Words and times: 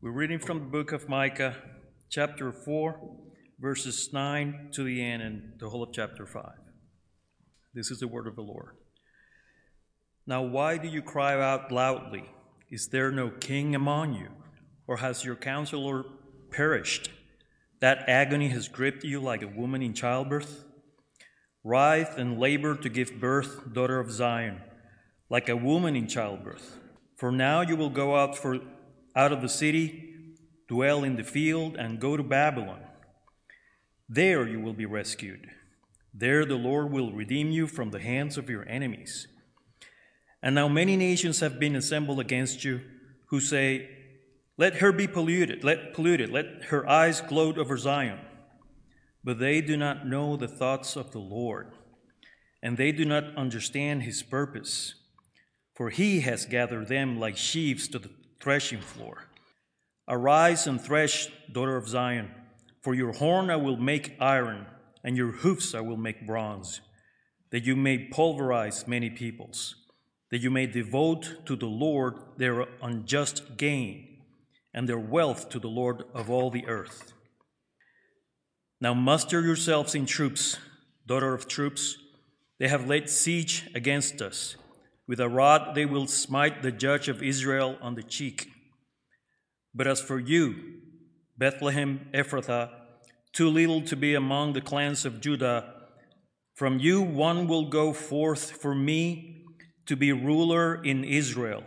We're 0.00 0.12
reading 0.12 0.38
from 0.38 0.60
the 0.60 0.66
book 0.66 0.92
of 0.92 1.08
Micah, 1.08 1.56
chapter 2.08 2.52
4, 2.52 3.00
verses 3.58 4.10
9 4.12 4.68
to 4.74 4.84
the 4.84 5.04
end, 5.04 5.22
and 5.22 5.54
the 5.58 5.68
whole 5.68 5.82
of 5.82 5.92
chapter 5.92 6.24
5. 6.24 6.44
This 7.74 7.90
is 7.90 7.98
the 7.98 8.06
word 8.06 8.28
of 8.28 8.36
the 8.36 8.42
Lord. 8.42 8.76
Now, 10.24 10.42
why 10.42 10.78
do 10.78 10.86
you 10.86 11.02
cry 11.02 11.34
out 11.42 11.72
loudly? 11.72 12.30
Is 12.70 12.90
there 12.90 13.10
no 13.10 13.30
king 13.30 13.74
among 13.74 14.14
you? 14.14 14.28
Or 14.86 14.98
has 14.98 15.24
your 15.24 15.34
counselor 15.34 16.04
perished? 16.52 17.10
That 17.80 18.08
agony 18.08 18.50
has 18.50 18.68
gripped 18.68 19.02
you 19.02 19.18
like 19.18 19.42
a 19.42 19.48
woman 19.48 19.82
in 19.82 19.94
childbirth? 19.94 20.64
Writhe 21.64 22.16
and 22.16 22.38
labor 22.38 22.76
to 22.76 22.88
give 22.88 23.18
birth, 23.18 23.72
daughter 23.72 23.98
of 23.98 24.12
Zion, 24.12 24.60
like 25.28 25.48
a 25.48 25.56
woman 25.56 25.96
in 25.96 26.06
childbirth. 26.06 26.78
For 27.16 27.32
now 27.32 27.62
you 27.62 27.74
will 27.74 27.90
go 27.90 28.14
out 28.14 28.38
for 28.38 28.60
out 29.18 29.32
of 29.32 29.42
the 29.42 29.48
city, 29.48 30.14
dwell 30.68 31.02
in 31.02 31.16
the 31.16 31.24
field, 31.24 31.74
and 31.74 31.98
go 31.98 32.16
to 32.16 32.22
Babylon. 32.22 32.80
There 34.08 34.46
you 34.46 34.60
will 34.60 34.74
be 34.74 34.86
rescued. 34.86 35.48
There 36.14 36.44
the 36.44 36.54
Lord 36.54 36.92
will 36.92 37.10
redeem 37.10 37.50
you 37.50 37.66
from 37.66 37.90
the 37.90 37.98
hands 37.98 38.38
of 38.38 38.48
your 38.48 38.66
enemies. 38.68 39.26
And 40.40 40.54
now 40.54 40.68
many 40.68 40.96
nations 40.96 41.40
have 41.40 41.58
been 41.58 41.74
assembled 41.74 42.20
against 42.20 42.64
you, 42.64 42.80
who 43.26 43.40
say, 43.40 43.90
Let 44.56 44.76
her 44.76 44.92
be 44.92 45.08
polluted, 45.08 45.64
let 45.64 45.94
polluted, 45.94 46.30
let 46.30 46.66
her 46.66 46.88
eyes 46.88 47.20
gloat 47.20 47.58
over 47.58 47.76
Zion. 47.76 48.20
But 49.24 49.40
they 49.40 49.60
do 49.60 49.76
not 49.76 50.06
know 50.06 50.36
the 50.36 50.46
thoughts 50.46 50.94
of 50.94 51.10
the 51.10 51.18
Lord, 51.18 51.72
and 52.62 52.76
they 52.76 52.92
do 52.92 53.04
not 53.04 53.34
understand 53.34 54.04
his 54.04 54.22
purpose. 54.22 54.94
For 55.74 55.90
he 55.90 56.20
has 56.20 56.46
gathered 56.46 56.86
them 56.86 57.18
like 57.18 57.36
sheaves 57.36 57.88
to 57.88 57.98
the 57.98 58.10
threshing 58.40 58.80
floor. 58.80 59.24
Arise 60.08 60.66
and 60.66 60.80
thresh, 60.80 61.28
daughter 61.52 61.76
of 61.76 61.88
Zion, 61.88 62.30
for 62.80 62.94
your 62.94 63.12
horn 63.12 63.50
I 63.50 63.56
will 63.56 63.76
make 63.76 64.16
iron, 64.20 64.66
and 65.04 65.16
your 65.16 65.32
hoofs 65.32 65.74
I 65.74 65.80
will 65.80 65.96
make 65.96 66.26
bronze, 66.26 66.80
that 67.50 67.64
you 67.64 67.76
may 67.76 67.98
pulverize 67.98 68.88
many 68.88 69.10
peoples, 69.10 69.74
that 70.30 70.40
you 70.40 70.50
may 70.50 70.66
devote 70.66 71.46
to 71.46 71.56
the 71.56 71.66
Lord 71.66 72.14
their 72.36 72.66
unjust 72.82 73.56
gain, 73.56 74.18
and 74.72 74.88
their 74.88 74.98
wealth 74.98 75.48
to 75.50 75.58
the 75.58 75.68
Lord 75.68 76.04
of 76.14 76.30
all 76.30 76.50
the 76.50 76.66
earth. 76.66 77.12
Now 78.80 78.94
muster 78.94 79.40
yourselves 79.40 79.94
in 79.94 80.06
troops, 80.06 80.56
daughter 81.06 81.34
of 81.34 81.48
troops. 81.48 81.96
They 82.58 82.68
have 82.68 82.86
laid 82.86 83.10
siege 83.10 83.68
against 83.74 84.22
us. 84.22 84.56
With 85.08 85.20
a 85.20 85.28
rod 85.28 85.74
they 85.74 85.86
will 85.86 86.06
smite 86.06 86.62
the 86.62 86.70
judge 86.70 87.08
of 87.08 87.22
Israel 87.22 87.78
on 87.80 87.94
the 87.94 88.02
cheek. 88.02 88.50
But 89.74 89.86
as 89.86 90.02
for 90.02 90.18
you, 90.18 90.54
Bethlehem 91.38 92.08
Ephrathah, 92.12 92.70
too 93.32 93.48
little 93.48 93.80
to 93.82 93.96
be 93.96 94.14
among 94.14 94.52
the 94.52 94.60
clans 94.60 95.06
of 95.06 95.22
Judah, 95.22 95.74
from 96.54 96.78
you 96.78 97.00
one 97.00 97.46
will 97.46 97.70
go 97.70 97.94
forth 97.94 98.50
for 98.50 98.74
me 98.74 99.46
to 99.86 99.96
be 99.96 100.12
ruler 100.12 100.74
in 100.84 101.04
Israel. 101.04 101.62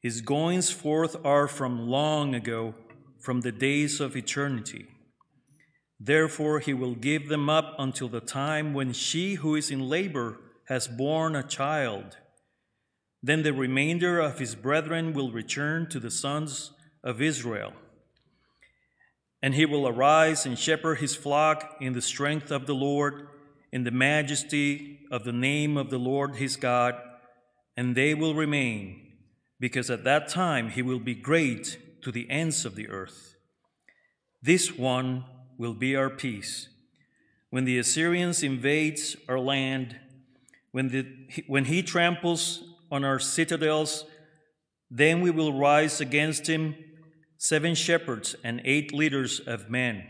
His 0.00 0.20
goings 0.20 0.70
forth 0.70 1.16
are 1.24 1.48
from 1.48 1.88
long 1.88 2.34
ago, 2.34 2.74
from 3.18 3.40
the 3.40 3.52
days 3.52 3.98
of 4.00 4.16
eternity. 4.16 4.88
Therefore, 5.98 6.58
he 6.58 6.74
will 6.74 6.96
give 6.96 7.28
them 7.28 7.48
up 7.48 7.76
until 7.78 8.08
the 8.08 8.20
time 8.20 8.74
when 8.74 8.92
she 8.92 9.34
who 9.34 9.54
is 9.54 9.70
in 9.70 9.88
labor 9.88 10.40
has 10.66 10.88
borne 10.88 11.36
a 11.36 11.42
child 11.42 12.18
then 13.22 13.42
the 13.42 13.52
remainder 13.52 14.18
of 14.18 14.38
his 14.38 14.54
brethren 14.54 15.12
will 15.12 15.30
return 15.30 15.88
to 15.88 16.00
the 16.00 16.10
sons 16.10 16.72
of 17.04 17.22
Israel. 17.22 17.72
And 19.40 19.54
he 19.54 19.64
will 19.64 19.86
arise 19.86 20.44
and 20.44 20.58
shepherd 20.58 20.96
his 20.96 21.14
flock 21.14 21.76
in 21.80 21.92
the 21.92 22.02
strength 22.02 22.50
of 22.50 22.66
the 22.66 22.74
Lord, 22.74 23.28
in 23.72 23.84
the 23.84 23.90
majesty 23.90 25.00
of 25.10 25.24
the 25.24 25.32
name 25.32 25.76
of 25.76 25.90
the 25.90 25.98
Lord 25.98 26.36
his 26.36 26.56
God, 26.56 26.96
and 27.76 27.94
they 27.94 28.14
will 28.14 28.34
remain, 28.34 29.12
because 29.58 29.90
at 29.90 30.04
that 30.04 30.28
time 30.28 30.70
he 30.70 30.82
will 30.82 30.98
be 30.98 31.14
great 31.14 32.02
to 32.02 32.12
the 32.12 32.28
ends 32.28 32.64
of 32.64 32.74
the 32.74 32.88
earth. 32.88 33.36
This 34.42 34.76
one 34.76 35.24
will 35.56 35.74
be 35.74 35.94
our 35.94 36.10
peace. 36.10 36.68
When 37.50 37.64
the 37.64 37.78
Assyrians 37.78 38.42
invades 38.42 39.16
our 39.28 39.38
land, 39.38 39.96
when, 40.72 40.88
the, 40.88 41.06
when 41.46 41.66
he 41.66 41.82
tramples 41.82 42.62
on 42.92 43.04
our 43.04 43.18
citadels. 43.18 44.04
Then 44.90 45.22
we 45.22 45.30
will 45.30 45.58
rise 45.58 46.00
against 46.00 46.46
him 46.46 46.76
seven 47.38 47.74
shepherds 47.74 48.36
and 48.44 48.60
eight 48.64 48.94
leaders 48.94 49.40
of 49.40 49.68
men. 49.68 50.04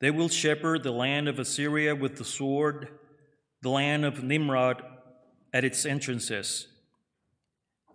They 0.00 0.10
will 0.10 0.28
shepherd 0.28 0.82
the 0.82 0.92
land 0.92 1.28
of 1.28 1.38
Assyria 1.38 1.94
with 1.94 2.16
the 2.16 2.24
sword, 2.24 2.88
the 3.60 3.70
land 3.70 4.04
of 4.04 4.22
Nimrod 4.22 4.82
at 5.52 5.64
its 5.64 5.84
entrances. 5.84 6.68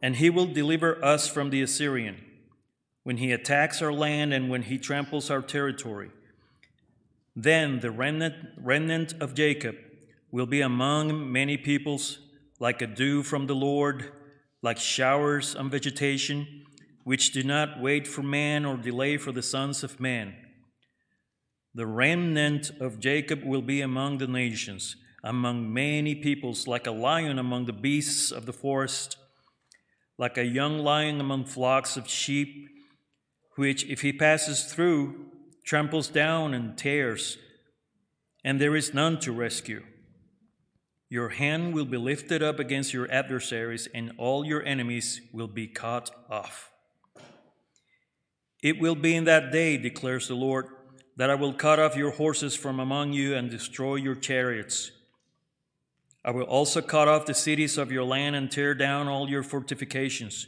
And 0.02 0.18
he 0.18 0.30
will 0.30 0.46
deliver 0.46 1.04
us 1.04 1.28
from 1.28 1.50
the 1.50 1.62
Assyrian 1.62 2.24
when 3.04 3.18
he 3.18 3.32
attacks 3.32 3.82
our 3.82 3.94
land 3.94 4.34
and 4.34 4.50
when 4.50 4.64
he 4.64 4.78
tramples 4.78 5.32
our 5.32 5.42
territory. 5.42 6.12
Then 7.36 7.80
the 7.80 7.92
remnant, 7.92 8.36
remnant 8.58 9.14
of 9.22 9.34
Jacob 9.34 9.76
will 10.32 10.46
be 10.46 10.62
among 10.62 11.32
many 11.32 11.58
peoples 11.58 12.20
like 12.60 12.82
a 12.82 12.88
dew 12.88 13.24
from 13.24 13.48
the 13.48 13.56
Lord, 13.56 14.12
like 14.62 14.78
showers 14.78 15.56
on 15.56 15.70
vegetation, 15.70 16.66
which 17.04 17.32
do 17.32 17.44
not 17.44 17.82
wait 17.82 18.06
for 18.08 18.22
man 18.22 18.66
or 18.66 18.76
delay 18.76 19.18
for 19.18 19.32
the 19.32 19.42
sons 19.42 19.84
of 19.84 20.00
man. 20.00 20.36
The 21.74 21.88
remnant 21.88 22.72
of 22.80 23.00
Jacob 23.00 23.44
will 23.44 23.62
be 23.62 23.82
among 23.82 24.18
the 24.18 24.28
nations, 24.28 24.98
among 25.24 25.74
many 25.74 26.16
peoples, 26.16 26.68
like 26.68 26.86
a 26.86 26.92
lion 26.92 27.40
among 27.40 27.66
the 27.66 27.74
beasts 27.74 28.32
of 28.32 28.46
the 28.46 28.54
forest, 28.54 29.18
like 30.18 30.38
a 30.38 30.46
young 30.46 30.80
lion 30.80 31.22
among 31.22 31.46
flocks 31.46 31.96
of 31.96 32.10
sheep, 32.10 32.68
which, 33.56 33.86
if 33.86 34.02
he 34.02 34.12
passes 34.12 34.66
through, 34.66 35.28
tramples 35.64 36.10
down 36.10 36.54
and 36.54 36.78
tears, 36.78 37.38
and 38.44 38.60
there 38.60 38.76
is 38.76 38.94
none 38.94 39.20
to 39.20 39.32
rescue. 39.32 39.84
Your 41.10 41.30
hand 41.30 41.74
will 41.74 41.86
be 41.86 41.98
lifted 41.98 42.44
up 42.44 42.60
against 42.60 42.94
your 42.94 43.12
adversaries, 43.12 43.88
and 43.96 44.12
all 44.20 44.46
your 44.46 44.64
enemies 44.64 45.22
will 45.34 45.48
be 45.48 45.66
cut 45.68 46.12
off. 46.30 46.72
It 48.62 48.80
will 48.80 48.94
be 48.94 49.16
in 49.16 49.24
that 49.24 49.52
day, 49.52 49.78
declares 49.78 50.28
the 50.28 50.36
Lord, 50.36 50.68
that 51.18 51.32
I 51.32 51.36
will 51.36 51.54
cut 51.54 51.80
off 51.80 51.96
your 51.96 52.12
horses 52.12 52.56
from 52.56 52.80
among 52.80 53.14
you 53.14 53.36
and 53.36 53.50
destroy 53.50 53.96
your 53.96 54.14
chariots. 54.14 54.92
I 56.24 56.30
will 56.30 56.44
also 56.44 56.82
cut 56.82 57.08
off 57.08 57.26
the 57.26 57.34
cities 57.34 57.80
of 57.80 57.92
your 57.92 58.04
land 58.04 58.36
and 58.36 58.52
tear 58.52 58.76
down 58.76 59.08
all 59.08 59.30
your 59.30 59.42
fortifications. 59.42 60.46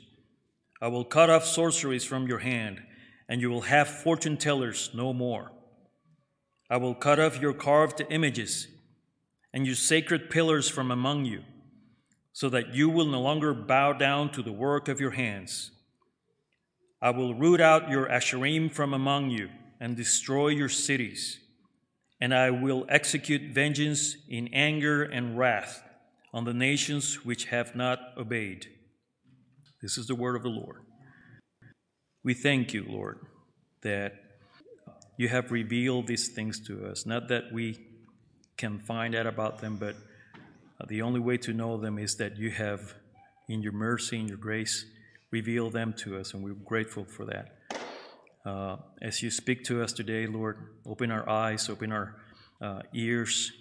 I 0.79 0.89
will 0.89 1.05
cut 1.05 1.31
off 1.31 1.45
sorceries 1.45 2.05
from 2.05 2.27
your 2.27 2.39
hand, 2.39 2.83
and 3.27 3.41
you 3.41 3.49
will 3.49 3.61
have 3.61 3.87
fortune 3.87 4.37
tellers 4.37 4.91
no 4.93 5.11
more. 5.11 5.51
I 6.69 6.77
will 6.77 6.93
cut 6.93 7.19
off 7.19 7.41
your 7.41 7.53
carved 7.53 8.03
images 8.11 8.67
and 9.53 9.67
you 9.67 9.75
sacred 9.75 10.29
pillars 10.29 10.69
from 10.69 10.91
among 10.91 11.25
you, 11.25 11.43
so 12.33 12.49
that 12.49 12.73
you 12.73 12.89
will 12.89 13.05
no 13.05 13.21
longer 13.21 13.53
bow 13.53 13.93
down 13.93 14.31
to 14.31 14.41
the 14.41 14.51
work 14.51 14.87
of 14.87 14.99
your 14.99 15.11
hands. 15.11 15.71
I 17.01 17.09
will 17.09 17.33
root 17.33 17.59
out 17.59 17.89
your 17.89 18.07
Asherim 18.07 18.71
from 18.71 18.93
among 18.93 19.31
you 19.31 19.49
and 19.79 19.97
destroy 19.97 20.49
your 20.49 20.69
cities, 20.69 21.39
and 22.19 22.33
I 22.33 22.51
will 22.51 22.85
execute 22.87 23.53
vengeance 23.53 24.15
in 24.29 24.49
anger 24.53 25.03
and 25.03 25.37
wrath 25.37 25.83
on 26.33 26.45
the 26.45 26.53
nations 26.53 27.25
which 27.25 27.45
have 27.45 27.75
not 27.75 27.99
obeyed. 28.17 28.67
This 29.81 29.97
is 29.97 30.05
the 30.05 30.15
word 30.15 30.35
of 30.35 30.43
the 30.43 30.49
Lord. 30.49 30.83
We 32.23 32.35
thank 32.35 32.73
you, 32.73 32.85
Lord, 32.87 33.19
that 33.81 34.13
you 35.17 35.27
have 35.27 35.51
revealed 35.51 36.07
these 36.07 36.29
things 36.29 36.59
to 36.67 36.85
us, 36.85 37.05
not 37.05 37.27
that 37.29 37.51
we 37.51 37.79
can 38.61 38.77
find 38.77 39.15
out 39.15 39.25
about 39.25 39.57
them, 39.59 39.75
but 39.75 39.95
uh, 40.79 40.85
the 40.87 41.01
only 41.01 41.19
way 41.19 41.35
to 41.35 41.51
know 41.51 41.77
them 41.77 41.97
is 41.97 42.15
that 42.17 42.37
you 42.37 42.51
have, 42.51 42.93
in 43.49 43.63
your 43.63 43.71
mercy 43.71 44.19
and 44.19 44.29
your 44.29 44.37
grace, 44.37 44.85
revealed 45.31 45.73
them 45.73 45.91
to 45.93 46.15
us, 46.19 46.35
and 46.35 46.43
we're 46.43 46.53
grateful 46.53 47.03
for 47.03 47.25
that. 47.25 47.57
Uh, 48.45 48.77
as 49.01 49.23
you 49.23 49.31
speak 49.31 49.63
to 49.63 49.81
us 49.81 49.91
today, 49.91 50.27
Lord, 50.27 50.57
open 50.85 51.09
our 51.09 51.27
eyes, 51.27 51.69
open 51.69 51.91
our 51.91 52.17
uh, 52.61 52.81
ears 52.93 53.51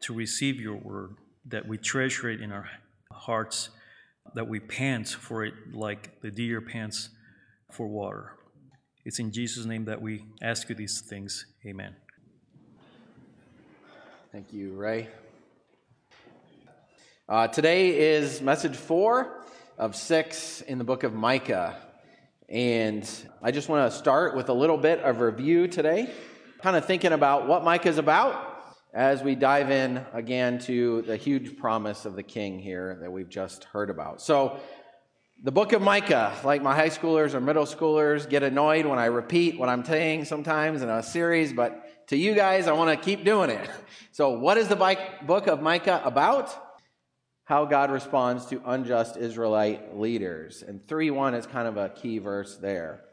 to 0.00 0.12
receive 0.12 0.60
your 0.60 0.76
word, 0.76 1.14
that 1.46 1.68
we 1.68 1.78
treasure 1.78 2.28
it 2.28 2.40
in 2.40 2.50
our 2.50 2.68
hearts, 3.12 3.70
that 4.34 4.48
we 4.48 4.58
pant 4.58 5.08
for 5.08 5.44
it 5.44 5.54
like 5.72 6.20
the 6.20 6.32
deer 6.32 6.60
pants 6.60 7.10
for 7.70 7.86
water. 7.86 8.32
It's 9.04 9.20
in 9.20 9.30
Jesus' 9.30 9.66
name 9.66 9.84
that 9.84 10.02
we 10.02 10.24
ask 10.42 10.68
you 10.68 10.74
these 10.74 11.00
things. 11.00 11.46
Amen. 11.64 11.94
Thank 14.38 14.52
you, 14.52 14.72
Ray. 14.74 15.08
Uh, 17.28 17.48
today 17.48 18.12
is 18.14 18.40
message 18.40 18.76
four 18.76 19.42
of 19.76 19.96
six 19.96 20.60
in 20.60 20.78
the 20.78 20.84
book 20.84 21.02
of 21.02 21.12
Micah. 21.12 21.76
And 22.48 23.04
I 23.42 23.50
just 23.50 23.68
want 23.68 23.90
to 23.90 23.98
start 23.98 24.36
with 24.36 24.48
a 24.48 24.52
little 24.52 24.76
bit 24.76 25.00
of 25.00 25.18
review 25.18 25.66
today, 25.66 26.08
kind 26.62 26.76
of 26.76 26.84
thinking 26.84 27.10
about 27.10 27.48
what 27.48 27.64
Micah 27.64 27.88
is 27.88 27.98
about 27.98 28.76
as 28.94 29.24
we 29.24 29.34
dive 29.34 29.72
in 29.72 30.06
again 30.12 30.60
to 30.60 31.02
the 31.02 31.16
huge 31.16 31.56
promise 31.56 32.04
of 32.04 32.14
the 32.14 32.22
king 32.22 32.60
here 32.60 32.96
that 33.00 33.10
we've 33.10 33.28
just 33.28 33.64
heard 33.64 33.90
about. 33.90 34.22
So, 34.22 34.60
the 35.42 35.50
book 35.50 35.72
of 35.72 35.82
Micah, 35.82 36.32
like 36.44 36.62
my 36.62 36.76
high 36.76 36.90
schoolers 36.90 37.34
or 37.34 37.40
middle 37.40 37.66
schoolers, 37.66 38.28
get 38.30 38.44
annoyed 38.44 38.86
when 38.86 39.00
I 39.00 39.06
repeat 39.06 39.58
what 39.58 39.68
I'm 39.68 39.84
saying 39.84 40.26
sometimes 40.26 40.82
in 40.82 40.88
a 40.88 41.02
series, 41.02 41.52
but 41.52 41.87
to 42.08 42.16
you 42.16 42.34
guys, 42.34 42.66
I 42.66 42.72
want 42.72 42.98
to 42.98 43.04
keep 43.04 43.24
doing 43.24 43.50
it. 43.50 43.70
So, 44.12 44.30
what 44.30 44.58
is 44.58 44.68
the 44.68 44.98
book 45.26 45.46
of 45.46 45.62
Micah 45.62 46.02
about? 46.04 46.64
How 47.44 47.64
God 47.64 47.90
responds 47.90 48.44
to 48.46 48.60
unjust 48.66 49.16
Israelite 49.16 49.96
leaders. 49.96 50.62
And 50.66 50.86
3 50.86 51.10
1 51.10 51.34
is 51.34 51.46
kind 51.46 51.68
of 51.68 51.76
a 51.76 51.88
key 51.88 52.18
verse 52.18 52.56
there. 52.56 53.04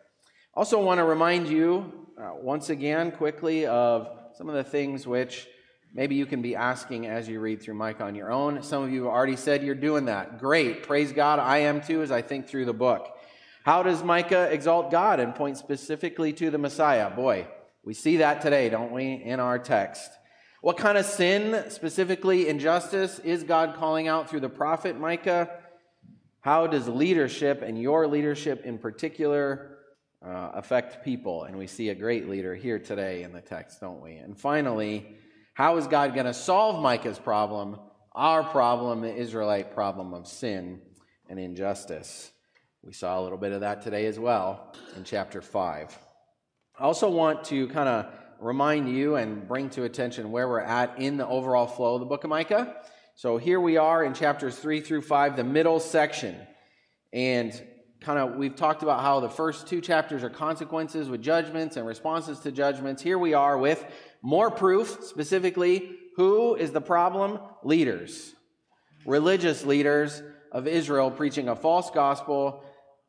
Also, 0.54 0.82
want 0.82 0.98
to 0.98 1.06
remind 1.06 1.48
you 1.48 2.08
uh, 2.18 2.32
once 2.36 2.70
again, 2.70 3.12
quickly, 3.12 3.66
of 3.66 4.10
some 4.38 4.50
of 4.50 4.56
the 4.56 4.64
things 4.64 5.06
which 5.06 5.48
maybe 5.94 6.16
you 6.16 6.26
can 6.26 6.42
be 6.42 6.56
asking 6.56 7.06
as 7.06 7.28
you 7.28 7.40
read 7.40 7.62
through 7.62 7.76
Micah 7.76 8.04
on 8.04 8.16
your 8.16 8.32
own. 8.32 8.64
Some 8.64 8.84
of 8.84 8.92
you 8.92 9.04
have 9.04 9.14
already 9.14 9.36
said 9.36 9.64
you're 9.64 9.76
doing 9.76 10.06
that. 10.06 10.40
Great. 10.40 10.84
Praise 10.84 11.12
God. 11.12 11.40
I 11.40 11.60
am 11.60 11.82
too 11.82 12.02
as 12.02 12.12
I 12.12 12.22
think 12.22 12.48
through 12.48 12.66
the 12.66 12.74
book. 12.74 13.08
How 13.64 13.84
does 13.84 14.04
Micah 14.04 14.50
exalt 14.52 14.92
God 14.92 15.20
and 15.20 15.36
point 15.36 15.58
specifically 15.58 16.34
to 16.34 16.50
the 16.50 16.58
Messiah? 16.58 17.10
Boy, 17.10 17.48
we 17.86 17.94
see 17.94 18.18
that 18.18 18.42
today, 18.42 18.70
don't 18.70 18.92
we, 18.92 19.14
in 19.14 19.40
our 19.40 19.60
text. 19.60 20.10
What 20.62 20.78
kind 20.78 20.98
of 20.98 21.06
sin, 21.06 21.70
specifically 21.70 22.50
injustice, 22.50 23.20
is 23.20 23.44
God 23.44 23.76
calling 23.76 24.08
out 24.08 24.28
through 24.28 24.40
the 24.40 24.50
prophet 24.50 25.00
Micah? 25.00 25.60
How 26.42 26.66
does 26.66 26.88
leadership, 26.88 27.62
and 27.62 27.80
your 27.80 28.08
leadership 28.08 28.66
in 28.66 28.80
particular, 28.80 29.78
uh, 30.26 30.50
affect 30.56 31.06
people? 31.06 31.44
And 31.44 31.56
we 31.56 31.68
see 31.68 31.90
a 31.90 31.96
great 31.96 32.28
leader 32.28 32.56
here 32.56 32.80
today 32.80 33.22
in 33.22 33.32
the 33.32 33.42
text, 33.42 33.82
don't 33.82 34.02
we? 34.02 34.16
And 34.16 34.36
finally, 34.36 35.18
how 35.54 35.78
is 35.78 35.86
God 35.86 36.16
going 36.16 36.26
to 36.26 36.34
solve 36.34 36.82
Micah's 36.82 37.20
problem, 37.20 37.80
our 38.14 38.44
problem, 38.44 39.02
the 39.02 39.16
Israelite 39.16 39.76
problem 39.76 40.16
of 40.16 40.26
sin 40.26 40.82
and 41.30 41.40
injustice? 41.40 42.32
We 42.82 42.94
saw 42.94 43.20
a 43.20 43.22
little 43.22 43.38
bit 43.38 43.52
of 43.52 43.62
that 43.62 43.84
today 43.84 44.08
as 44.08 44.18
well 44.18 44.74
in 44.96 45.04
chapter 45.04 45.42
5. 45.42 46.05
I 46.78 46.84
also 46.84 47.10
want 47.10 47.46
to 47.46 47.70
kind 47.70 47.88
of 47.88 48.08
remind 48.42 48.94
you 48.94 49.16
and 49.16 49.48
bring 49.48 49.70
to 49.72 49.84
attention 49.84 50.30
where 50.30 50.46
we're 50.50 50.60
at 50.60 51.00
in 51.00 51.16
the 51.16 51.26
overall 51.26 51.68
flow 51.68 51.94
of 51.94 52.02
the 52.02 52.06
book 52.06 52.26
of 52.26 52.30
Micah. 52.30 52.76
So 53.16 53.38
here 53.38 53.62
we 53.62 53.78
are 53.78 54.04
in 54.04 54.14
chapters 54.14 54.58
3 54.58 54.82
through 54.82 55.04
5, 55.04 55.38
the 55.38 55.44
middle 55.46 55.80
section. 55.80 56.36
And 57.14 57.54
kind 58.02 58.20
of 58.20 58.36
we've 58.36 58.58
talked 58.58 58.84
about 58.84 59.02
how 59.02 59.22
the 59.22 59.30
first 59.30 59.68
two 59.68 59.80
chapters 59.80 60.22
are 60.22 60.30
consequences 60.30 61.08
with 61.08 61.22
judgments 61.22 61.78
and 61.78 61.88
responses 61.88 62.40
to 62.40 62.52
judgments. 62.52 63.02
Here 63.02 63.18
we 63.18 63.34
are 63.34 63.58
with 63.58 63.86
more 64.22 64.52
proof, 64.52 65.00
specifically, 65.04 65.96
who 66.18 66.56
is 66.56 66.72
the 66.72 66.82
problem? 66.82 67.40
Leaders. 67.64 68.34
Religious 69.06 69.64
leaders 69.64 70.22
of 70.52 70.68
Israel 70.68 71.10
preaching 71.10 71.48
a 71.48 71.56
false 71.56 71.90
gospel, 71.90 72.66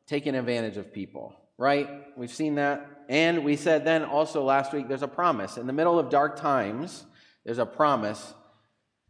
taking 0.07 0.37
advantage 0.37 0.77
of 0.77 0.93
people, 0.93 1.35
right? 1.59 1.89
We've 2.17 2.33
seen 2.33 2.57
that. 2.57 3.05
And 3.09 3.45
we 3.45 3.57
said 3.57 3.85
then 3.85 4.05
also 4.05 4.43
last 4.43 4.73
week 4.73 4.89
there's 4.89 5.03
a 5.03 5.09
promise. 5.09 5.57
In 5.57 5.67
the 5.67 5.73
middle 5.73 5.99
of 5.99 6.11
dark 6.11 6.37
times, 6.37 7.05
there's 7.45 7.59
a 7.59 7.67
promise 7.67 8.35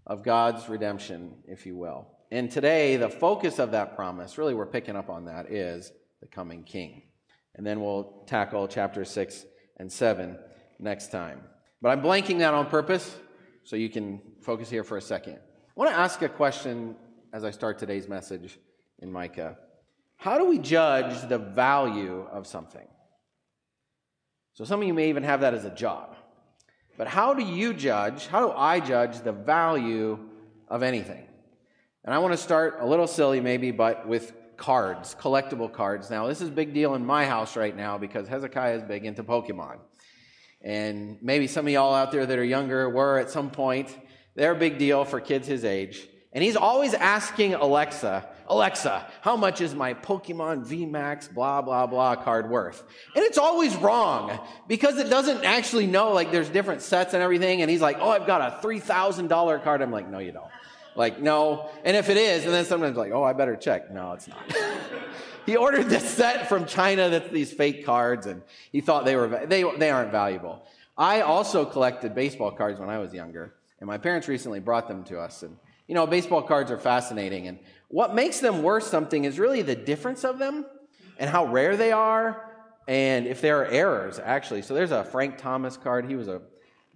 of 0.06 0.22
God's 0.22 0.68
redemption, 0.68 1.34
if 1.48 1.66
you 1.66 1.76
will. 1.76 2.08
And 2.30 2.50
today, 2.50 2.96
the 2.96 3.08
focus 3.08 3.58
of 3.58 3.70
that 3.70 3.96
promise, 3.96 4.36
really, 4.36 4.54
we're 4.54 4.66
picking 4.66 4.96
up 4.96 5.08
on 5.08 5.24
that, 5.26 5.50
is 5.50 5.92
the 6.20 6.26
coming 6.26 6.64
king. 6.64 7.02
And 7.54 7.66
then 7.66 7.80
we'll 7.80 8.24
tackle 8.26 8.68
chapter 8.68 9.04
6 9.04 9.46
and 9.78 9.90
7 9.90 10.38
next 10.78 11.10
time. 11.10 11.40
But 11.80 11.90
I'm 11.90 12.02
blanking 12.02 12.38
that 12.38 12.52
on 12.52 12.66
purpose 12.66 13.16
so 13.64 13.76
you 13.76 13.88
can 13.88 14.20
focus 14.42 14.68
here 14.68 14.84
for 14.84 14.96
a 14.96 15.02
second. 15.02 15.36
I 15.36 15.72
want 15.74 15.90
to 15.90 15.96
ask 15.96 16.20
a 16.22 16.28
question 16.28 16.96
as 17.32 17.44
I 17.44 17.50
start 17.50 17.78
today's 17.78 18.08
message 18.08 18.58
in 19.00 19.10
Micah. 19.10 19.56
How 20.16 20.38
do 20.38 20.46
we 20.46 20.58
judge 20.58 21.28
the 21.28 21.38
value 21.38 22.26
of 22.30 22.46
something? 22.46 22.86
So 24.54 24.64
some 24.64 24.80
of 24.80 24.86
you 24.86 24.94
may 24.94 25.10
even 25.10 25.22
have 25.22 25.42
that 25.42 25.54
as 25.54 25.64
a 25.64 25.70
job. 25.70 26.16
But 26.96 27.08
how 27.08 27.34
do 27.34 27.44
you 27.44 27.74
judge, 27.74 28.26
how 28.26 28.46
do 28.46 28.52
I 28.52 28.80
judge 28.80 29.20
the 29.20 29.32
value 29.32 30.18
of 30.68 30.82
anything? 30.82 31.26
And 32.04 32.14
I 32.14 32.18
want 32.18 32.32
to 32.32 32.38
start 32.38 32.78
a 32.80 32.86
little 32.86 33.06
silly 33.06 33.40
maybe, 33.40 33.70
but 33.70 34.08
with 34.08 34.32
cards, 34.56 35.14
collectible 35.20 35.70
cards. 35.70 36.10
Now, 36.10 36.26
this 36.26 36.40
is 36.40 36.48
a 36.48 36.52
big 36.52 36.72
deal 36.72 36.94
in 36.94 37.04
my 37.04 37.26
house 37.26 37.56
right 37.56 37.76
now 37.76 37.98
because 37.98 38.28
Hezekiah 38.28 38.76
is 38.76 38.82
big 38.82 39.04
into 39.04 39.22
Pokemon. 39.22 39.78
And 40.62 41.18
maybe 41.20 41.46
some 41.46 41.66
of 41.66 41.72
y'all 41.72 41.94
out 41.94 42.12
there 42.12 42.24
that 42.24 42.38
are 42.38 42.44
younger 42.44 42.88
were 42.88 43.18
at 43.18 43.30
some 43.30 43.50
point. 43.50 43.94
They're 44.34 44.52
a 44.52 44.58
big 44.58 44.78
deal 44.78 45.04
for 45.04 45.20
kids 45.20 45.46
his 45.46 45.64
age. 45.64 46.08
And 46.36 46.44
he's 46.44 46.54
always 46.54 46.92
asking 46.92 47.54
Alexa, 47.54 48.28
Alexa, 48.48 49.06
how 49.22 49.36
much 49.38 49.62
is 49.62 49.74
my 49.74 49.94
Pokemon 49.94 50.66
VMAX 50.66 51.32
blah, 51.32 51.62
blah, 51.62 51.86
blah 51.86 52.14
card 52.14 52.50
worth? 52.50 52.84
And 53.14 53.24
it's 53.24 53.38
always 53.38 53.74
wrong 53.76 54.38
because 54.68 54.98
it 54.98 55.08
doesn't 55.08 55.46
actually 55.46 55.86
know, 55.86 56.12
like, 56.12 56.32
there's 56.32 56.50
different 56.50 56.82
sets 56.82 57.14
and 57.14 57.22
everything. 57.22 57.62
And 57.62 57.70
he's 57.70 57.80
like, 57.80 57.96
oh, 58.00 58.10
I've 58.10 58.26
got 58.26 58.42
a 58.42 58.62
$3,000 58.62 59.64
card. 59.64 59.80
I'm 59.80 59.90
like, 59.90 60.10
no, 60.10 60.18
you 60.18 60.30
don't. 60.30 60.50
Like, 60.94 61.22
no. 61.22 61.70
And 61.86 61.96
if 61.96 62.10
it 62.10 62.18
is, 62.18 62.44
and 62.44 62.52
then 62.52 62.66
sometimes 62.66 62.98
like, 62.98 63.12
oh, 63.12 63.24
I 63.24 63.32
better 63.32 63.56
check. 63.56 63.90
No, 63.90 64.12
it's 64.12 64.28
not. 64.28 64.54
he 65.46 65.56
ordered 65.56 65.88
this 65.88 66.06
set 66.06 66.50
from 66.50 66.66
China 66.66 67.08
that's 67.08 67.30
these 67.30 67.50
fake 67.50 67.86
cards, 67.86 68.26
and 68.26 68.42
he 68.72 68.82
thought 68.82 69.06
they 69.06 69.16
were, 69.16 69.46
they, 69.46 69.64
they 69.78 69.88
aren't 69.88 70.12
valuable. 70.12 70.66
I 70.98 71.22
also 71.22 71.64
collected 71.64 72.14
baseball 72.14 72.50
cards 72.50 72.78
when 72.78 72.90
I 72.90 72.98
was 72.98 73.14
younger, 73.14 73.54
and 73.80 73.86
my 73.86 73.96
parents 73.96 74.28
recently 74.28 74.60
brought 74.60 74.86
them 74.86 75.02
to 75.04 75.18
us. 75.18 75.42
And 75.42 75.56
you 75.86 75.94
know, 75.94 76.06
baseball 76.06 76.42
cards 76.42 76.70
are 76.70 76.78
fascinating. 76.78 77.46
And 77.46 77.58
what 77.88 78.14
makes 78.14 78.40
them 78.40 78.62
worth 78.62 78.84
something 78.84 79.24
is 79.24 79.38
really 79.38 79.62
the 79.62 79.76
difference 79.76 80.24
of 80.24 80.38
them 80.38 80.66
and 81.18 81.30
how 81.30 81.46
rare 81.46 81.76
they 81.76 81.92
are 81.92 82.42
and 82.88 83.26
if 83.26 83.40
there 83.40 83.62
are 83.62 83.66
errors, 83.66 84.20
actually. 84.22 84.62
So 84.62 84.74
there's 84.74 84.92
a 84.92 85.04
Frank 85.04 85.38
Thomas 85.38 85.76
card. 85.76 86.08
He 86.08 86.14
was 86.14 86.28
a 86.28 86.42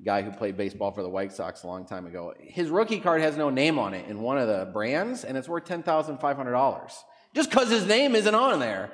guy 0.04 0.22
who 0.22 0.30
played 0.30 0.56
baseball 0.56 0.92
for 0.92 1.02
the 1.02 1.08
White 1.08 1.32
Sox 1.32 1.62
a 1.62 1.66
long 1.66 1.84
time 1.84 2.06
ago. 2.06 2.32
His 2.40 2.70
rookie 2.70 3.00
card 3.00 3.22
has 3.22 3.36
no 3.36 3.50
name 3.50 3.78
on 3.78 3.92
it 3.94 4.08
in 4.08 4.20
one 4.20 4.38
of 4.38 4.48
the 4.48 4.70
brands, 4.72 5.24
and 5.24 5.36
it's 5.36 5.48
worth 5.48 5.64
$10,500 5.64 6.92
just 7.34 7.50
because 7.50 7.70
his 7.70 7.86
name 7.86 8.14
isn't 8.14 8.34
on 8.34 8.60
there. 8.60 8.90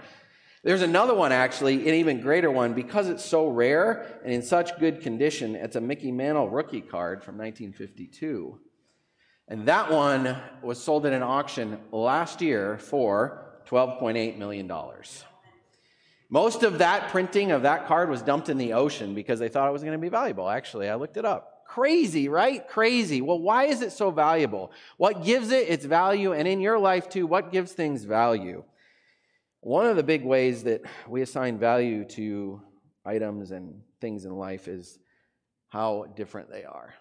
There's 0.63 0.83
another 0.83 1.15
one, 1.15 1.33
actually, 1.33 1.89
an 1.89 1.95
even 1.95 2.21
greater 2.21 2.51
one, 2.51 2.73
because 2.73 3.09
it's 3.09 3.25
so 3.25 3.49
rare 3.49 4.21
and 4.25 4.33
in 4.33 4.43
such 4.43 4.79
good 4.81 5.01
condition. 5.01 5.55
It's 5.55 5.77
a 5.77 5.81
Mickey 5.81 6.11
Mantle 6.11 6.49
rookie 6.49 6.81
card 6.81 7.23
from 7.23 7.39
1952. 7.39 8.59
And 9.49 9.67
that 9.67 9.93
one 9.93 10.37
was 10.61 10.83
sold 10.83 11.07
at 11.07 11.13
an 11.13 11.23
auction 11.23 11.79
last 11.93 12.43
year 12.43 12.79
for 12.79 13.45
$12.8 13.69 14.39
million. 14.39 14.71
Most 16.29 16.65
of 16.65 16.79
that 16.79 17.11
printing 17.11 17.53
of 17.53 17.63
that 17.63 17.87
card 17.87 18.11
was 18.11 18.23
dumped 18.23 18.49
in 18.49 18.59
the 18.59 18.73
ocean 18.73 19.15
because 19.15 19.39
they 19.39 19.49
thought 19.49 19.69
it 19.69 19.73
was 19.73 19.83
going 19.83 19.93
to 19.93 19.99
be 19.99 20.09
valuable. 20.09 20.49
Actually, 20.49 20.89
I 20.89 20.97
looked 20.97 21.17
it 21.17 21.25
up. 21.25 21.65
Crazy, 21.69 22.29
right? 22.29 22.67
Crazy. 22.67 23.23
Well, 23.23 23.39
why 23.39 23.65
is 23.65 23.83
it 23.83 23.93
so 23.93 24.11
valuable? 24.11 24.73
What 24.97 25.25
gives 25.25 25.51
it 25.53 25.69
its 25.69 25.85
value? 25.85 26.33
And 26.33 26.49
in 26.49 26.61
your 26.61 26.79
life, 26.79 27.09
too, 27.09 27.27
what 27.27 27.53
gives 27.53 27.73
things 27.73 28.03
value? 28.03 28.65
One 29.61 29.87
of 29.87 29.97
the 29.97 30.03
big 30.03 30.25
ways 30.25 30.65
that 30.65 30.83
we 31.09 31.23
assign 31.23 31.59
value 31.59 32.05
to 32.11 32.61
items 33.05 33.53
and 33.53 33.83
things 34.01 34.25
in 34.25 34.33
life 34.33 34.67
is 34.67 34.99
how 35.69 36.07
different 36.17 36.51
they 36.51 36.65
are. 36.65 36.95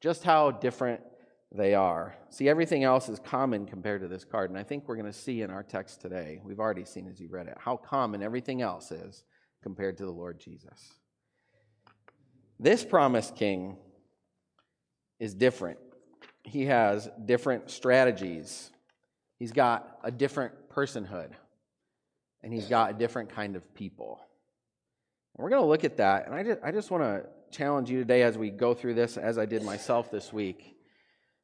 Just 0.00 0.24
how 0.24 0.50
different 0.52 1.00
they 1.50 1.74
are. 1.74 2.14
See, 2.28 2.48
everything 2.48 2.84
else 2.84 3.08
is 3.08 3.18
common 3.18 3.64
compared 3.64 4.02
to 4.02 4.08
this 4.08 4.24
card. 4.24 4.50
And 4.50 4.58
I 4.58 4.62
think 4.62 4.86
we're 4.86 4.96
going 4.96 5.10
to 5.10 5.18
see 5.18 5.40
in 5.42 5.50
our 5.50 5.62
text 5.62 6.00
today, 6.00 6.40
we've 6.44 6.60
already 6.60 6.84
seen 6.84 7.08
as 7.08 7.20
you 7.20 7.28
read 7.30 7.46
it, 7.46 7.56
how 7.58 7.76
common 7.76 8.22
everything 8.22 8.60
else 8.60 8.92
is 8.92 9.24
compared 9.62 9.96
to 9.98 10.04
the 10.04 10.12
Lord 10.12 10.38
Jesus. 10.38 10.92
This 12.60 12.84
promised 12.84 13.34
king 13.34 13.78
is 15.18 15.32
different. 15.32 15.78
He 16.44 16.66
has 16.66 17.08
different 17.24 17.70
strategies. 17.70 18.70
He's 19.38 19.52
got 19.52 19.98
a 20.04 20.10
different 20.10 20.52
personhood. 20.70 21.30
And 22.42 22.52
he's 22.52 22.66
got 22.66 22.90
a 22.90 22.92
different 22.92 23.30
kind 23.30 23.56
of 23.56 23.74
people. 23.74 24.20
And 25.34 25.42
we're 25.42 25.50
going 25.50 25.62
to 25.62 25.68
look 25.68 25.84
at 25.84 25.96
that. 25.96 26.26
And 26.26 26.34
I 26.34 26.42
just, 26.42 26.60
I 26.62 26.72
just 26.72 26.90
want 26.90 27.04
to 27.04 27.26
challenge 27.50 27.90
you 27.90 27.98
today 28.00 28.22
as 28.22 28.36
we 28.36 28.50
go 28.50 28.74
through 28.74 28.94
this, 28.94 29.16
as 29.16 29.38
I 29.38 29.46
did 29.46 29.62
myself 29.62 30.10
this 30.10 30.30
week 30.30 30.77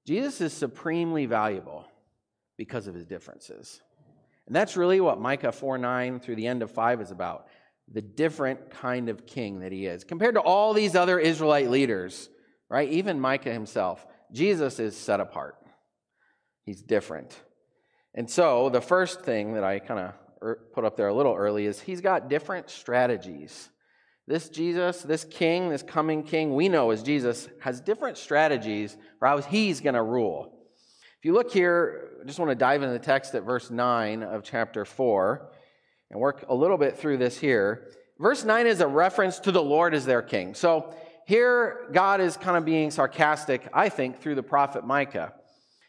Jesus 0.06 0.40
is 0.40 0.52
supremely 0.52 1.26
valuable 1.26 1.86
because 2.56 2.86
of 2.86 2.94
his 2.94 3.06
differences. 3.06 3.80
And 4.46 4.54
that's 4.54 4.76
really 4.76 5.00
what 5.00 5.20
Micah 5.20 5.52
4 5.52 5.78
9 5.78 6.20
through 6.20 6.36
the 6.36 6.46
end 6.46 6.62
of 6.62 6.70
5 6.70 7.00
is 7.00 7.10
about 7.10 7.46
the 7.90 8.02
different 8.02 8.70
kind 8.70 9.08
of 9.08 9.26
king 9.26 9.60
that 9.60 9.72
he 9.72 9.86
is. 9.86 10.04
Compared 10.04 10.34
to 10.34 10.40
all 10.40 10.72
these 10.72 10.94
other 10.94 11.18
Israelite 11.18 11.70
leaders, 11.70 12.28
right? 12.68 12.88
Even 12.88 13.20
Micah 13.20 13.52
himself, 13.52 14.06
Jesus 14.32 14.78
is 14.78 14.96
set 14.96 15.20
apart. 15.20 15.56
He's 16.64 16.82
different. 16.82 17.38
And 18.14 18.30
so, 18.30 18.68
the 18.70 18.80
first 18.80 19.22
thing 19.22 19.54
that 19.54 19.64
I 19.64 19.80
kind 19.80 20.00
of 20.00 20.14
er, 20.42 20.60
put 20.72 20.84
up 20.84 20.96
there 20.96 21.08
a 21.08 21.14
little 21.14 21.34
early 21.34 21.66
is 21.66 21.80
he's 21.80 22.00
got 22.00 22.28
different 22.28 22.70
strategies. 22.70 23.68
This 24.26 24.48
Jesus, 24.48 25.02
this 25.02 25.24
king, 25.24 25.68
this 25.68 25.82
coming 25.82 26.22
king 26.22 26.54
we 26.54 26.68
know 26.68 26.90
as 26.90 27.02
Jesus, 27.02 27.48
has 27.60 27.80
different 27.80 28.16
strategies 28.16 28.96
for 29.18 29.28
how 29.28 29.38
he's 29.38 29.80
going 29.80 29.94
to 29.94 30.02
rule. 30.02 30.52
If 31.18 31.26
you 31.26 31.34
look 31.34 31.52
here, 31.52 32.10
I 32.22 32.26
just 32.26 32.38
want 32.38 32.50
to 32.50 32.54
dive 32.54 32.82
into 32.82 32.92
the 32.92 33.04
text 33.04 33.34
at 33.34 33.42
verse 33.42 33.70
9 33.70 34.22
of 34.22 34.42
chapter 34.42 34.84
4 34.84 35.50
and 36.10 36.20
work 36.20 36.46
a 36.48 36.54
little 36.54 36.78
bit 36.78 36.98
through 36.98 37.18
this 37.18 37.38
here. 37.38 37.90
Verse 38.18 38.44
9 38.44 38.66
is 38.66 38.80
a 38.80 38.86
reference 38.86 39.38
to 39.40 39.52
the 39.52 39.62
Lord 39.62 39.94
as 39.94 40.06
their 40.06 40.22
king. 40.22 40.54
So 40.54 40.94
here, 41.26 41.88
God 41.92 42.20
is 42.20 42.36
kind 42.36 42.56
of 42.56 42.64
being 42.64 42.90
sarcastic, 42.90 43.68
I 43.72 43.88
think, 43.88 44.20
through 44.20 44.36
the 44.36 44.42
prophet 44.42 44.86
Micah. 44.86 45.34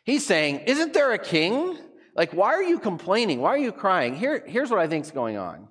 He's 0.03 0.25
saying, 0.25 0.61
Isn't 0.61 0.93
there 0.93 1.11
a 1.11 1.19
king? 1.19 1.77
Like, 2.15 2.33
why 2.33 2.53
are 2.53 2.63
you 2.63 2.79
complaining? 2.79 3.41
Why 3.41 3.49
are 3.49 3.57
you 3.57 3.73
crying? 3.73 4.15
Here, 4.15 4.43
here's 4.45 4.69
what 4.69 4.79
I 4.79 4.87
think 4.87 5.05
is 5.05 5.11
going 5.11 5.37
on. 5.37 5.67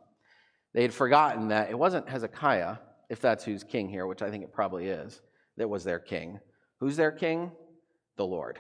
They 0.75 0.83
had 0.83 0.93
forgotten 0.93 1.49
that 1.49 1.71
it 1.71 1.79
wasn't 1.79 2.09
Hezekiah, 2.09 2.77
if 3.09 3.21
that's 3.21 3.45
who's 3.45 3.63
king 3.63 3.89
here, 3.89 4.07
which 4.07 4.23
I 4.23 4.31
think 4.31 4.43
it 4.43 4.53
probably 4.53 4.89
is, 4.89 5.23
that 5.57 5.69
was 5.69 5.85
their 5.85 6.01
king. 6.01 6.41
Who's 6.81 6.97
their 6.97 7.13
king? 7.13 7.53
The 8.17 8.27
Lord. 8.27 8.59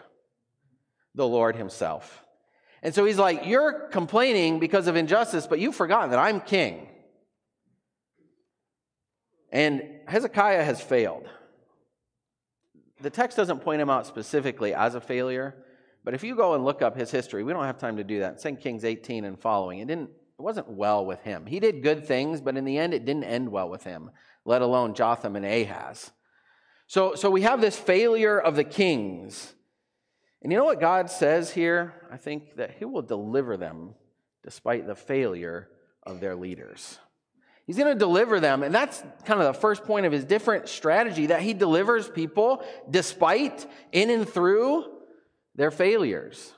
The 1.16 1.26
Lord 1.26 1.56
Himself. 1.56 2.24
And 2.82 2.94
so 2.94 3.04
he's 3.04 3.18
like, 3.18 3.46
You're 3.46 3.88
complaining 3.88 4.60
because 4.60 4.86
of 4.86 4.94
injustice, 4.94 5.46
but 5.46 5.58
you've 5.58 5.74
forgotten 5.74 6.10
that 6.10 6.18
I'm 6.18 6.40
king. 6.40 6.88
And 9.50 9.82
Hezekiah 10.06 10.64
has 10.64 10.80
failed. 10.80 11.28
The 13.00 13.10
text 13.10 13.36
doesn't 13.36 13.60
point 13.60 13.80
him 13.80 13.90
out 13.90 14.06
specifically 14.06 14.72
as 14.72 14.94
a 14.94 15.00
failure, 15.00 15.54
but 16.04 16.14
if 16.14 16.22
you 16.22 16.36
go 16.36 16.54
and 16.54 16.64
look 16.64 16.80
up 16.80 16.96
his 16.96 17.10
history, 17.10 17.42
we 17.42 17.52
don't 17.52 17.64
have 17.64 17.78
time 17.78 17.96
to 17.96 18.04
do 18.04 18.20
that. 18.20 18.40
2 18.40 18.56
Kings 18.56 18.84
18 18.84 19.24
and 19.24 19.38
following, 19.38 19.80
it 19.80 19.88
didn't 19.88 20.10
it 20.38 20.42
wasn't 20.42 20.70
well 20.70 21.06
with 21.06 21.20
him. 21.22 21.46
He 21.46 21.60
did 21.60 21.82
good 21.82 22.06
things, 22.06 22.40
but 22.40 22.56
in 22.56 22.64
the 22.64 22.78
end, 22.78 22.92
it 22.94 23.04
didn't 23.04 23.24
end 23.24 23.50
well 23.50 23.68
with 23.68 23.84
him, 23.84 24.10
let 24.44 24.62
alone 24.62 24.94
Jotham 24.94 25.36
and 25.36 25.44
Ahaz. 25.44 26.10
So, 26.86 27.14
so 27.14 27.30
we 27.30 27.42
have 27.42 27.60
this 27.60 27.78
failure 27.78 28.38
of 28.38 28.56
the 28.56 28.64
kings. 28.64 29.54
And 30.42 30.52
you 30.52 30.58
know 30.58 30.64
what 30.64 30.80
God 30.80 31.10
says 31.10 31.50
here? 31.50 31.94
I 32.12 32.18
think 32.18 32.56
that 32.56 32.72
He 32.78 32.84
will 32.84 33.02
deliver 33.02 33.56
them 33.56 33.94
despite 34.42 34.86
the 34.86 34.94
failure 34.94 35.68
of 36.02 36.20
their 36.20 36.36
leaders. 36.36 36.98
He's 37.66 37.78
going 37.78 37.94
to 37.94 37.98
deliver 37.98 38.40
them, 38.40 38.62
and 38.62 38.74
that's 38.74 39.02
kind 39.24 39.40
of 39.40 39.54
the 39.54 39.58
first 39.58 39.84
point 39.84 40.04
of 40.04 40.12
his 40.12 40.26
different 40.26 40.68
strategy 40.68 41.26
that 41.26 41.40
he 41.40 41.54
delivers 41.54 42.06
people 42.06 42.62
despite, 42.90 43.66
in 43.90 44.10
and 44.10 44.28
through 44.28 44.84
their 45.54 45.70
failures. 45.70 46.52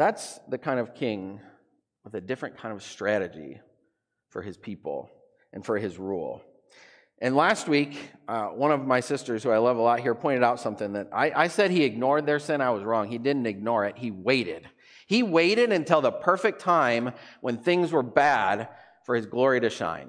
That's 0.00 0.40
the 0.48 0.56
kind 0.56 0.80
of 0.80 0.94
king 0.94 1.42
with 2.04 2.14
a 2.14 2.22
different 2.22 2.56
kind 2.56 2.74
of 2.74 2.82
strategy 2.82 3.60
for 4.30 4.40
his 4.40 4.56
people 4.56 5.10
and 5.52 5.62
for 5.62 5.76
his 5.76 5.98
rule. 5.98 6.40
And 7.18 7.36
last 7.36 7.68
week, 7.68 8.10
uh, 8.26 8.46
one 8.46 8.70
of 8.70 8.86
my 8.86 9.00
sisters, 9.00 9.42
who 9.42 9.50
I 9.50 9.58
love 9.58 9.76
a 9.76 9.82
lot 9.82 10.00
here, 10.00 10.14
pointed 10.14 10.42
out 10.42 10.58
something 10.58 10.94
that 10.94 11.08
I, 11.12 11.32
I 11.36 11.48
said 11.48 11.70
he 11.70 11.84
ignored 11.84 12.24
their 12.24 12.38
sin. 12.38 12.62
I 12.62 12.70
was 12.70 12.82
wrong. 12.82 13.08
He 13.08 13.18
didn't 13.18 13.44
ignore 13.44 13.84
it, 13.84 13.98
he 13.98 14.10
waited. 14.10 14.66
He 15.06 15.22
waited 15.22 15.70
until 15.70 16.00
the 16.00 16.12
perfect 16.12 16.62
time 16.62 17.12
when 17.42 17.58
things 17.58 17.92
were 17.92 18.02
bad 18.02 18.70
for 19.04 19.14
his 19.14 19.26
glory 19.26 19.60
to 19.60 19.68
shine. 19.68 20.08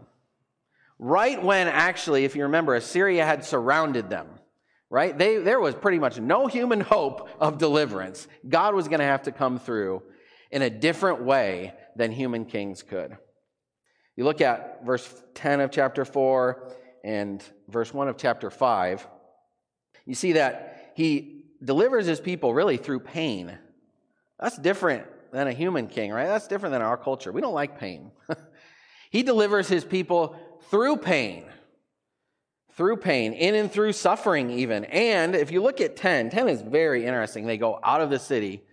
Right 0.99 1.43
when, 1.43 1.67
actually, 1.67 2.23
if 2.23 2.37
you 2.37 2.43
remember, 2.43 2.75
Assyria 2.75 3.25
had 3.25 3.43
surrounded 3.43 4.09
them 4.09 4.29
right? 4.91 5.17
They, 5.17 5.37
there 5.37 5.59
was 5.59 5.73
pretty 5.73 5.97
much 5.97 6.19
no 6.19 6.47
human 6.47 6.81
hope 6.81 7.29
of 7.39 7.57
deliverance. 7.57 8.27
God 8.47 8.75
was 8.75 8.89
going 8.89 8.99
to 8.99 9.05
have 9.05 9.23
to 9.23 9.31
come 9.31 9.57
through 9.57 10.03
in 10.51 10.61
a 10.61 10.69
different 10.69 11.23
way 11.23 11.73
than 11.95 12.11
human 12.11 12.43
kings 12.45 12.83
could. 12.83 13.17
You 14.17 14.25
look 14.25 14.41
at 14.41 14.85
verse 14.85 15.23
10 15.33 15.61
of 15.61 15.71
chapter 15.71 16.03
4 16.03 16.73
and 17.05 17.41
verse 17.69 17.93
1 17.93 18.09
of 18.09 18.17
chapter 18.17 18.49
5, 18.49 19.07
you 20.05 20.13
see 20.13 20.33
that 20.33 20.91
he 20.93 21.45
delivers 21.63 22.05
his 22.05 22.19
people 22.19 22.53
really 22.53 22.75
through 22.75 22.99
pain. 22.99 23.57
That's 24.39 24.57
different 24.57 25.05
than 25.31 25.47
a 25.47 25.53
human 25.53 25.87
king, 25.87 26.11
right? 26.11 26.27
That's 26.27 26.49
different 26.49 26.73
than 26.73 26.81
our 26.81 26.97
culture. 26.97 27.31
We 27.31 27.39
don't 27.39 27.53
like 27.53 27.79
pain. 27.79 28.11
he 29.09 29.23
delivers 29.23 29.69
his 29.69 29.85
people 29.85 30.35
through 30.69 30.97
pain 30.97 31.45
through 32.75 32.97
pain, 32.97 33.33
in 33.33 33.55
and 33.55 33.71
through 33.71 33.93
suffering, 33.93 34.49
even. 34.51 34.85
And 34.85 35.35
if 35.35 35.51
you 35.51 35.61
look 35.61 35.81
at 35.81 35.95
10, 35.95 36.29
10 36.29 36.49
is 36.49 36.61
very 36.61 37.05
interesting. 37.05 37.45
They 37.45 37.57
go 37.57 37.79
out 37.83 38.01
of 38.01 38.09
the 38.09 38.19
city, 38.19 38.63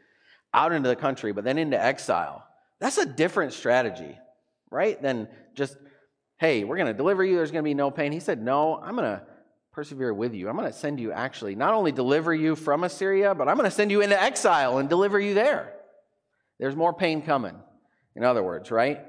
out 0.54 0.72
into 0.72 0.88
the 0.88 0.96
country, 0.96 1.32
but 1.32 1.44
then 1.44 1.58
into 1.58 1.82
exile. 1.82 2.44
That's 2.80 2.98
a 2.98 3.06
different 3.06 3.52
strategy, 3.52 4.16
right? 4.70 5.00
Than 5.02 5.28
just, 5.54 5.76
hey, 6.38 6.64
we're 6.64 6.76
going 6.76 6.86
to 6.86 6.94
deliver 6.94 7.24
you, 7.24 7.36
there's 7.36 7.50
going 7.50 7.64
to 7.64 7.68
be 7.68 7.74
no 7.74 7.90
pain. 7.90 8.12
He 8.12 8.20
said, 8.20 8.40
no, 8.40 8.76
I'm 8.76 8.94
going 8.94 9.18
to 9.18 9.22
persevere 9.72 10.14
with 10.14 10.34
you. 10.34 10.48
I'm 10.48 10.56
going 10.56 10.70
to 10.70 10.76
send 10.76 11.00
you 11.00 11.12
actually 11.12 11.54
not 11.54 11.74
only 11.74 11.92
deliver 11.92 12.34
you 12.34 12.54
from 12.54 12.84
Assyria, 12.84 13.34
but 13.34 13.48
I'm 13.48 13.56
going 13.56 13.68
to 13.68 13.74
send 13.74 13.90
you 13.90 14.00
into 14.00 14.20
exile 14.20 14.78
and 14.78 14.88
deliver 14.88 15.18
you 15.18 15.34
there. 15.34 15.72
There's 16.58 16.76
more 16.76 16.92
pain 16.92 17.22
coming, 17.22 17.56
in 18.14 18.24
other 18.24 18.42
words, 18.42 18.70
right? 18.70 19.00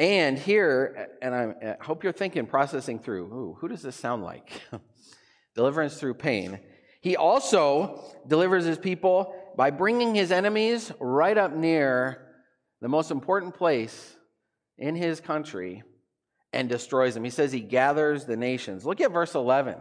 And 0.00 0.38
here, 0.38 1.10
and 1.20 1.34
I 1.34 1.76
hope 1.82 2.04
you're 2.04 2.14
thinking, 2.14 2.46
processing 2.46 3.00
through, 3.00 3.24
ooh, 3.26 3.56
who 3.60 3.68
does 3.68 3.82
this 3.82 3.94
sound 3.94 4.22
like? 4.22 4.50
Deliverance 5.54 5.98
through 5.98 6.14
pain. 6.14 6.58
He 7.02 7.16
also 7.18 8.02
delivers 8.26 8.64
his 8.64 8.78
people 8.78 9.34
by 9.58 9.68
bringing 9.70 10.14
his 10.14 10.32
enemies 10.32 10.90
right 11.00 11.36
up 11.36 11.52
near 11.52 12.26
the 12.80 12.88
most 12.88 13.10
important 13.10 13.54
place 13.54 14.16
in 14.78 14.96
his 14.96 15.20
country 15.20 15.82
and 16.50 16.66
destroys 16.66 17.12
them. 17.12 17.22
He 17.22 17.28
says 17.28 17.52
he 17.52 17.60
gathers 17.60 18.24
the 18.24 18.38
nations. 18.38 18.86
Look 18.86 19.02
at 19.02 19.12
verse 19.12 19.34
11. 19.34 19.76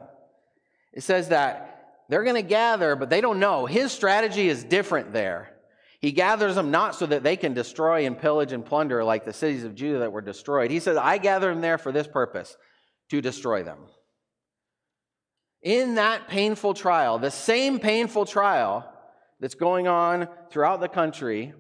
It 0.92 1.04
says 1.04 1.30
that 1.30 2.02
they're 2.10 2.26
going 2.26 2.36
to 2.36 2.42
gather, 2.42 2.98
but 2.98 3.10
they 3.10 3.22
don't 3.22 3.40
know. 3.40 3.68
His 3.68 3.94
strategy 3.94 4.50
is 4.50 4.66
different 4.66 5.14
there. 5.14 5.56
He 6.00 6.14
gathers 6.14 6.56
them 6.56 6.72
not 6.72 6.96
so 6.96 7.06
that 7.06 7.24
they 7.24 7.36
can 7.36 7.54
destroy 7.54 8.06
and 8.06 8.18
pillage 8.18 8.54
and 8.54 8.66
plunder 8.66 9.04
like 9.04 9.26
the 9.26 9.34
cities 9.34 9.66
of 9.66 9.76
Judah 9.76 10.00
that 10.00 10.14
were 10.14 10.22
destroyed. 10.22 10.72
He 10.72 10.80
says, 10.80 10.96
I 10.96 11.18
gather 11.18 11.50
them 11.50 11.62
there 11.62 11.78
for 11.78 11.92
this 11.92 12.08
purpose 12.08 12.56
to 13.10 13.22
destroy 13.22 13.64
them. 13.64 13.80
In 15.62 15.96
that 15.96 16.30
painful 16.30 16.74
trial, 16.74 17.20
the 17.20 17.32
same 17.32 17.80
painful 17.80 18.26
trial 18.26 18.90
that's 19.42 19.56
going 19.56 19.88
on 19.88 20.30
throughout 20.52 20.80
the 20.80 20.88
country, 20.88 21.54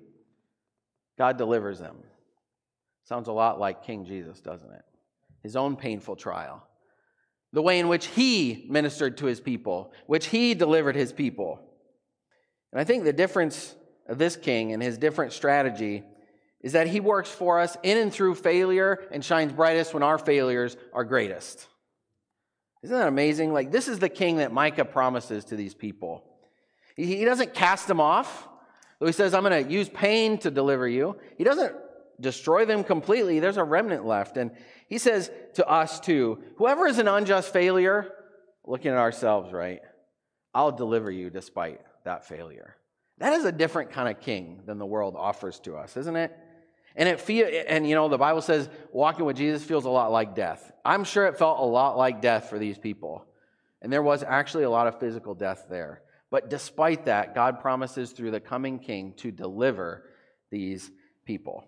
God 1.17 1.37
delivers 1.37 1.79
them. 1.79 1.97
Sounds 3.03 3.27
a 3.27 3.33
lot 3.33 3.59
like 3.59 3.83
King 3.83 4.05
Jesus, 4.05 4.39
doesn't 4.39 4.71
it? 4.71 4.83
His 5.43 5.57
own 5.57 5.75
painful 5.75 6.15
trial. 6.15 6.65
The 7.51 7.61
way 7.61 7.79
in 7.79 7.89
which 7.89 8.05
he 8.05 8.67
ministered 8.69 9.17
to 9.17 9.25
his 9.25 9.41
people, 9.41 9.91
which 10.05 10.27
he 10.27 10.53
delivered 10.53 10.95
his 10.95 11.11
people. 11.11 11.59
And 12.71 12.79
I 12.79 12.85
think 12.85 13.03
the 13.03 13.11
difference 13.11 13.75
of 14.09 14.17
this 14.17 14.35
king 14.35 14.73
and 14.73 14.83
his 14.83 14.97
different 14.97 15.31
strategy 15.31 16.03
is 16.61 16.73
that 16.73 16.87
he 16.87 16.99
works 16.99 17.29
for 17.29 17.59
us 17.59 17.77
in 17.83 17.97
and 17.97 18.11
through 18.11 18.35
failure 18.35 19.07
and 19.11 19.23
shines 19.23 19.53
brightest 19.53 19.93
when 19.93 20.03
our 20.03 20.17
failures 20.17 20.75
are 20.91 21.05
greatest. 21.05 21.67
Isn't 22.83 22.97
that 22.97 23.07
amazing? 23.07 23.53
Like, 23.53 23.71
this 23.71 23.87
is 23.87 23.99
the 23.99 24.09
king 24.09 24.37
that 24.37 24.51
Micah 24.51 24.85
promises 24.85 25.45
to 25.45 25.55
these 25.55 25.73
people. 25.73 26.23
He, 26.95 27.23
doesn't 27.23 27.53
cast 27.53 27.87
them 27.87 28.01
off, 28.01 28.47
though 28.99 29.05
he 29.05 29.13
says, 29.13 29.33
I'm 29.33 29.43
going 29.43 29.65
to 29.65 29.71
use 29.71 29.87
pain 29.87 30.37
to 30.39 30.51
deliver 30.51 30.87
you. 30.87 31.15
He 31.37 31.45
doesn't 31.45 31.73
destroy 32.19 32.65
them 32.65 32.83
completely. 32.83 33.39
There's 33.39 33.57
a 33.57 33.63
remnant 33.63 34.05
left. 34.05 34.35
And 34.35 34.51
he 34.89 34.97
says 34.97 35.31
to 35.53 35.65
us, 35.65 35.99
too, 36.01 36.43
whoever 36.57 36.87
is 36.87 36.99
an 36.99 37.07
unjust 37.07 37.53
failure, 37.53 38.11
looking 38.65 38.91
at 38.91 38.97
ourselves, 38.97 39.53
right? 39.53 39.79
I'll 40.53 40.73
deliver 40.73 41.09
you 41.09 41.29
despite 41.29 41.79
that 42.03 42.25
failure. 42.25 42.75
That 43.19 43.33
is 43.33 43.45
a 43.45 43.51
different 43.51 43.91
kind 43.91 44.09
of 44.09 44.21
king 44.21 44.61
than 44.65 44.77
the 44.79 44.85
world 44.85 45.15
offers 45.17 45.59
to 45.61 45.75
us, 45.75 45.97
isn't 45.97 46.15
it? 46.15 46.35
And 46.95 47.07
it 47.07 47.21
feel 47.21 47.47
and 47.67 47.87
you 47.87 47.95
know 47.95 48.09
the 48.09 48.17
Bible 48.17 48.41
says 48.41 48.69
walking 48.91 49.25
with 49.25 49.37
Jesus 49.37 49.63
feels 49.63 49.85
a 49.85 49.89
lot 49.89 50.11
like 50.11 50.35
death. 50.35 50.71
I'm 50.83 51.03
sure 51.03 51.27
it 51.27 51.37
felt 51.37 51.59
a 51.59 51.65
lot 51.65 51.97
like 51.97 52.21
death 52.21 52.49
for 52.49 52.57
these 52.57 52.77
people. 52.77 53.25
And 53.81 53.93
there 53.93 54.03
was 54.03 54.23
actually 54.23 54.63
a 54.63 54.69
lot 54.69 54.87
of 54.87 54.99
physical 54.99 55.35
death 55.35 55.67
there. 55.69 56.01
But 56.31 56.49
despite 56.49 57.05
that, 57.05 57.33
God 57.33 57.59
promises 57.59 58.11
through 58.11 58.31
the 58.31 58.39
coming 58.39 58.79
king 58.79 59.13
to 59.17 59.31
deliver 59.31 60.03
these 60.51 60.91
people. 61.25 61.65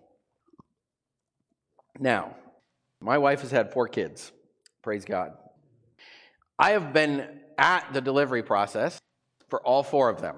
Now, 1.98 2.36
my 3.00 3.18
wife 3.18 3.40
has 3.40 3.50
had 3.50 3.72
four 3.72 3.88
kids. 3.88 4.32
Praise 4.82 5.04
God. 5.04 5.32
I 6.58 6.70
have 6.72 6.92
been 6.92 7.26
at 7.58 7.92
the 7.92 8.00
delivery 8.00 8.42
process 8.42 8.98
for 9.48 9.60
all 9.62 9.82
four 9.82 10.08
of 10.08 10.20
them. 10.20 10.36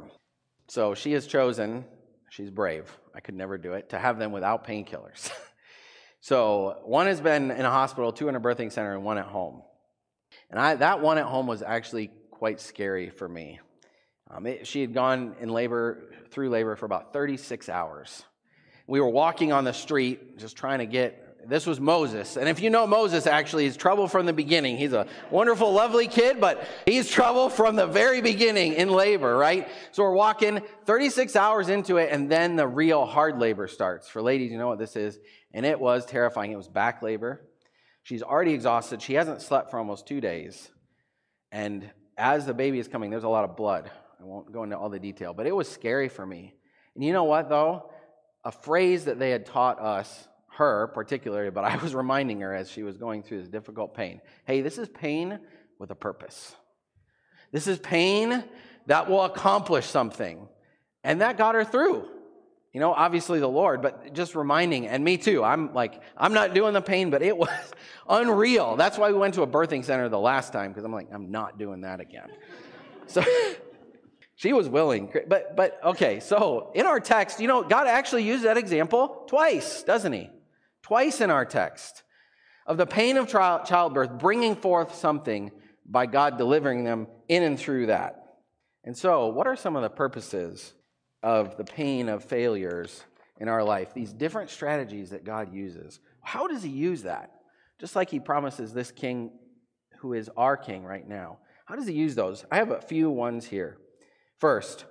So 0.75 0.93
she 0.97 1.12
has 1.12 1.28
chosen, 1.28 1.85
she's 2.31 2.50
brave, 2.50 2.90
I 3.14 3.21
could 3.21 3.37
never 3.37 3.57
do 3.57 3.75
it, 3.75 3.90
to 3.90 3.97
have 3.97 4.19
them 4.19 4.33
without 4.33 4.66
painkillers. 4.66 5.31
so 6.21 6.81
one 6.83 7.07
has 7.07 7.21
been 7.21 7.52
in 7.52 7.64
a 7.64 7.71
hospital, 7.71 8.11
two 8.11 8.28
in 8.28 8.35
a 8.35 8.40
birthing 8.40 8.73
center, 8.73 8.93
and 8.93 9.04
one 9.04 9.16
at 9.16 9.26
home. 9.26 9.62
And 10.50 10.59
I, 10.59 10.75
that 10.75 11.00
one 11.00 11.16
at 11.16 11.26
home 11.26 11.47
was 11.47 11.62
actually 11.62 12.11
quite 12.33 12.61
scary 12.61 13.09
for 13.09 13.28
me. 13.28 13.61
Um, 14.28 14.49
it, 14.49 14.66
she 14.66 14.81
had 14.81 14.93
gone 14.93 15.37
in 15.38 15.49
labor, 15.49 16.12
through 16.33 16.50
labor 16.50 16.75
for 16.75 16.87
about 16.87 17.12
36 17.12 17.69
hours. 17.69 18.25
We 18.88 19.00
were 19.00 19.11
walking 19.11 19.52
on 19.52 19.62
the 19.62 19.73
street, 19.73 20.38
just 20.38 20.57
trying 20.57 20.81
to 20.81 20.87
get. 20.87 21.24
This 21.49 21.67
was 21.67 21.81
Moses. 21.81 22.37
And 22.37 22.49
if 22.49 22.61
you 22.61 22.71
know 22.71 22.87
Moses, 22.87 23.27
actually, 23.27 23.65
he's 23.65 23.77
trouble 23.77 24.09
from 24.09 24.27
the 24.27 24.33
beginning. 24.33 24.77
He's 24.77 24.93
a 24.93 25.07
wonderful, 25.31 25.73
lovely 25.73 26.09
kid, 26.09 26.41
but 26.41 26.67
he's 26.87 27.09
trouble 27.09 27.49
from 27.49 27.77
the 27.77 27.87
very 27.87 28.21
beginning 28.21 28.75
in 28.75 28.91
labor, 28.91 29.37
right? 29.37 29.69
So 29.93 30.03
we're 30.03 30.15
walking 30.15 30.63
36 30.87 31.37
hours 31.37 31.69
into 31.69 31.97
it, 31.97 32.11
and 32.11 32.31
then 32.31 32.57
the 32.57 32.67
real 32.67 33.05
hard 33.05 33.39
labor 33.39 33.69
starts. 33.69 34.09
For 34.09 34.23
ladies, 34.23 34.51
you 34.51 34.59
know 34.59 34.69
what 34.69 34.79
this 34.79 34.97
is. 34.97 35.19
And 35.53 35.65
it 35.65 35.79
was 35.79 36.05
terrifying. 36.07 36.53
It 36.53 36.57
was 36.57 36.69
back 36.69 37.03
labor. 37.03 37.41
She's 38.03 38.23
already 38.23 38.53
exhausted. 38.53 39.01
She 39.01 39.15
hasn't 39.15 39.41
slept 39.41 39.71
for 39.71 39.79
almost 39.79 40.07
two 40.07 40.21
days. 40.21 40.71
And 41.53 41.91
as 42.19 42.47
the 42.47 42.55
baby 42.55 42.79
is 42.79 42.89
coming, 42.89 43.11
there's 43.11 43.25
a 43.25 43.29
lot 43.29 43.45
of 43.45 43.57
blood. 43.57 43.91
I 44.21 44.25
won't 44.25 44.53
go 44.53 44.63
into 44.63 44.77
all 44.77 44.91
the 44.91 44.99
detail, 44.99 45.35
but 45.35 45.47
it 45.47 45.55
was 45.55 45.69
scary 45.69 46.09
for 46.09 46.27
me. 46.27 46.55
And 46.95 47.05
you 47.05 47.13
know 47.13 47.25
what, 47.25 47.49
though? 47.49 47.91
A 48.45 48.53
phrase 48.53 49.07
that 49.07 49.19
they 49.19 49.31
had 49.31 49.47
taught 49.47 49.81
us, 49.81 50.29
her 50.57 50.89
particularly, 50.89 51.51
but 51.51 51.65
I 51.65 51.77
was 51.77 51.95
reminding 51.95 52.41
her 52.41 52.55
as 52.55 52.71
she 52.71 52.83
was 52.83 52.97
going 52.97 53.23
through 53.23 53.41
this 53.41 53.49
difficult 53.49 53.95
pain 53.95 54.21
hey, 54.47 54.61
this 54.61 54.79
is 54.79 54.89
pain 54.89 55.39
with 55.79 55.91
a 55.91 55.95
purpose. 55.95 56.55
This 57.53 57.67
is 57.67 57.79
pain 57.79 58.43
that 58.87 59.09
will 59.09 59.25
accomplish 59.25 59.87
something. 59.87 60.49
And 61.03 61.21
that 61.21 61.37
got 61.39 61.55
her 61.55 61.65
through. 61.65 62.09
You 62.73 62.81
know, 62.81 62.93
obviously 62.93 63.39
the 63.39 63.49
Lord, 63.49 63.83
but 63.83 64.15
just 64.15 64.35
reminding, 64.35 64.89
and 64.89 65.05
me 65.05 65.17
too. 65.17 65.45
I'm 65.45 65.73
like, 65.73 66.03
I'm 66.17 66.33
not 66.33 66.55
doing 66.55 66.73
the 66.75 66.83
pain, 66.83 67.11
but 67.11 67.23
it 67.23 67.37
was 67.45 67.49
unreal. 68.09 68.75
That's 68.77 68.99
why 68.99 69.13
we 69.13 69.19
went 69.19 69.35
to 69.35 69.43
a 69.43 69.47
birthing 69.47 69.85
center 69.85 70.09
the 70.09 70.19
last 70.19 70.53
time, 70.53 70.73
because 70.73 70.85
I'm 70.85 70.93
like, 70.93 71.09
I'm 71.13 71.31
not 71.31 71.59
doing 71.59 71.83
that 71.83 72.01
again. 72.01 72.29
So 73.07 73.23
she 74.35 74.55
was 74.55 74.67
willing. 74.67 75.13
But 75.29 75.57
but 75.57 75.79
okay, 75.85 76.21
so 76.21 76.73
in 76.75 76.87
our 76.87 77.01
text, 77.01 77.39
you 77.39 77.47
know, 77.47 77.63
God 77.63 77.87
actually 77.87 78.23
used 78.23 78.45
that 78.45 78.57
example 78.57 79.25
twice, 79.29 79.83
doesn't 79.83 80.15
he? 80.15 80.31
Twice 80.85 81.21
in 81.21 81.31
our 81.31 81.45
text 81.45 82.03
of 82.67 82.76
the 82.76 82.87
pain 82.87 83.17
of 83.17 83.26
childbirth 83.29 84.19
bringing 84.19 84.55
forth 84.55 84.95
something 84.95 85.50
by 85.85 86.07
God 86.07 86.38
delivering 86.38 86.85
them 86.85 87.09
in 87.29 87.43
and 87.43 87.59
through 87.59 87.87
that. 87.87 88.37
And 88.85 88.97
so, 88.97 89.29
what 89.29 89.47
are 89.47 89.57
some 89.57 89.76
of 89.76 89.83
the 89.83 89.91
purposes 89.91 90.75
of 91.23 91.57
the 91.57 91.64
pain 91.64 92.11
of 92.11 92.23
failures 92.23 93.03
in 93.41 93.49
our 93.49 93.64
life, 93.64 93.95
these 93.95 94.12
different 94.12 94.50
strategies 94.50 95.11
that 95.11 95.25
God 95.25 95.53
uses. 95.53 96.00
How 96.21 96.47
does 96.47 96.62
He 96.62 96.71
use 96.71 97.03
that? 97.03 97.31
Just 97.81 97.97
like 97.97 98.11
He 98.11 98.21
promises 98.21 98.73
this 98.73 98.91
king 98.91 99.33
who 99.99 100.12
is 100.12 100.31
our 100.37 100.57
king 100.57 100.85
right 100.85 101.09
now. 101.09 101.38
How 101.64 101.76
does 101.76 101.87
He 101.87 101.95
use 101.95 102.14
those? 102.14 102.45
I 102.50 102.57
have 102.57 102.71
a 102.71 102.81
few 102.81 103.11
ones 103.11 103.47
here. 103.47 103.79
First, 104.38 104.85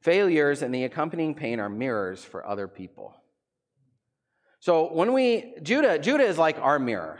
failures 0.00 0.62
and 0.62 0.72
the 0.72 0.84
accompanying 0.84 1.34
pain 1.34 1.60
are 1.60 1.68
mirrors 1.68 2.24
for 2.24 2.46
other 2.46 2.68
people. 2.68 3.14
So 4.60 4.92
when 4.92 5.12
we, 5.12 5.54
Judah, 5.62 5.98
Judah 5.98 6.24
is 6.24 6.38
like 6.38 6.58
our 6.58 6.78
mirror. 6.78 7.18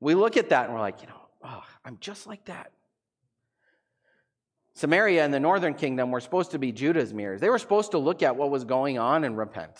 We 0.00 0.14
look 0.14 0.36
at 0.36 0.50
that 0.50 0.66
and 0.66 0.74
we're 0.74 0.80
like, 0.80 1.02
you 1.02 1.08
know, 1.08 1.20
oh, 1.44 1.62
I'm 1.84 1.98
just 2.00 2.26
like 2.26 2.44
that. 2.46 2.70
Samaria 4.74 5.24
and 5.24 5.34
the 5.34 5.40
northern 5.40 5.74
kingdom 5.74 6.12
were 6.12 6.20
supposed 6.20 6.52
to 6.52 6.58
be 6.58 6.70
Judah's 6.70 7.12
mirrors. 7.12 7.40
They 7.40 7.50
were 7.50 7.58
supposed 7.58 7.90
to 7.90 7.98
look 7.98 8.22
at 8.22 8.36
what 8.36 8.50
was 8.50 8.64
going 8.64 8.96
on 8.96 9.24
and 9.24 9.36
repent, 9.36 9.74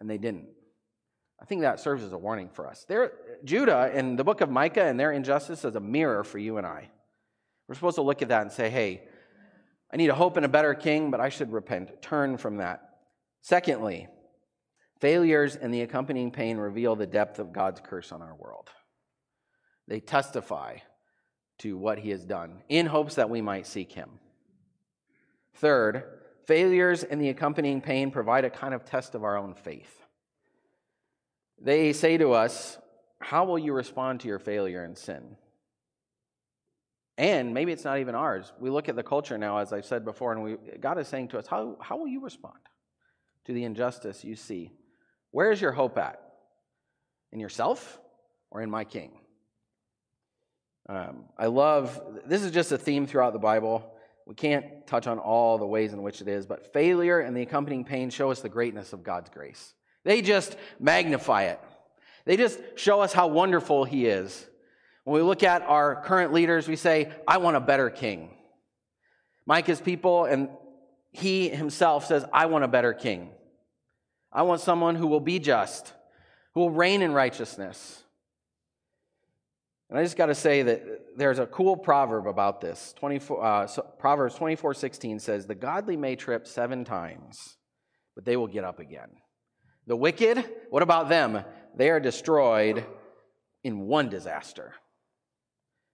and 0.00 0.08
they 0.08 0.16
didn't. 0.16 0.46
I 1.38 1.44
think 1.44 1.60
that 1.60 1.78
serves 1.78 2.02
as 2.02 2.12
a 2.12 2.18
warning 2.18 2.48
for 2.48 2.66
us. 2.66 2.86
There, 2.88 3.12
Judah 3.44 3.90
in 3.94 4.16
the 4.16 4.24
book 4.24 4.40
of 4.40 4.48
Micah 4.48 4.84
and 4.84 4.98
their 4.98 5.12
injustice 5.12 5.62
is 5.62 5.76
a 5.76 5.80
mirror 5.80 6.24
for 6.24 6.38
you 6.38 6.56
and 6.56 6.66
I. 6.66 6.88
We're 7.68 7.74
supposed 7.74 7.96
to 7.96 8.02
look 8.02 8.22
at 8.22 8.28
that 8.28 8.40
and 8.40 8.50
say, 8.50 8.70
hey, 8.70 9.02
I 9.92 9.98
need 9.98 10.08
a 10.08 10.14
hope 10.14 10.38
in 10.38 10.44
a 10.44 10.48
better 10.48 10.72
king, 10.72 11.10
but 11.10 11.20
I 11.20 11.28
should 11.28 11.52
repent. 11.52 12.00
Turn 12.00 12.38
from 12.38 12.56
that. 12.56 12.80
Secondly, 13.42 14.08
failures 15.00 15.56
and 15.56 15.72
the 15.72 15.82
accompanying 15.82 16.30
pain 16.30 16.56
reveal 16.56 16.96
the 16.96 17.06
depth 17.06 17.38
of 17.38 17.52
God's 17.52 17.80
curse 17.80 18.12
on 18.12 18.22
our 18.22 18.34
world. 18.34 18.70
They 19.88 20.00
testify 20.00 20.78
to 21.58 21.76
what 21.76 21.98
he 21.98 22.10
has 22.10 22.24
done 22.24 22.62
in 22.68 22.86
hopes 22.86 23.14
that 23.14 23.30
we 23.30 23.40
might 23.40 23.66
seek 23.66 23.92
him. 23.92 24.10
Third, 25.54 26.04
failures 26.44 27.02
and 27.02 27.20
the 27.20 27.30
accompanying 27.30 27.80
pain 27.80 28.10
provide 28.10 28.44
a 28.44 28.50
kind 28.50 28.74
of 28.74 28.84
test 28.84 29.14
of 29.14 29.24
our 29.24 29.36
own 29.36 29.54
faith. 29.54 30.04
They 31.60 31.92
say 31.92 32.18
to 32.18 32.32
us, 32.32 32.78
How 33.20 33.44
will 33.44 33.58
you 33.58 33.72
respond 33.72 34.20
to 34.20 34.28
your 34.28 34.38
failure 34.38 34.84
and 34.84 34.96
sin? 34.98 35.36
And 37.18 37.54
maybe 37.54 37.72
it's 37.72 37.84
not 37.84 37.98
even 37.98 38.14
ours. 38.14 38.52
We 38.60 38.68
look 38.68 38.88
at 38.88 38.96
the 38.96 39.02
culture 39.02 39.38
now, 39.38 39.58
as 39.58 39.72
I've 39.72 39.86
said 39.86 40.04
before, 40.04 40.32
and 40.32 40.42
we, 40.42 40.56
God 40.80 40.98
is 40.98 41.08
saying 41.08 41.28
to 41.28 41.38
us, 41.38 41.46
how, 41.46 41.76
how 41.80 41.96
will 41.96 42.08
you 42.08 42.20
respond 42.20 42.58
to 43.46 43.54
the 43.54 43.64
injustice 43.64 44.22
you 44.22 44.36
see? 44.36 44.72
Where 45.36 45.52
is 45.52 45.60
your 45.60 45.72
hope 45.72 45.98
at? 45.98 46.18
In 47.30 47.40
yourself 47.40 48.00
or 48.50 48.62
in 48.62 48.70
my 48.70 48.84
king? 48.84 49.10
Um, 50.88 51.24
I 51.36 51.48
love, 51.48 52.00
this 52.24 52.42
is 52.42 52.52
just 52.52 52.72
a 52.72 52.78
theme 52.78 53.06
throughout 53.06 53.34
the 53.34 53.38
Bible. 53.38 53.84
We 54.26 54.34
can't 54.34 54.86
touch 54.86 55.06
on 55.06 55.18
all 55.18 55.58
the 55.58 55.66
ways 55.66 55.92
in 55.92 56.00
which 56.00 56.22
it 56.22 56.28
is, 56.28 56.46
but 56.46 56.72
failure 56.72 57.20
and 57.20 57.36
the 57.36 57.42
accompanying 57.42 57.84
pain 57.84 58.08
show 58.08 58.30
us 58.30 58.40
the 58.40 58.48
greatness 58.48 58.94
of 58.94 59.02
God's 59.02 59.28
grace. 59.28 59.74
They 60.06 60.22
just 60.22 60.56
magnify 60.80 61.42
it. 61.42 61.60
They 62.24 62.38
just 62.38 62.58
show 62.76 63.02
us 63.02 63.12
how 63.12 63.26
wonderful 63.26 63.84
He 63.84 64.06
is. 64.06 64.48
When 65.04 65.16
we 65.16 65.20
look 65.20 65.42
at 65.42 65.60
our 65.60 66.00
current 66.00 66.32
leaders, 66.32 66.66
we 66.66 66.76
say, 66.76 67.12
I 67.28 67.36
want 67.36 67.58
a 67.58 67.60
better 67.60 67.90
king. 67.90 68.30
Micah's 69.44 69.82
people 69.82 70.24
and 70.24 70.48
he 71.12 71.50
himself 71.50 72.06
says, 72.06 72.24
I 72.32 72.46
want 72.46 72.64
a 72.64 72.68
better 72.68 72.94
king. 72.94 73.32
I 74.32 74.42
want 74.42 74.60
someone 74.60 74.96
who 74.96 75.06
will 75.06 75.20
be 75.20 75.38
just, 75.38 75.92
who 76.54 76.60
will 76.60 76.70
reign 76.70 77.02
in 77.02 77.12
righteousness. 77.12 78.02
And 79.88 79.98
I 79.98 80.02
just 80.02 80.16
got 80.16 80.26
to 80.26 80.34
say 80.34 80.62
that 80.62 81.16
there's 81.16 81.38
a 81.38 81.46
cool 81.46 81.76
proverb 81.76 82.26
about 82.26 82.60
this. 82.60 82.92
24, 82.98 83.44
uh, 83.44 83.66
so 83.66 83.82
Proverbs 83.98 84.34
24 84.34 84.74
16 84.74 85.20
says, 85.20 85.46
The 85.46 85.54
godly 85.54 85.96
may 85.96 86.16
trip 86.16 86.46
seven 86.46 86.84
times, 86.84 87.56
but 88.14 88.24
they 88.24 88.36
will 88.36 88.48
get 88.48 88.64
up 88.64 88.80
again. 88.80 89.10
The 89.86 89.96
wicked, 89.96 90.44
what 90.70 90.82
about 90.82 91.08
them? 91.08 91.44
They 91.76 91.90
are 91.90 92.00
destroyed 92.00 92.84
in 93.62 93.82
one 93.82 94.08
disaster. 94.08 94.74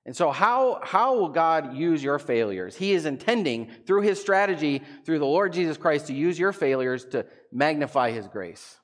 And 0.05 0.17
so, 0.17 0.33
how, 0.33 0.81
how 0.83 1.17
will 1.17 1.29
God 1.29 1.77
use 1.77 2.03
your 2.03 2.19
failures? 2.19 2.77
He 2.77 2.93
is 2.93 3.07
intending, 3.07 3.71
through 3.87 4.03
his 4.03 4.21
strategy, 4.21 4.83
through 5.05 5.21
the 5.21 5.27
Lord 5.27 5.53
Jesus 5.53 5.77
Christ, 5.77 6.09
to 6.09 6.15
use 6.15 6.39
your 6.39 6.53
failures 6.53 7.05
to 7.07 7.25
magnify 7.53 8.11
his 8.11 8.27
grace 8.27 8.79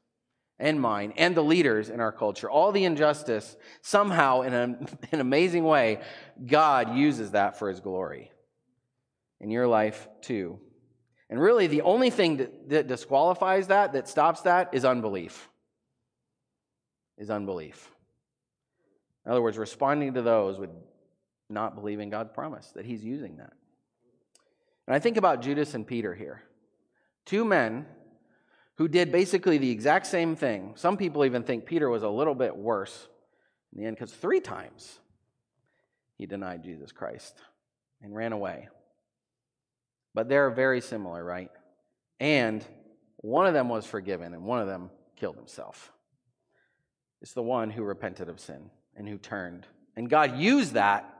and 0.60 0.80
mine 0.80 1.12
and 1.16 1.34
the 1.34 1.42
leaders 1.42 1.88
in 1.88 2.00
our 2.00 2.12
culture, 2.12 2.48
all 2.48 2.70
the 2.70 2.84
injustice, 2.84 3.56
somehow, 3.82 4.42
in 4.42 4.52
an, 4.52 4.88
an 5.12 5.20
amazing 5.20 5.64
way, 5.64 6.00
God 6.44 6.96
uses 6.96 7.32
that 7.32 7.58
for 7.58 7.68
his 7.68 7.80
glory. 7.80 8.30
In 9.40 9.50
your 9.50 9.68
life, 9.68 10.08
too. 10.20 10.58
And 11.30 11.40
really, 11.40 11.66
the 11.66 11.82
only 11.82 12.10
thing 12.10 12.38
that, 12.38 12.68
that 12.70 12.86
disqualifies 12.86 13.68
that, 13.68 13.92
that 13.92 14.08
stops 14.08 14.42
that, 14.42 14.70
is 14.72 14.84
unbelief. 14.84 15.48
Is 17.16 17.30
unbelief. 17.30 17.90
In 19.24 19.32
other 19.32 19.42
words, 19.42 19.58
responding 19.58 20.14
to 20.14 20.22
those 20.22 20.58
would 20.58 20.70
not 21.48 21.74
believing 21.74 22.10
God's 22.10 22.30
promise, 22.32 22.72
that 22.74 22.84
he's 22.84 23.04
using 23.04 23.36
that. 23.36 23.52
And 24.86 24.94
I 24.94 24.98
think 24.98 25.16
about 25.16 25.42
Judas 25.42 25.74
and 25.74 25.86
Peter 25.86 26.14
here. 26.14 26.42
Two 27.24 27.44
men 27.44 27.86
who 28.76 28.88
did 28.88 29.12
basically 29.12 29.58
the 29.58 29.70
exact 29.70 30.06
same 30.06 30.36
thing. 30.36 30.72
Some 30.76 30.96
people 30.96 31.24
even 31.24 31.42
think 31.42 31.66
Peter 31.66 31.90
was 31.90 32.02
a 32.02 32.08
little 32.08 32.34
bit 32.34 32.56
worse 32.56 33.08
in 33.72 33.80
the 33.80 33.86
end 33.86 33.96
because 33.96 34.12
three 34.12 34.40
times 34.40 34.98
he 36.16 36.26
denied 36.26 36.62
Jesus 36.62 36.92
Christ 36.92 37.36
and 38.02 38.14
ran 38.14 38.32
away. 38.32 38.68
But 40.14 40.28
they're 40.28 40.50
very 40.50 40.80
similar, 40.80 41.22
right? 41.24 41.50
And 42.20 42.64
one 43.18 43.46
of 43.46 43.54
them 43.54 43.68
was 43.68 43.84
forgiven 43.84 44.32
and 44.32 44.44
one 44.44 44.60
of 44.60 44.66
them 44.66 44.90
killed 45.16 45.36
himself. 45.36 45.92
It's 47.20 47.32
the 47.32 47.42
one 47.42 47.70
who 47.70 47.82
repented 47.82 48.28
of 48.28 48.40
sin 48.40 48.70
and 48.96 49.08
who 49.08 49.18
turned. 49.18 49.66
And 49.96 50.08
God 50.08 50.38
used 50.38 50.74
that, 50.74 51.17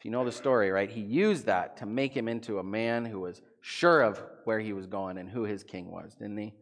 if 0.00 0.06
you 0.06 0.10
know 0.10 0.24
the 0.24 0.32
story, 0.32 0.70
right? 0.70 0.90
He 0.90 1.02
used 1.02 1.44
that 1.44 1.76
to 1.76 1.86
make 1.86 2.16
him 2.16 2.26
into 2.26 2.58
a 2.58 2.64
man 2.64 3.04
who 3.04 3.20
was 3.20 3.42
sure 3.60 4.00
of 4.00 4.22
where 4.44 4.58
he 4.58 4.72
was 4.72 4.86
going 4.86 5.18
and 5.18 5.28
who 5.28 5.44
his 5.44 5.62
king 5.62 5.90
was, 5.90 6.14
didn't 6.14 6.38
he? 6.38 6.54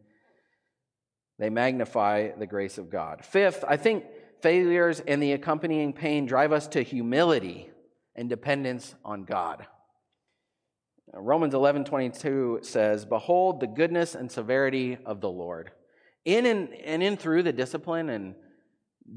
They 1.37 1.49
magnify 1.49 2.31
the 2.37 2.45
grace 2.45 2.77
of 2.77 2.89
God. 2.89 3.23
Fifth, 3.23 3.63
I 3.65 3.77
think 3.77 4.03
failures 4.41 4.99
and 4.99 5.23
the 5.23 5.31
accompanying 5.31 5.93
pain 5.93 6.25
drive 6.25 6.51
us 6.51 6.67
to 6.67 6.81
humility 6.81 7.69
and 8.13 8.27
dependence 8.27 8.93
on 9.05 9.23
God. 9.23 9.65
Romans 11.13 11.53
11 11.53 11.85
22 11.85 12.59
says, 12.61 13.05
Behold 13.05 13.61
the 13.61 13.67
goodness 13.67 14.15
and 14.15 14.29
severity 14.29 14.97
of 15.05 15.21
the 15.21 15.31
Lord. 15.31 15.71
In 16.25 16.45
and, 16.45 16.73
and 16.73 17.01
in 17.01 17.15
through 17.15 17.43
the 17.43 17.53
discipline 17.53 18.09
and 18.09 18.35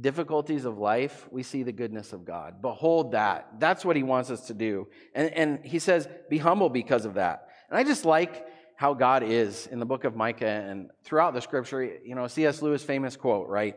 difficulties 0.01 0.65
of 0.65 0.79
life, 0.79 1.29
we 1.31 1.43
see 1.43 1.63
the 1.63 1.73
goodness 1.73 2.13
of 2.13 2.25
God. 2.25 2.63
Behold 2.63 3.13
that. 3.13 3.49
That's 3.59 3.85
what 3.85 3.97
he 3.97 4.03
wants 4.03 4.31
us 4.31 4.47
to 4.47 4.55
do. 4.55 4.89
And, 5.15 5.31
and 5.33 5.65
he 5.65 5.79
says, 5.79 6.09
Be 6.31 6.39
humble 6.39 6.71
because 6.71 7.05
of 7.05 7.15
that. 7.15 7.49
And 7.69 7.79
I 7.79 7.85
just 7.85 8.05
like 8.05 8.47
how 8.77 8.95
God 8.95 9.23
is 9.23 9.67
in 9.67 9.79
the 9.79 9.87
book 9.87 10.05
of 10.05 10.17
Micah 10.17 10.47
and 10.47 10.91
throughout 11.05 11.35
the 11.35 11.41
scripture. 11.41 11.85
You 11.85 12.15
know, 12.15 12.27
C.S. 12.27 12.63
Lewis' 12.63 12.83
famous 12.83 13.17
quote, 13.17 13.49
right? 13.49 13.77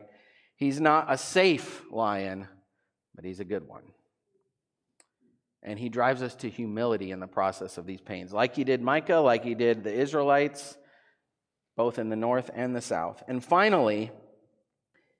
He's 0.56 0.80
not 0.80 1.06
a 1.08 1.18
safe 1.18 1.82
lion, 1.90 2.48
but 3.14 3.24
he's 3.24 3.40
a 3.40 3.44
good 3.44 3.66
one. 3.68 3.82
And 5.62 5.78
he 5.78 5.88
drives 5.88 6.22
us 6.22 6.34
to 6.36 6.48
humility 6.48 7.10
in 7.10 7.20
the 7.20 7.26
process 7.26 7.76
of 7.76 7.86
these 7.86 8.00
pains, 8.00 8.32
like 8.32 8.54
he 8.54 8.64
did 8.64 8.80
Micah, 8.80 9.16
like 9.16 9.44
he 9.44 9.54
did 9.54 9.84
the 9.84 9.92
Israelites, 9.92 10.76
both 11.76 11.98
in 11.98 12.08
the 12.08 12.16
north 12.16 12.50
and 12.54 12.74
the 12.74 12.80
south. 12.80 13.22
And 13.28 13.44
finally, 13.44 14.10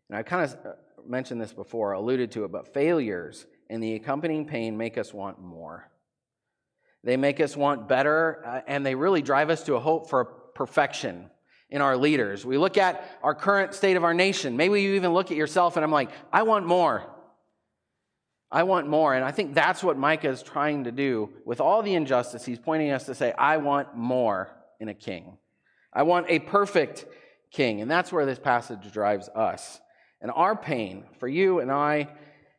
and 0.09 0.19
I 0.19 0.23
kind 0.23 0.45
of 0.45 0.77
mentioned 1.09 1.41
this 1.41 1.53
before, 1.53 1.93
alluded 1.93 2.33
to 2.33 2.45
it, 2.45 2.53
but 2.53 2.73
failures 2.73 3.47
and 3.69 3.83
the 3.83 3.95
accompanying 3.95 4.47
pain 4.47 4.77
make 4.77 4.99
us 4.99 5.13
want 5.13 5.41
more. 5.41 5.91
They 7.05 7.17
make 7.17 7.41
us 7.41 7.57
want 7.57 7.89
better, 7.89 8.43
uh, 8.45 8.61
and 8.67 8.85
they 8.85 8.95
really 8.95 9.23
drive 9.23 9.51
us 9.51 9.63
to 9.65 9.75
a 9.75 9.81
hope 9.81 10.11
for 10.11 10.25
perfection 10.25 11.31
in 11.71 11.81
our 11.81 11.97
leaders. 11.97 12.45
We 12.45 12.59
look 12.59 12.79
at 12.79 13.19
our 13.23 13.35
current 13.35 13.75
state 13.75 13.97
of 13.97 14.05
our 14.05 14.15
nation. 14.15 14.57
Maybe 14.57 14.83
you 14.83 14.95
even 14.95 15.13
look 15.13 15.31
at 15.31 15.37
yourself 15.37 15.77
and 15.77 15.85
I'm 15.85 15.91
like, 15.91 16.11
I 16.33 16.43
want 16.43 16.67
more. 16.67 17.05
I 18.51 18.63
want 18.63 18.89
more. 18.89 19.15
And 19.15 19.25
I 19.25 19.33
think 19.33 19.55
that's 19.55 19.83
what 19.83 19.99
Micah 19.99 20.29
is 20.29 20.43
trying 20.43 20.85
to 20.85 20.93
do 20.93 21.31
with 21.45 21.61
all 21.61 21.83
the 21.83 21.95
injustice. 21.95 22.45
He's 22.45 22.59
pointing 22.59 22.91
us 22.91 23.05
to 23.07 23.15
say, 23.15 23.33
I 23.33 23.57
want 23.57 23.97
more 23.97 24.51
in 24.79 24.89
a 24.89 24.95
king. 24.95 25.39
I 25.93 26.05
want 26.05 26.27
a 26.29 26.39
perfect 26.39 27.07
king. 27.51 27.81
And 27.81 27.91
that's 27.91 28.13
where 28.13 28.27
this 28.27 28.39
passage 28.39 28.93
drives 28.93 29.29
us. 29.29 29.81
And 30.21 30.31
our 30.35 30.57
pain 30.57 31.05
for 31.19 31.29
you 31.29 31.61
and 31.61 31.71
I 31.71 32.09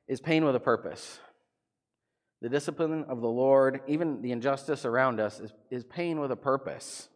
is 0.08 0.22
pain 0.22 0.46
with 0.46 0.56
a 0.56 0.60
purpose. 0.60 1.20
The 2.42 2.50
discipline 2.50 3.06
of 3.10 3.22
the 3.22 3.28
Lord, 3.28 3.82
even 3.88 4.22
the 4.22 4.32
injustice 4.32 4.86
around 4.86 5.20
us, 5.20 5.40
is, 5.40 5.54
is 5.72 5.84
pain 5.84 6.20
with 6.20 6.32
a 6.32 6.36
purpose. 6.36 7.10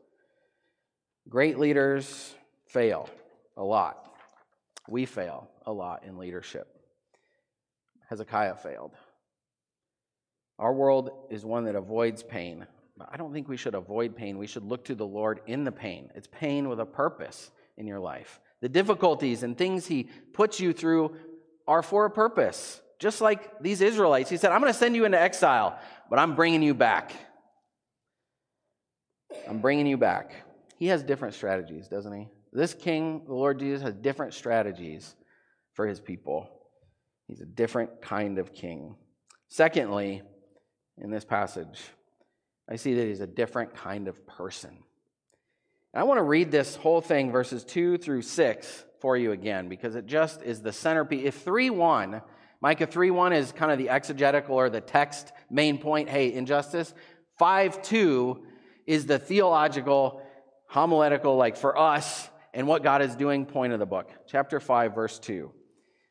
Great 1.30 1.60
leaders 1.60 2.34
fail 2.68 3.08
a 3.56 3.64
lot. 3.64 4.16
We 4.90 5.06
fail 5.06 5.50
a 5.66 5.72
lot 5.72 6.04
in 6.06 6.18
leadership. 6.18 6.68
Hezekiah 8.10 8.56
failed. 8.56 8.92
Our 10.58 10.74
world 10.74 11.12
is 11.30 11.46
one 11.46 11.66
that 11.66 11.76
avoids 11.76 12.24
pain. 12.24 12.66
But 12.98 13.10
I 13.12 13.18
don't 13.18 13.32
think 13.32 13.48
we 13.48 13.58
should 13.58 13.76
avoid 13.76 14.16
pain. 14.16 14.38
We 14.38 14.48
should 14.48 14.64
look 14.64 14.86
to 14.86 14.96
the 14.96 15.06
Lord 15.06 15.42
in 15.48 15.64
the 15.64 15.72
pain. 15.72 16.10
It's 16.16 16.28
pain 16.28 16.68
with 16.68 16.80
a 16.80 16.86
purpose 16.86 17.52
in 17.78 17.88
your 17.88 18.00
life. 18.00 18.40
The 18.62 18.70
difficulties 18.70 19.44
and 19.44 19.58
things 19.58 19.88
He 19.88 20.10
puts 20.34 20.60
you 20.60 20.74
through 20.74 21.16
are 21.68 21.82
for 21.82 22.06
a 22.06 22.10
purpose. 22.10 22.82
Just 23.00 23.22
like 23.22 23.62
these 23.62 23.82
Israelites, 23.82 24.30
he 24.30 24.38
said, 24.38 24.52
I'm 24.52 24.62
going 24.62 24.72
to 24.72 24.78
send 24.78 24.96
you 24.96 25.06
into 25.06 25.20
exile, 25.20 25.80
but 26.10 26.20
I'm 26.20 26.36
bringing 26.36 26.62
you 26.62 26.76
back. 26.76 27.14
I'm 29.50 29.60
bringing 29.60 29.88
you 29.88 29.98
back. 29.98 30.36
He 30.78 30.88
has 30.88 31.02
different 31.02 31.34
strategies, 31.34 31.88
doesn't 31.88 32.14
he? 32.14 32.28
This 32.54 32.74
king, 32.74 33.24
the 33.26 33.34
Lord 33.34 33.60
Jesus, 33.60 33.82
has 33.82 33.96
different 33.96 34.34
strategies 34.34 35.16
for 35.74 35.88
his 35.88 36.00
people. 36.00 36.50
He's 37.28 37.42
a 37.42 37.46
different 37.46 38.02
kind 38.02 38.38
of 38.38 38.54
king. 38.54 38.96
Secondly, 39.48 40.22
in 40.98 41.10
this 41.10 41.26
passage, 41.26 41.80
I 42.70 42.76
see 42.76 42.94
that 42.94 43.08
he's 43.08 43.22
a 43.22 43.28
different 43.28 43.74
kind 43.74 44.08
of 44.08 44.28
person. 44.28 44.78
I 45.94 46.04
want 46.04 46.20
to 46.20 46.24
read 46.24 46.52
this 46.52 46.76
whole 46.76 47.02
thing, 47.02 47.32
verses 47.32 47.64
2 47.66 47.98
through 47.98 48.22
6, 48.22 48.86
for 49.02 49.18
you 49.18 49.32
again, 49.32 49.68
because 49.68 49.96
it 49.96 50.06
just 50.06 50.42
is 50.42 50.62
the 50.62 50.72
centerpiece. 50.72 51.26
If 51.26 51.42
3 51.42 51.70
1 51.70 52.22
Micah 52.62 52.86
3 52.86 53.10
1 53.10 53.34
is 53.34 53.52
kind 53.52 53.72
of 53.72 53.80
the 53.80 53.90
exegetical 53.90 54.56
or 54.56 54.70
the 54.70 54.82
text 54.82 55.34
main 55.50 55.80
point, 55.80 56.10
hey, 56.10 56.32
injustice. 56.32 56.94
5 57.40 57.82
2 57.82 58.44
is 58.86 59.08
the 59.08 59.18
theological, 59.18 60.22
homiletical, 60.68 61.36
like 61.36 61.58
for 61.58 61.78
us 61.78 62.30
and 62.54 62.68
what 62.68 62.84
God 62.84 63.02
is 63.02 63.16
doing 63.16 63.46
point 63.46 63.74
of 63.74 63.80
the 63.80 63.86
book. 63.86 64.12
Chapter 64.28 64.60
5, 64.60 64.94
verse 64.94 65.18
2. 65.20 65.52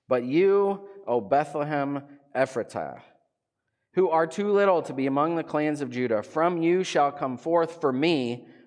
But 0.08 0.24
you, 0.24 0.88
O 1.06 1.20
Bethlehem 1.20 2.02
Ephrathah, 2.34 3.00
who 3.94 4.10
are 4.10 4.26
too 4.26 4.50
little 4.50 4.82
to 4.82 4.92
be 4.92 5.06
among 5.06 5.36
the 5.36 5.44
clans 5.44 5.80
of 5.80 5.90
Judah, 5.90 6.22
from 6.22 6.60
you 6.60 6.82
shall 6.82 7.12
come 7.12 7.36
forth 7.38 7.80
for 7.80 7.92
me 7.92 8.48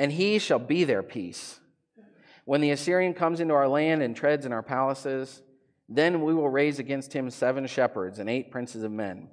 and 0.00 0.10
he 0.10 0.38
shall 0.38 0.58
be 0.58 0.84
their 0.84 1.02
peace. 1.02 1.60
When 2.46 2.62
the 2.62 2.70
Assyrian 2.70 3.12
comes 3.12 3.38
into 3.38 3.52
our 3.52 3.68
land 3.68 4.02
and 4.02 4.16
treads 4.16 4.46
in 4.46 4.52
our 4.52 4.62
palaces, 4.62 5.42
then 5.90 6.22
we 6.22 6.32
will 6.32 6.48
raise 6.48 6.78
against 6.78 7.12
him 7.12 7.28
seven 7.28 7.66
shepherds 7.66 8.18
and 8.18 8.30
eight 8.30 8.50
princes 8.50 8.82
of 8.82 8.90
men. 8.90 9.28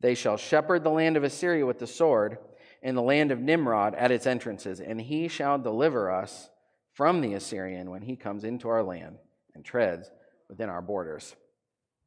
They 0.00 0.16
shall 0.16 0.36
shepherd 0.36 0.82
the 0.82 0.90
land 0.90 1.16
of 1.16 1.22
Assyria 1.22 1.64
with 1.64 1.78
the 1.78 1.86
sword, 1.86 2.38
and 2.82 2.96
the 2.96 3.02
land 3.02 3.30
of 3.30 3.38
Nimrod 3.38 3.94
at 3.94 4.10
its 4.10 4.26
entrances, 4.26 4.80
and 4.80 5.00
he 5.00 5.28
shall 5.28 5.56
deliver 5.56 6.10
us 6.10 6.50
from 6.94 7.20
the 7.20 7.34
Assyrian 7.34 7.88
when 7.88 8.02
he 8.02 8.16
comes 8.16 8.42
into 8.42 8.68
our 8.68 8.82
land 8.82 9.18
and 9.54 9.64
treads 9.64 10.10
within 10.48 10.68
our 10.68 10.82
borders. 10.82 11.36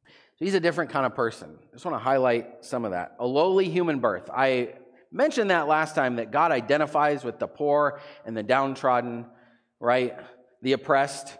So 0.04 0.44
he's 0.44 0.52
a 0.52 0.60
different 0.60 0.90
kind 0.90 1.06
of 1.06 1.14
person. 1.14 1.56
I 1.58 1.72
just 1.72 1.86
want 1.86 1.94
to 1.94 2.04
highlight 2.04 2.62
some 2.62 2.84
of 2.84 2.90
that. 2.90 3.16
A 3.18 3.26
lowly 3.26 3.70
human 3.70 4.00
birth. 4.00 4.28
I 4.30 4.74
mentioned 5.12 5.50
that 5.50 5.68
last 5.68 5.94
time 5.94 6.16
that 6.16 6.30
God 6.30 6.52
identifies 6.52 7.24
with 7.24 7.38
the 7.38 7.46
poor 7.46 8.00
and 8.24 8.36
the 8.36 8.42
downtrodden, 8.42 9.26
right? 9.80 10.16
The 10.62 10.72
oppressed. 10.72 11.36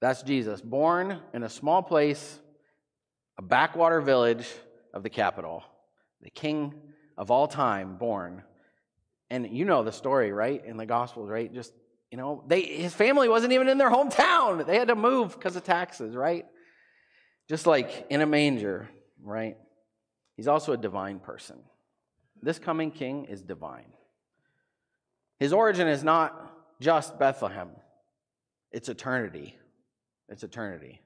That's 0.00 0.22
Jesus, 0.22 0.60
born 0.60 1.20
in 1.34 1.42
a 1.42 1.48
small 1.48 1.82
place, 1.82 2.38
a 3.38 3.42
backwater 3.42 4.00
village 4.00 4.46
of 4.94 5.02
the 5.02 5.10
capital, 5.10 5.62
the 6.22 6.30
king 6.30 6.74
of 7.16 7.30
all 7.30 7.46
time 7.46 7.96
born. 7.96 8.42
And 9.28 9.48
you 9.50 9.64
know 9.64 9.82
the 9.84 9.92
story, 9.92 10.32
right? 10.32 10.64
In 10.64 10.76
the 10.76 10.86
Gospels, 10.86 11.28
right? 11.28 11.52
Just, 11.52 11.72
you 12.10 12.18
know, 12.18 12.42
they 12.46 12.62
his 12.62 12.94
family 12.94 13.28
wasn't 13.28 13.52
even 13.52 13.68
in 13.68 13.78
their 13.78 13.90
hometown. 13.90 14.66
They 14.66 14.76
had 14.76 14.88
to 14.88 14.96
move 14.96 15.34
because 15.34 15.54
of 15.54 15.62
taxes, 15.62 16.16
right? 16.16 16.46
Just 17.48 17.66
like 17.66 18.06
in 18.10 18.20
a 18.22 18.26
manger, 18.26 18.88
right? 19.22 19.56
He's 20.36 20.48
also 20.48 20.72
a 20.72 20.76
divine 20.76 21.18
person. 21.20 21.58
This 22.42 22.58
coming 22.58 22.90
king 22.90 23.26
is 23.26 23.42
divine. 23.42 23.92
His 25.38 25.52
origin 25.52 25.88
is 25.88 26.04
not 26.04 26.80
just 26.80 27.18
Bethlehem, 27.18 27.70
it's 28.70 28.88
eternity. 28.88 29.56
It's 30.28 30.44
eternity. 30.44 31.00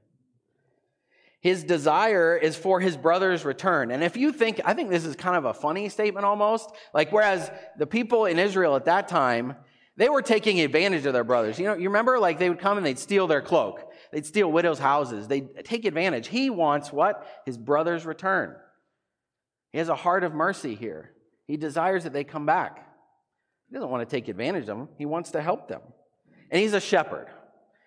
His 1.41 1.65
desire 1.65 2.37
is 2.37 2.57
for 2.57 2.79
his 2.81 2.97
brother's 2.97 3.45
return. 3.45 3.91
And 3.91 4.05
if 4.05 4.17
you 4.17 4.33
think, 4.33 4.61
I 4.65 4.75
think 4.75 4.91
this 4.91 5.05
is 5.05 5.17
kind 5.17 5.37
of 5.37 5.45
a 5.45 5.55
funny 5.55 5.89
statement 5.89 6.27
almost. 6.27 6.71
Like, 6.93 7.11
whereas 7.11 7.51
the 7.79 7.87
people 7.87 8.27
in 8.27 8.39
Israel 8.39 8.77
at 8.77 8.85
that 8.85 9.09
time, 9.09 9.57
they 9.97 10.09
were 10.09 10.23
taking 10.23 10.61
advantage 10.61 11.07
of 11.07 11.13
their 11.13 11.25
brothers. 11.25 11.59
You 11.59 11.67
know, 11.67 11.75
you 11.75 11.89
remember? 11.89 12.19
Like, 12.19 12.39
they 12.39 12.49
would 12.49 12.59
come 12.59 12.77
and 12.77 12.87
they'd 12.87 12.99
steal 12.99 13.27
their 13.27 13.43
cloak, 13.43 13.93
they'd 14.13 14.27
steal 14.27 14.51
widows' 14.51 14.79
houses, 14.79 15.29
they'd 15.29 15.65
take 15.65 15.85
advantage. 15.85 16.29
He 16.29 16.51
wants 16.51 16.93
what? 16.93 17.27
His 17.47 17.57
brother's 17.57 18.05
return. 18.05 18.57
He 19.73 19.79
has 19.79 19.89
a 19.89 19.97
heart 19.97 20.25
of 20.25 20.35
mercy 20.35 20.75
here. 20.75 21.14
He 21.47 21.57
desires 21.57 22.05
that 22.05 22.13
they 22.13 22.25
come 22.25 22.47
back. 22.47 22.87
He 23.69 23.75
doesn't 23.75 23.91
want 23.91 24.09
to 24.09 24.17
take 24.17 24.29
advantage 24.29 24.63
of 24.63 24.79
them, 24.79 24.89
he 24.97 25.07
wants 25.07 25.33
to 25.33 25.43
help 25.43 25.69
them. 25.69 25.81
And 26.51 26.61
he's 26.61 26.75
a 26.75 26.81
shepherd. 26.81 27.29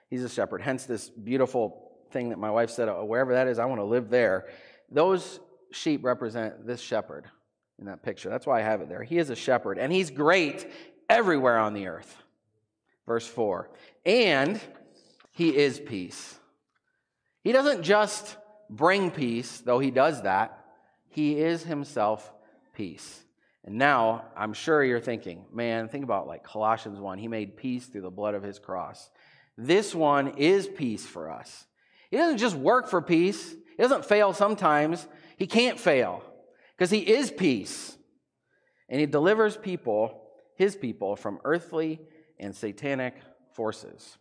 He's 0.09 0.23
a 0.23 0.29
shepherd. 0.29 0.61
Hence, 0.61 0.85
this 0.85 1.09
beautiful 1.09 1.91
thing 2.11 2.29
that 2.29 2.39
my 2.39 2.49
wife 2.49 2.69
said, 2.69 2.89
oh, 2.89 3.03
wherever 3.05 3.33
that 3.33 3.47
is, 3.47 3.59
I 3.59 3.65
want 3.65 3.79
to 3.79 3.85
live 3.85 4.09
there. 4.09 4.47
Those 4.89 5.39
sheep 5.71 6.03
represent 6.03 6.65
this 6.65 6.81
shepherd 6.81 7.25
in 7.79 7.85
that 7.85 8.03
picture. 8.03 8.29
That's 8.29 8.45
why 8.45 8.59
I 8.59 8.63
have 8.63 8.81
it 8.81 8.89
there. 8.89 9.03
He 9.03 9.17
is 9.17 9.29
a 9.29 9.35
shepherd, 9.35 9.77
and 9.77 9.91
he's 9.91 10.09
great 10.09 10.69
everywhere 11.09 11.57
on 11.57 11.73
the 11.73 11.87
earth. 11.87 12.23
Verse 13.05 13.27
4. 13.27 13.69
And 14.05 14.59
he 15.31 15.55
is 15.55 15.79
peace. 15.79 16.39
He 17.43 17.51
doesn't 17.51 17.83
just 17.83 18.37
bring 18.69 19.11
peace, 19.11 19.59
though 19.59 19.79
he 19.79 19.91
does 19.91 20.23
that, 20.23 20.65
he 21.09 21.39
is 21.39 21.63
himself 21.63 22.33
peace. 22.73 23.23
And 23.67 23.75
now 23.75 24.23
I'm 24.33 24.53
sure 24.53 24.81
you're 24.81 25.01
thinking, 25.01 25.43
man, 25.51 25.89
think 25.89 26.05
about 26.05 26.25
like 26.25 26.41
Colossians 26.41 27.01
1. 27.01 27.17
He 27.17 27.27
made 27.27 27.57
peace 27.57 27.85
through 27.85 28.01
the 28.01 28.09
blood 28.09 28.33
of 28.33 28.41
his 28.41 28.59
cross. 28.59 29.09
This 29.57 29.93
one 29.93 30.37
is 30.37 30.69
peace 30.69 31.05
for 31.05 31.29
us. 31.29 31.65
He 32.09 32.15
doesn't 32.15 32.37
just 32.37 32.55
work 32.55 32.87
for 32.87 33.01
peace, 33.01 33.51
he 33.51 33.83
doesn't 33.83 34.05
fail 34.05 34.31
sometimes. 34.31 35.05
He 35.35 35.45
can't 35.47 35.79
fail 35.79 36.23
because 36.75 36.89
he 36.89 36.99
is 36.99 37.29
peace. 37.29 37.95
And 38.89 39.01
he 39.01 39.05
delivers 39.05 39.57
people, 39.57 40.23
his 40.55 40.75
people, 40.75 41.15
from 41.17 41.39
earthly 41.43 41.99
and 42.39 42.55
satanic 42.55 43.15
forces. 43.51 44.17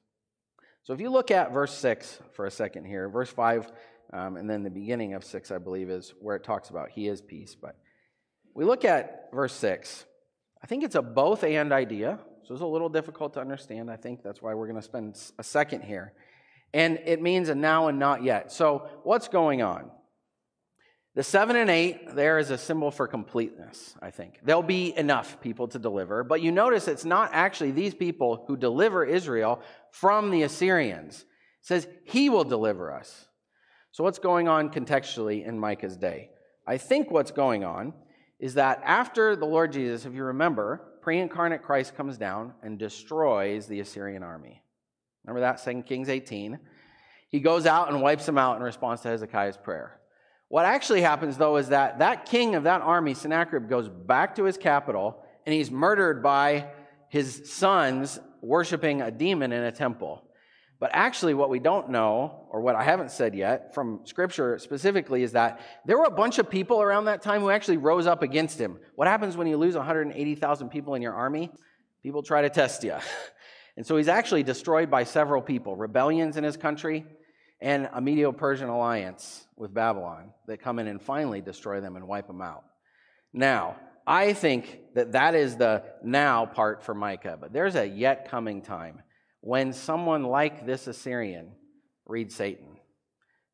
So 0.83 0.93
if 0.93 1.01
you 1.01 1.09
look 1.09 1.31
at 1.31 1.55
verse 1.55 1.73
6 1.79 2.19
for 2.33 2.47
a 2.47 2.51
second 2.51 2.85
here, 2.85 3.09
verse 3.09 3.31
5, 3.31 3.73
um, 4.13 4.37
and 4.37 4.51
then 4.51 4.63
the 4.63 4.71
beginning 4.71 5.15
of 5.15 5.25
6, 5.25 5.51
I 5.53 5.59
believe, 5.59 5.89
is 5.89 6.13
where 6.21 6.37
it 6.37 6.45
talks 6.45 6.69
about 6.69 6.91
He 6.91 7.07
is 7.07 7.23
peace. 7.23 7.55
But 7.55 7.77
we 8.57 8.65
look 8.65 8.85
at 8.85 9.29
verse 9.33 9.53
6. 9.55 10.05
I 10.63 10.67
think 10.67 10.83
it's 10.83 10.95
a 10.95 11.03
both 11.03 11.45
and 11.45 11.73
idea. 11.73 12.19
So 12.45 12.55
it's 12.55 12.63
a 12.63 12.67
little 12.67 12.89
difficult 12.89 13.35
to 13.35 13.41
understand. 13.41 13.91
I 13.91 13.97
think 13.97 14.23
that's 14.23 14.41
why 14.41 14.55
we're 14.55 14.67
going 14.67 14.81
to 14.81 14.83
spend 14.83 15.19
a 15.39 15.43
second 15.43 15.83
here. 15.83 16.15
And 16.73 16.99
it 17.05 17.21
means 17.21 17.49
a 17.49 17.55
now 17.55 17.89
and 17.89 17.99
not 17.99 18.23
yet. 18.25 18.51
So 18.51 18.89
what's 19.03 19.29
going 19.29 19.63
on? 19.63 19.91
The 21.15 21.23
seven 21.23 21.57
and 21.57 21.71
eight 21.71 22.15
there 22.15 22.39
is 22.39 22.51
a 22.51 22.59
symbol 22.59 22.91
for 22.91 23.07
completeness, 23.09 23.95
I 24.01 24.11
think. 24.11 24.41
There'll 24.43 24.63
be 24.63 24.97
enough 24.97 25.41
people 25.41 25.69
to 25.69 25.79
deliver, 25.79 26.25
but 26.25 26.43
you 26.43 26.53
notice 26.53 26.89
it's 26.89 27.07
not 27.07 27.31
actually 27.33 27.71
these 27.71 27.95
people 27.95 28.45
who 28.47 28.57
deliver 28.57 29.05
Israel 29.05 29.61
from 29.91 30.31
the 30.31 30.43
Assyrians. 30.43 31.21
It 31.21 31.27
says, 31.63 31.89
He 32.05 32.29
will 32.29 32.45
deliver 32.45 32.93
us. 32.93 33.27
So, 33.93 34.05
what's 34.05 34.19
going 34.19 34.47
on 34.47 34.69
contextually 34.69 35.47
in 35.47 35.59
Micah's 35.59 35.97
day? 35.97 36.31
I 36.67 36.77
think 36.77 37.11
what's 37.11 37.31
going 37.31 37.65
on 37.65 37.95
is 38.39 38.55
that 38.55 38.81
after 38.85 39.35
the 39.37 39.47
Lord 39.47 39.73
Jesus, 39.73 40.05
if 40.05 40.15
you 40.15 40.25
remember, 40.25 40.83
pre 41.01 41.19
incarnate 41.19 41.63
Christ 41.63 41.97
comes 41.97 42.19
down 42.19 42.55
and 42.63 42.79
destroys 42.79 43.67
the 43.67 43.81
Assyrian 43.81 44.23
army. 44.23 44.63
Remember 45.25 45.41
that, 45.41 45.65
2 45.65 45.83
Kings 45.83 46.09
18? 46.09 46.59
He 47.29 47.41
goes 47.41 47.67
out 47.67 47.91
and 47.91 48.01
wipes 48.01 48.27
them 48.27 48.39
out 48.39 48.57
in 48.57 48.63
response 48.63 49.01
to 49.03 49.09
Hezekiah's 49.09 49.57
prayer. 49.57 50.01
What 50.49 50.65
actually 50.65 51.01
happens, 51.01 51.37
though, 51.37 51.57
is 51.57 51.69
that 51.69 51.99
that 51.99 52.27
king 52.27 52.55
of 52.55 52.65
that 52.65 52.81
army, 52.83 53.15
Sennacherib, 53.15 53.69
goes 53.69 53.89
back 53.89 54.37
to 54.37 54.45
his 54.45 54.57
capital 54.57 55.23
and 55.45 55.53
he's 55.53 55.71
murdered 55.71 56.23
by 56.23 56.69
his 57.09 57.51
sons 57.53 58.19
worshiping 58.43 59.03
a 59.03 59.11
demon 59.11 59.53
in 59.53 59.65
a 59.65 59.73
temple. 59.73 60.23
But 60.79 60.91
actually, 60.93 61.33
what 61.33 61.49
we 61.49 61.59
don't 61.59 61.91
know, 61.91 62.47
or 62.51 62.61
what 62.61 62.75
I 62.75 62.83
haven't 62.83 63.11
said 63.11 63.35
yet 63.35 63.75
from 63.75 64.01
scripture 64.05 64.59
specifically, 64.59 65.23
is 65.23 65.33
that 65.33 65.61
there 65.87 65.97
were 65.97 66.05
a 66.05 66.11
bunch 66.11 66.39
of 66.39 66.51
people 66.51 66.83
around 66.83 67.07
that 67.07 67.23
time 67.23 67.41
who 67.41 67.51
actually 67.51 67.79
rose 67.79 68.07
up 68.07 68.23
against 68.23 68.61
him. 68.61 68.79
What 68.95 69.09
happens 69.09 69.37
when 69.37 69.47
you 69.47 69.57
lose 69.57 69.75
180,000 69.75 70.69
people 70.69 70.95
in 70.95 71.01
your 71.01 71.15
army? 71.15 71.51
People 72.03 72.23
try 72.23 72.43
to 72.43 72.51
test 72.51 72.85
you. 72.85 72.95
And 73.77 73.87
so 73.87 73.97
he's 73.97 74.09
actually 74.09 74.43
destroyed 74.43 74.91
by 74.91 75.05
several 75.05 75.43
people 75.43 75.77
rebellions 75.77 76.39
in 76.39 76.45
his 76.45 76.57
country, 76.57 77.05
and 77.61 77.89
a 77.93 78.01
Medo 78.01 78.33
Persian 78.33 78.69
alliance 78.69 79.47
with 79.57 79.73
Babylon 79.73 80.33
that 80.47 80.63
come 80.63 80.79
in 80.79 80.87
and 80.87 81.01
finally 81.01 81.41
destroy 81.41 81.81
them 81.81 81.97
and 81.97 82.09
wipe 82.09 82.27
them 82.27 82.43
out. 82.43 82.65
Now, 83.33 83.77
I 84.07 84.33
think 84.33 84.95
that 84.95 85.13
that 85.13 85.35
is 85.35 85.57
the 85.57 85.83
now 86.03 86.47
part 86.47 86.85
for 86.85 86.95
Micah, 86.95 87.37
but 87.41 87.53
there's 87.53 87.75
a 87.75 87.87
yet 87.87 88.31
coming 88.31 88.63
time 88.63 89.03
when 89.47 89.73
someone 89.73 90.25
like 90.25 90.67
this 90.67 90.89
Assyrian, 90.89 91.53
read 92.05 92.33
Satan, 92.33 92.67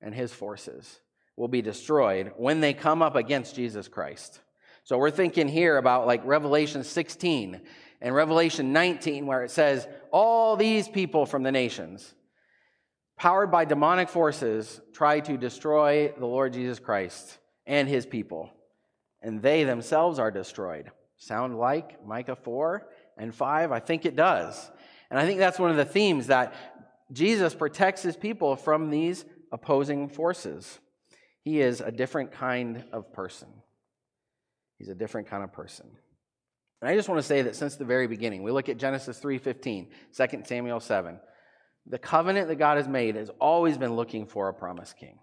and 0.01 0.15
his 0.15 0.33
forces 0.33 1.01
will 1.37 1.49
be 1.49 1.61
destroyed 1.61 2.33
when 2.39 2.61
they 2.61 2.73
come 2.73 3.03
up 3.03 3.15
against 3.15 3.55
Jesus 3.55 3.89
Christ. 3.89 4.41
So 4.85 4.97
we're 4.97 5.11
thinking 5.11 5.49
here 5.49 5.77
about 5.77 6.07
like 6.07 6.25
Revelation 6.25 6.83
16 6.83 7.61
and 8.01 8.15
Revelation 8.15 8.73
19, 8.73 9.27
where 9.27 9.45
it 9.45 9.51
says, 9.51 9.87
All 10.11 10.57
these 10.57 10.89
people 10.89 11.27
from 11.27 11.43
the 11.43 11.53
nations 11.53 12.15
powered 13.19 13.51
by 13.51 13.67
demonic 13.67 14.09
forces, 14.09 14.81
try 14.95 15.21
to 15.21 15.37
destroy 15.37 16.11
the 16.19 16.25
Lord 16.25 16.55
Jesus 16.55 16.79
Christ 16.79 17.37
and 17.67 17.87
his 17.87 18.07
people. 18.07 18.51
And 19.21 19.43
they 19.43 19.65
themselves 19.65 20.19
are 20.19 20.31
destroyed. 20.31 20.91
Sound 21.19 21.59
like 21.59 22.03
Micah 22.07 22.35
4 22.35 22.89
and 23.19 23.35
5? 23.35 23.73
I 23.73 23.79
think 23.79 24.07
it 24.07 24.17
does. 24.17 24.71
And 25.13 25.21
I 25.21 25.27
think 25.27 25.39
that's 25.39 25.59
one 25.59 25.71
of 25.71 25.77
the 25.77 25.85
themes 25.85 26.29
that 26.29 26.55
Jesus 27.13 27.55
protects 27.55 28.01
his 28.01 28.17
people 28.17 28.57
from 28.57 28.89
these 28.89 29.27
opposing 29.53 30.09
forces. 30.09 30.79
He 31.43 31.61
is 31.61 31.83
a 31.83 31.93
different 31.93 32.33
kind 32.33 32.87
of 32.93 33.13
person. 33.13 33.49
He's 34.79 34.89
a 34.89 34.95
different 34.95 35.29
kind 35.29 35.45
of 35.45 35.53
person. 35.53 35.87
And 36.81 36.89
I 36.89 36.97
just 36.97 37.11
want 37.11 37.19
to 37.19 37.27
say 37.27 37.43
that 37.43 37.57
since 37.57 37.77
the 37.77 37.85
very 37.85 38.07
beginning, 38.07 38.43
we 38.43 38.53
look 38.53 38.71
at 38.71 38.79
Genesis 38.79 39.21
3:15, 39.21 39.91
2 40.17 40.47
Samuel 40.47 40.81
7. 40.81 41.21
The 41.85 41.99
covenant 41.99 42.49
that 42.49 42.57
God 42.57 42.79
has 42.79 42.89
made 42.89 43.17
has 43.17 43.29
always 43.39 43.77
been 43.77 43.95
looking 43.95 44.25
for 44.25 44.49
a 44.49 44.55
promised 44.55 44.97
king. 44.97 45.19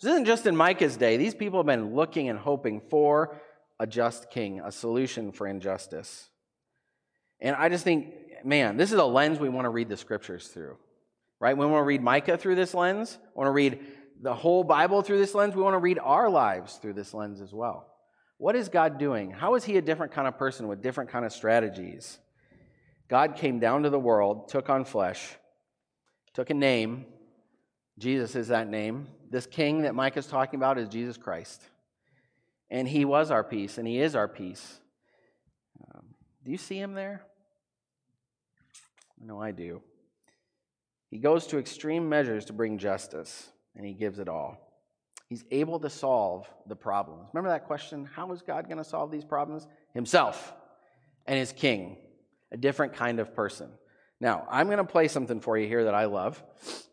This 0.00 0.10
isn't 0.12 0.24
just 0.24 0.46
in 0.46 0.56
Micah's 0.56 0.96
day. 0.96 1.18
These 1.18 1.34
people 1.34 1.58
have 1.58 1.66
been 1.66 1.94
looking 1.94 2.30
and 2.30 2.38
hoping 2.38 2.80
for 2.80 3.38
a 3.78 3.86
just 3.86 4.30
king, 4.30 4.60
a 4.64 4.72
solution 4.72 5.30
for 5.30 5.46
injustice. 5.46 6.30
And 7.40 7.54
I 7.56 7.68
just 7.68 7.84
think, 7.84 8.14
man, 8.44 8.76
this 8.76 8.92
is 8.92 8.98
a 8.98 9.04
lens 9.04 9.38
we 9.38 9.48
want 9.48 9.64
to 9.64 9.70
read 9.70 9.88
the 9.88 9.96
scriptures 9.96 10.48
through, 10.48 10.76
right? 11.40 11.56
We 11.56 11.66
want 11.66 11.80
to 11.80 11.86
read 11.86 12.02
Micah 12.02 12.36
through 12.36 12.56
this 12.56 12.74
lens. 12.74 13.18
We 13.34 13.38
want 13.38 13.48
to 13.48 13.52
read 13.52 13.80
the 14.20 14.34
whole 14.34 14.64
Bible 14.64 15.02
through 15.02 15.18
this 15.18 15.34
lens. 15.34 15.54
We 15.54 15.62
want 15.62 15.74
to 15.74 15.78
read 15.78 15.98
our 15.98 16.28
lives 16.28 16.76
through 16.76 16.94
this 16.94 17.14
lens 17.14 17.40
as 17.40 17.52
well. 17.52 17.86
What 18.38 18.56
is 18.56 18.68
God 18.68 18.98
doing? 18.98 19.30
How 19.30 19.54
is 19.54 19.64
he 19.64 19.76
a 19.76 19.82
different 19.82 20.12
kind 20.12 20.28
of 20.28 20.36
person 20.36 20.68
with 20.68 20.82
different 20.82 21.10
kind 21.10 21.24
of 21.24 21.32
strategies? 21.32 22.18
God 23.08 23.36
came 23.36 23.58
down 23.58 23.82
to 23.84 23.90
the 23.90 23.98
world, 23.98 24.48
took 24.48 24.68
on 24.70 24.84
flesh, 24.84 25.36
took 26.32 26.50
a 26.50 26.54
name. 26.54 27.06
Jesus 27.98 28.34
is 28.34 28.48
that 28.48 28.68
name. 28.68 29.08
This 29.30 29.46
king 29.46 29.82
that 29.82 29.94
Micah 29.94 30.18
is 30.18 30.26
talking 30.26 30.58
about 30.58 30.78
is 30.78 30.88
Jesus 30.88 31.16
Christ. 31.16 31.62
And 32.70 32.88
he 32.88 33.04
was 33.04 33.30
our 33.30 33.44
peace, 33.44 33.78
and 33.78 33.86
he 33.86 34.00
is 34.00 34.16
our 34.16 34.26
peace. 34.26 34.80
Um, 35.94 36.02
do 36.44 36.50
you 36.50 36.56
see 36.56 36.78
him 36.78 36.94
there? 36.94 37.22
No, 39.24 39.40
I 39.40 39.52
do. 39.52 39.80
He 41.10 41.18
goes 41.18 41.46
to 41.48 41.58
extreme 41.58 42.08
measures 42.08 42.44
to 42.46 42.52
bring 42.52 42.76
justice, 42.76 43.48
and 43.74 43.86
he 43.86 43.94
gives 43.94 44.18
it 44.18 44.28
all. 44.28 44.58
He's 45.28 45.44
able 45.50 45.80
to 45.80 45.88
solve 45.88 46.46
the 46.66 46.76
problems. 46.76 47.28
Remember 47.32 47.50
that 47.50 47.66
question? 47.66 48.08
How 48.14 48.30
is 48.32 48.42
God 48.42 48.66
going 48.66 48.78
to 48.78 48.84
solve 48.84 49.10
these 49.10 49.24
problems? 49.24 49.66
Himself 49.94 50.52
and 51.26 51.38
his 51.38 51.52
king, 51.52 51.96
a 52.52 52.56
different 52.56 52.94
kind 52.94 53.18
of 53.18 53.34
person. 53.34 53.70
Now, 54.20 54.46
I'm 54.50 54.66
going 54.66 54.78
to 54.78 54.84
play 54.84 55.08
something 55.08 55.40
for 55.40 55.56
you 55.56 55.66
here 55.66 55.84
that 55.84 55.94
I 55.94 56.04
love. 56.04 56.42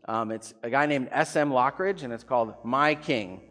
Um, 0.06 0.32
it's 0.32 0.54
a 0.63 0.70
guy 0.70 0.86
named 0.86 1.10
S.M. 1.12 1.52
Lockridge, 1.52 2.04
and 2.04 2.13
it's 2.13 2.24
called 2.24 2.54
My 2.63 2.96
King. 2.96 3.41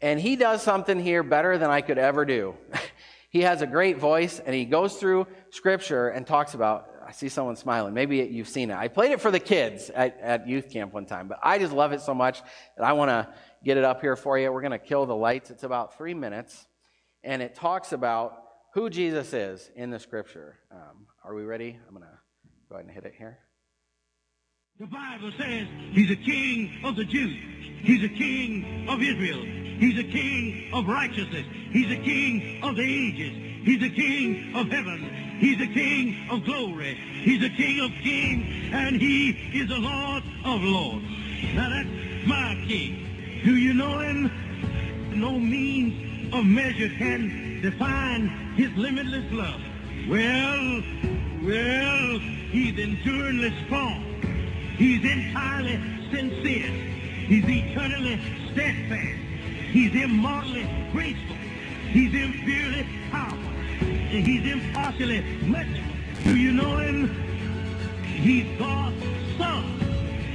And 0.00 0.20
he 0.20 0.36
does 0.36 0.62
something 0.62 0.98
here 0.98 1.22
better 1.22 1.56
than 1.56 1.70
I 1.70 1.80
could 1.80 1.98
ever 1.98 2.24
do. 2.24 2.56
he 3.30 3.42
has 3.42 3.62
a 3.62 3.66
great 3.66 3.98
voice, 3.98 4.40
and 4.40 4.54
he 4.54 4.64
goes 4.64 4.96
through 4.96 5.26
scripture 5.50 6.08
and 6.08 6.26
talks 6.26 6.54
about. 6.54 6.90
I 7.06 7.12
see 7.12 7.28
someone 7.28 7.56
smiling. 7.56 7.94
Maybe 7.94 8.18
you've 8.18 8.48
seen 8.48 8.70
it. 8.70 8.76
I 8.76 8.88
played 8.88 9.12
it 9.12 9.20
for 9.20 9.30
the 9.30 9.40
kids 9.40 9.90
at, 9.90 10.18
at 10.20 10.48
youth 10.48 10.70
camp 10.70 10.92
one 10.92 11.06
time, 11.06 11.28
but 11.28 11.38
I 11.42 11.58
just 11.58 11.72
love 11.72 11.92
it 11.92 12.00
so 12.00 12.14
much 12.14 12.42
that 12.76 12.84
I 12.84 12.94
want 12.94 13.10
to 13.10 13.28
get 13.64 13.76
it 13.76 13.84
up 13.84 14.00
here 14.00 14.16
for 14.16 14.38
you. 14.38 14.52
We're 14.52 14.60
going 14.60 14.72
to 14.72 14.78
kill 14.78 15.06
the 15.06 15.14
lights. 15.14 15.50
It's 15.50 15.62
about 15.62 15.96
three 15.96 16.14
minutes, 16.14 16.66
and 17.22 17.42
it 17.42 17.54
talks 17.54 17.92
about 17.92 18.42
who 18.74 18.90
Jesus 18.90 19.32
is 19.32 19.70
in 19.76 19.90
the 19.90 19.98
scripture. 20.00 20.58
Um, 20.72 21.06
are 21.24 21.34
we 21.34 21.44
ready? 21.44 21.78
I'm 21.86 21.94
going 21.94 22.02
to 22.02 22.18
Go 22.68 22.74
ahead 22.74 22.86
and 22.86 22.94
hit 22.94 23.04
it 23.04 23.14
here. 23.16 23.38
The 24.78 24.86
Bible 24.86 25.32
says 25.38 25.68
he's 25.92 26.10
a 26.10 26.16
king 26.16 26.80
of 26.84 26.96
the 26.96 27.04
Jews. 27.04 27.42
He's 27.82 28.04
a 28.04 28.08
king 28.08 28.86
of 28.88 29.00
Israel. 29.00 29.42
He's 29.78 29.98
a 29.98 30.04
king 30.04 30.70
of 30.74 30.86
righteousness. 30.86 31.46
He's 31.70 31.90
a 31.90 32.02
king 32.02 32.60
of 32.62 32.76
the 32.76 32.82
ages. 32.82 33.55
He's 33.66 33.82
a 33.82 33.90
king 33.90 34.54
of 34.54 34.70
heaven. 34.70 35.36
He's 35.40 35.60
a 35.60 35.66
king 35.66 36.28
of 36.30 36.44
glory. 36.44 36.94
He's 36.94 37.42
a 37.42 37.50
king 37.50 37.80
of 37.80 37.90
kings. 38.00 38.72
And 38.72 39.00
he 39.00 39.30
is 39.52 39.68
a 39.68 39.74
Lord 39.74 40.22
of 40.44 40.62
lords. 40.62 41.04
Now 41.52 41.68
that's 41.70 41.88
my 42.28 42.64
king. 42.68 43.42
Do 43.44 43.56
you 43.56 43.74
know 43.74 43.98
him? 43.98 44.30
No 45.18 45.32
means 45.32 46.32
of 46.32 46.46
measure 46.46 46.90
can 46.90 47.60
define 47.60 48.28
his 48.54 48.70
limitless 48.76 49.32
love. 49.32 49.60
Well, 50.08 50.82
well, 51.42 52.18
he's 52.20 52.78
enduringly 52.78 53.52
strong. 53.64 54.04
He's 54.76 55.04
entirely 55.04 55.80
sincere. 56.12 56.70
He's 57.26 57.44
eternally 57.48 58.20
steadfast. 58.52 59.18
He's 59.72 59.92
immortally 59.92 60.68
graceful. 60.92 61.36
He's 61.90 62.12
inferiorly 62.12 63.10
powerful. 63.10 63.45
He's 63.78 64.50
impartially 64.50 65.20
merciful. 65.42 65.82
Do 66.24 66.36
you 66.36 66.52
know 66.52 66.76
him? 66.78 67.08
He's 68.02 68.58
God's 68.58 69.04
son. 69.38 69.64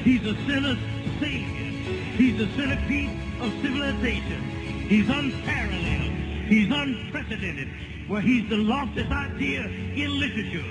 He's 0.04 0.26
a 0.26 0.36
sinner's 0.46 0.78
savior. 1.20 1.72
He's 2.16 2.38
the 2.38 2.48
centerpiece 2.56 3.12
of 3.42 3.52
civilization. 3.62 4.42
He's 4.88 5.10
unparalleled. 5.10 6.14
He's 6.48 6.72
unprecedented. 6.72 7.70
Well, 8.10 8.22
he's 8.22 8.50
the 8.50 8.58
loftiest 8.58 9.12
idea 9.12 9.62
in 9.62 10.20
literature. 10.20 10.70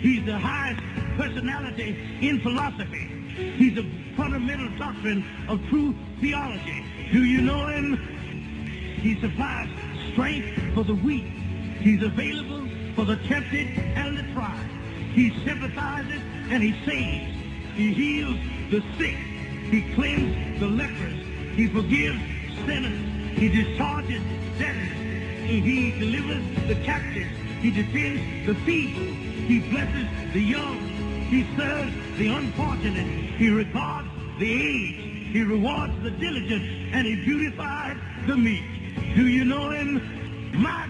He's 0.00 0.24
the 0.24 0.38
highest 0.38 0.82
personality 1.16 1.96
in 2.20 2.40
philosophy. 2.40 3.06
He's 3.56 3.74
the 3.74 3.86
fundamental 4.16 4.70
doctrine 4.78 5.24
of 5.48 5.64
true 5.68 5.94
theology. 6.20 6.84
Do 7.12 7.24
you 7.24 7.42
know 7.42 7.66
him? 7.66 7.96
He 9.00 9.20
supplies 9.20 9.68
strength 10.12 10.74
for 10.74 10.84
the 10.84 10.94
weak. 10.94 11.39
He's 11.80 12.02
available 12.02 12.68
for 12.94 13.04
the 13.06 13.16
tempted 13.26 13.66
and 13.96 14.18
the 14.18 14.22
tried. 14.34 14.68
He 15.14 15.30
sympathizes 15.44 16.20
and 16.50 16.62
he 16.62 16.72
saves. 16.84 17.34
He 17.74 17.92
heals 17.94 18.38
the 18.70 18.82
sick. 18.98 19.16
He 19.70 19.94
cleanses 19.94 20.60
the 20.60 20.66
lepers. 20.66 21.24
He 21.56 21.68
forgives 21.68 22.20
sinners. 22.66 23.38
He 23.38 23.48
discharges 23.48 24.20
debtors. 24.58 24.92
He 25.46 25.98
delivers 25.98 26.44
the 26.68 26.74
captives. 26.84 27.30
He 27.60 27.70
defends 27.70 28.46
the 28.46 28.54
feeble. 28.66 29.14
He 29.46 29.60
blesses 29.70 30.06
the 30.34 30.40
young. 30.40 30.78
He 31.30 31.46
serves 31.56 31.92
the 32.18 32.28
unfortunate. 32.28 33.06
He 33.38 33.48
regards 33.48 34.08
the 34.38 34.52
aged. 34.52 35.32
He 35.32 35.42
rewards 35.42 35.94
the 36.02 36.10
diligent. 36.10 36.62
And 36.92 37.06
he 37.06 37.16
beautifies 37.16 37.96
the 38.26 38.36
meek. 38.36 38.64
Do 39.14 39.26
you 39.26 39.44
know 39.44 39.70
him? 39.70 40.52
My 40.52 40.89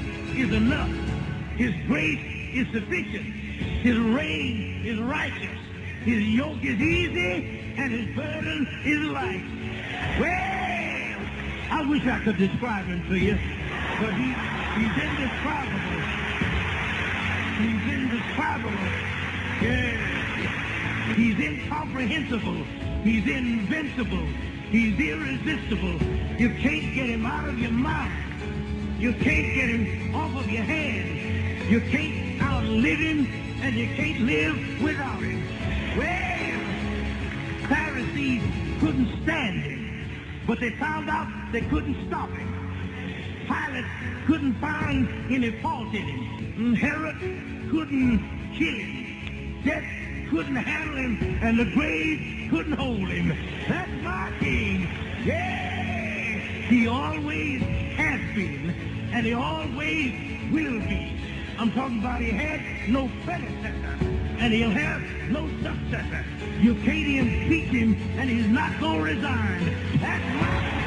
is 0.35 0.51
enough. 0.53 0.89
His 1.55 1.73
grace 1.87 2.19
is 2.53 2.67
sufficient. 2.71 3.25
His 3.83 3.97
reign 3.97 4.81
is 4.85 4.99
righteous. 4.99 5.57
His 6.03 6.23
yoke 6.23 6.63
is 6.63 6.81
easy 6.81 7.73
and 7.77 7.91
his 7.91 8.15
burden 8.15 8.67
is 8.83 8.99
light. 9.11 9.43
Well, 10.19 11.21
I 11.71 11.85
wish 11.89 12.05
I 12.05 12.19
could 12.23 12.37
describe 12.37 12.85
him 12.85 13.07
to 13.07 13.15
you, 13.15 13.37
but 13.99 14.13
he, 14.13 14.33
he's 14.79 14.95
indescribable. 15.03 16.01
He's 17.61 17.93
indescribable. 17.93 18.71
Yeah. 19.61 21.13
He's 21.15 21.39
incomprehensible. 21.39 22.63
He's 23.03 23.27
invincible. 23.27 24.25
He's 24.69 24.99
irresistible. 24.99 26.01
You 26.39 26.49
can't 26.55 26.95
get 26.95 27.09
him 27.09 27.25
out 27.25 27.49
of 27.49 27.59
your 27.59 27.71
mouth. 27.71 28.11
You 29.01 29.13
can't 29.13 29.55
get 29.55 29.67
him 29.67 30.13
off 30.13 30.35
of 30.35 30.47
your 30.47 30.61
hands. 30.61 31.67
You 31.71 31.81
can't 31.81 32.39
outlive 32.39 32.99
him, 32.99 33.25
and 33.63 33.75
you 33.75 33.87
can't 33.95 34.19
live 34.19 34.83
without 34.83 35.19
him. 35.19 35.43
Well, 35.97 37.67
Pharisees 37.67 38.43
couldn't 38.79 39.23
stand 39.23 39.63
him, 39.63 40.07
but 40.45 40.59
they 40.59 40.69
found 40.75 41.09
out 41.09 41.27
they 41.51 41.61
couldn't 41.61 41.97
stop 42.09 42.29
him. 42.29 42.53
Pilate 43.47 43.85
couldn't 44.27 44.53
find 44.61 45.09
any 45.33 45.49
fault 45.63 45.91
in 45.95 46.03
him. 46.03 46.53
Mm, 46.59 46.77
Herod 46.77 47.17
couldn't 47.71 48.19
kill 48.55 48.75
him. 48.75 49.63
Death 49.65 50.29
couldn't 50.29 50.57
handle 50.57 50.97
him, 50.97 51.39
and 51.41 51.57
the 51.57 51.65
grave 51.73 52.51
couldn't 52.51 52.73
hold 52.73 53.09
him. 53.09 53.35
That's 53.67 54.03
my 54.03 54.31
king. 54.39 54.87
Yeah! 55.25 55.71
He 56.69 56.87
always 56.87 57.61
has 57.97 58.35
been, 58.35 58.73
and 59.13 59.25
he 59.25 59.33
always 59.33 60.13
will 60.51 60.79
be. 60.79 61.19
I'm 61.57 61.71
talking 61.73 61.99
about 61.99 62.21
he 62.21 62.31
had 62.31 62.89
no 62.89 63.09
predecessor, 63.23 63.97
and 64.39 64.53
he'll 64.53 64.69
have 64.71 65.01
no 65.29 65.47
successor. 65.61 66.25
You 66.59 66.75
can't 66.75 67.27
impeach 67.27 67.69
him, 67.69 67.95
and 68.17 68.29
he's 68.29 68.47
not 68.47 68.79
going 68.79 68.99
to 68.99 69.03
resign. 69.03 69.99
That's 69.99 70.80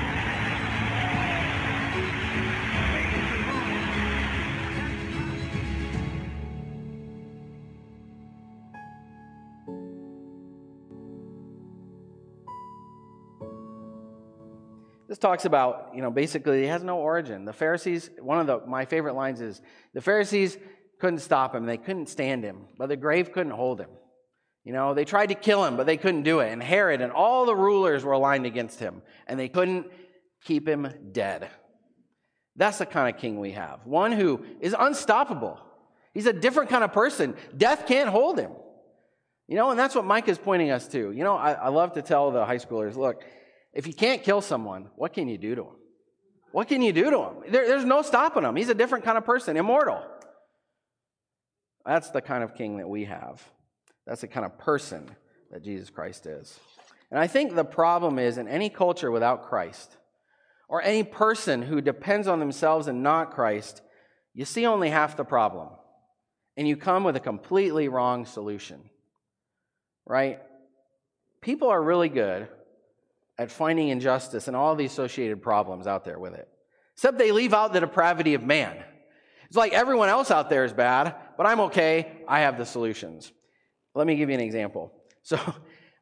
This 15.15 15.21
talks 15.21 15.45
about, 15.45 15.93
you 15.95 16.03
know, 16.03 16.11
basically 16.11 16.63
he 16.63 16.67
has 16.67 16.83
no 16.83 16.99
origin. 16.99 17.45
The 17.45 17.53
Pharisees, 17.53 18.11
one 18.19 18.41
of 18.41 18.49
the, 18.49 18.67
my 18.67 18.85
favorite 18.85 19.15
lines 19.15 19.41
is 19.41 19.63
the 19.93 20.01
Pharisees 20.01 20.59
couldn't 20.99 21.21
stop 21.21 21.55
him, 21.55 21.67
they 21.67 21.77
couldn't 21.77 22.09
stand 22.09 22.43
him, 22.43 22.63
but 22.77 22.89
the 22.89 22.97
grave 22.97 23.31
couldn't 23.31 23.53
hold 23.53 23.81
him. 23.81 23.91
You 24.65 24.73
know, 24.73 24.93
they 24.93 25.05
tried 25.05 25.27
to 25.27 25.37
kill 25.37 25.65
him, 25.65 25.77
but 25.77 25.87
they 25.87 25.97
couldn't 25.99 26.25
do 26.25 26.41
it. 26.41 26.53
And 26.53 26.61
Herod 26.61 27.01
and 27.01 27.13
all 27.13 27.47
the 27.47 27.55
rulers 27.55 28.03
were 28.03 28.11
aligned 28.11 28.45
against 28.45 28.81
him, 28.81 29.03
and 29.29 29.39
they 29.39 29.49
couldn't 29.49 29.87
keep 30.43 30.67
him 30.67 30.93
dead. 31.13 31.49
That's 32.57 32.79
the 32.79 32.87
kind 32.87 33.15
of 33.15 33.21
king 33.21 33.39
we 33.39 33.53
have. 33.53 33.87
One 33.87 34.11
who 34.11 34.45
is 34.59 34.75
unstoppable. 34.77 35.61
He's 36.13 36.27
a 36.27 36.33
different 36.33 36.71
kind 36.71 36.83
of 36.83 36.93
person. 36.93 37.37
Death 37.57 37.87
can't 37.87 38.11
hold 38.11 38.37
him. 38.37 38.51
You 39.47 39.55
know, 39.55 39.71
and 39.71 39.79
that's 39.79 39.95
what 39.95 40.07
Micah 40.07 40.33
is 40.33 40.39
pointing 40.39 40.73
us 40.73 40.89
to. 40.89 41.13
You 41.13 41.23
know, 41.23 41.37
I, 41.37 41.53
I 41.53 41.69
love 41.69 41.93
to 41.93 42.03
tell 42.03 42.33
the 42.33 42.45
high 42.45 42.59
schoolers 42.59 42.97
look, 42.97 43.23
if 43.75 43.87
you 43.87 43.93
can't 43.93 44.23
kill 44.23 44.41
someone, 44.41 44.89
what 44.97 45.13
can 45.13 45.29
you 45.29 45.37
do 45.37 45.55
to 45.57 45.63
him? 45.63 45.77
What 46.53 46.69
can 46.69 46.81
you 46.81 46.93
do 46.93 47.11
to 47.11 47.19
him? 47.19 47.35
There, 47.49 47.67
there's 47.67 47.85
no 47.85 48.03
stopping 48.03 48.45
him. 48.45 48.55
He's 48.55 48.69
a 48.69 48.75
different 48.75 49.05
kind 49.05 49.19
of 49.19 49.25
person, 49.25 49.57
immortal. 49.57 50.01
That's 51.85 52.11
the 52.11 52.23
kind 52.23 52.45
of 52.45 52.55
king 52.55 52.79
that 52.79 52.89
we 52.89 53.05
have. 53.05 53.43
That's 54.07 54.21
the 54.21 54.29
kind 54.29 54.47
of 54.47 54.57
person 54.59 55.11
that 55.51 55.65
Jesus 55.65 55.91
Christ 55.91 56.27
is. 56.27 56.59
And 57.11 57.19
I 57.19 57.27
think 57.27 57.55
the 57.55 57.65
problem 57.65 58.19
is 58.19 58.39
in 58.39 58.49
any 58.49 58.71
culture 58.71 59.11
without 59.11 59.49
Christ, 59.49 59.97
or 60.69 60.81
any 60.81 61.03
person 61.03 61.63
who 61.63 61.81
depends 61.81 62.27
on 62.29 62.39
themselves 62.39 62.87
and 62.87 63.03
not 63.03 63.33
Christ, 63.33 63.83
you 64.33 64.45
see 64.45 64.67
only 64.67 64.91
half 64.91 65.17
the 65.17 65.25
problem. 65.25 65.69
And 66.57 66.69
you 66.69 66.77
come 66.77 67.05
with 67.05 67.17
a 67.17 67.21
completely 67.21 67.89
wrong 67.89 68.27
solution. 68.27 68.81
Right? 70.07 70.41
People 71.43 71.69
are 71.69 71.83
really 71.83 72.09
good 72.09 72.49
at 73.39 73.51
finding 73.51 73.89
injustice 73.89 74.49
and 74.49 74.57
all 74.57 74.75
the 74.75 74.85
associated 74.85 75.43
problems 75.43 75.87
out 75.87 76.05
there 76.05 76.19
with 76.19 76.35
it. 76.35 76.49
Except 76.95 77.19
they 77.19 77.33
leave 77.33 77.53
out 77.53 77.73
the 77.73 77.81
depravity 77.81 78.35
of 78.35 78.43
man. 78.43 78.77
It's 79.47 79.57
like 79.57 79.73
everyone 79.73 80.09
else 80.09 80.31
out 80.31 80.49
there 80.49 80.65
is 80.65 80.73
bad, 80.73 81.15
but 81.37 81.47
I'm 81.47 81.61
okay. 81.61 82.13
I 82.29 82.41
have 82.41 82.57
the 82.57 82.67
solutions. 82.67 83.33
Let 83.95 84.07
me 84.07 84.17
give 84.17 84.29
you 84.29 84.35
an 84.35 84.41
example. 84.41 84.93
So, 85.27 85.39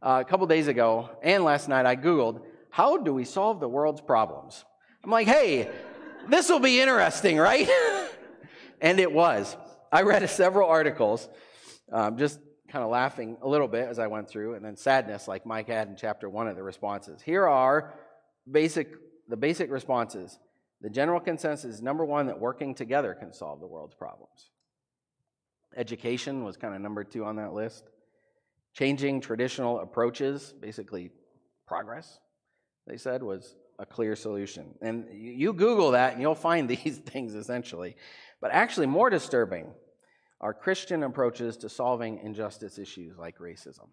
uh, 0.03 0.21
a 0.21 0.25
couple 0.29 0.45
days 0.49 0.67
ago 0.67 1.09
and 1.23 1.45
last 1.45 1.69
night, 1.69 1.87
I 1.87 1.95
Googled, 1.95 2.41
how 2.71 2.97
do 2.97 3.15
we 3.15 3.25
solve 3.25 3.61
the 3.61 3.69
world's 3.69 4.01
problems? 4.01 4.65
I'm 5.05 5.13
like, 5.13 5.29
hey, 5.29 5.71
this 6.29 6.49
will 6.49 6.59
be 6.59 6.81
interesting, 6.81 7.39
right? 7.39 7.69
and 8.81 8.99
it 8.99 9.13
was. 9.13 9.57
I 9.93 10.03
read 10.03 10.29
several 10.31 10.69
articles, 10.69 11.29
um, 11.93 12.19
just 12.19 12.41
kind 12.73 12.83
of 12.83 12.91
laughing 12.91 13.37
a 13.43 13.49
little 13.49 13.69
bit 13.69 13.87
as 13.87 13.99
I 13.99 14.07
went 14.07 14.31
through, 14.31 14.55
and 14.55 14.65
then 14.65 14.77
sadness, 14.77 15.29
like 15.29 15.45
Micah 15.45 15.75
had 15.75 15.89
in 15.89 15.97
chapter 15.97 16.31
one 16.31 16.49
of 16.49 16.57
the 16.57 16.63
responses. 16.63 17.21
Here 17.21 17.47
are 17.47 17.93
basic 18.51 18.89
the 19.29 19.37
basic 19.37 19.71
responses. 19.71 20.39
The 20.81 20.91
general 20.91 21.21
consensus 21.21 21.77
is 21.77 21.83
number 21.83 22.05
one 22.05 22.27
that 22.27 22.41
working 22.41 22.75
together 22.75 23.15
can 23.15 23.33
solve 23.33 23.61
the 23.61 23.67
world's 23.67 23.95
problems. 23.95 24.51
Education 25.77 26.45
was 26.45 26.57
kind 26.57 26.75
of 26.75 26.81
number 26.81 27.05
two 27.05 27.25
on 27.25 27.37
that 27.37 27.53
list. 27.53 27.85
Changing 28.75 29.21
traditional 29.21 29.79
approaches, 29.81 30.55
basically 30.61 31.11
progress, 31.67 32.19
they 32.87 32.97
said, 32.97 33.23
was 33.23 33.55
a 33.79 33.87
clear 33.87 34.17
solution. 34.17 34.75
And 34.81 35.07
you 35.13 35.53
Google 35.53 35.93
that 35.93 36.15
and 36.15 36.23
you'll 36.23 36.35
find 36.35 36.69
these 36.85 36.99
things 36.99 37.35
essentially. 37.35 37.97
But 38.41 38.51
actually, 38.51 38.87
more 38.87 39.09
disturbing 39.09 39.73
are 40.43 40.53
Christian 40.53 41.05
approaches 41.05 41.57
to 41.59 41.69
solving 41.69 42.19
injustice 42.19 42.79
issues 42.79 43.17
like 43.17 43.39
racism. 43.39 43.89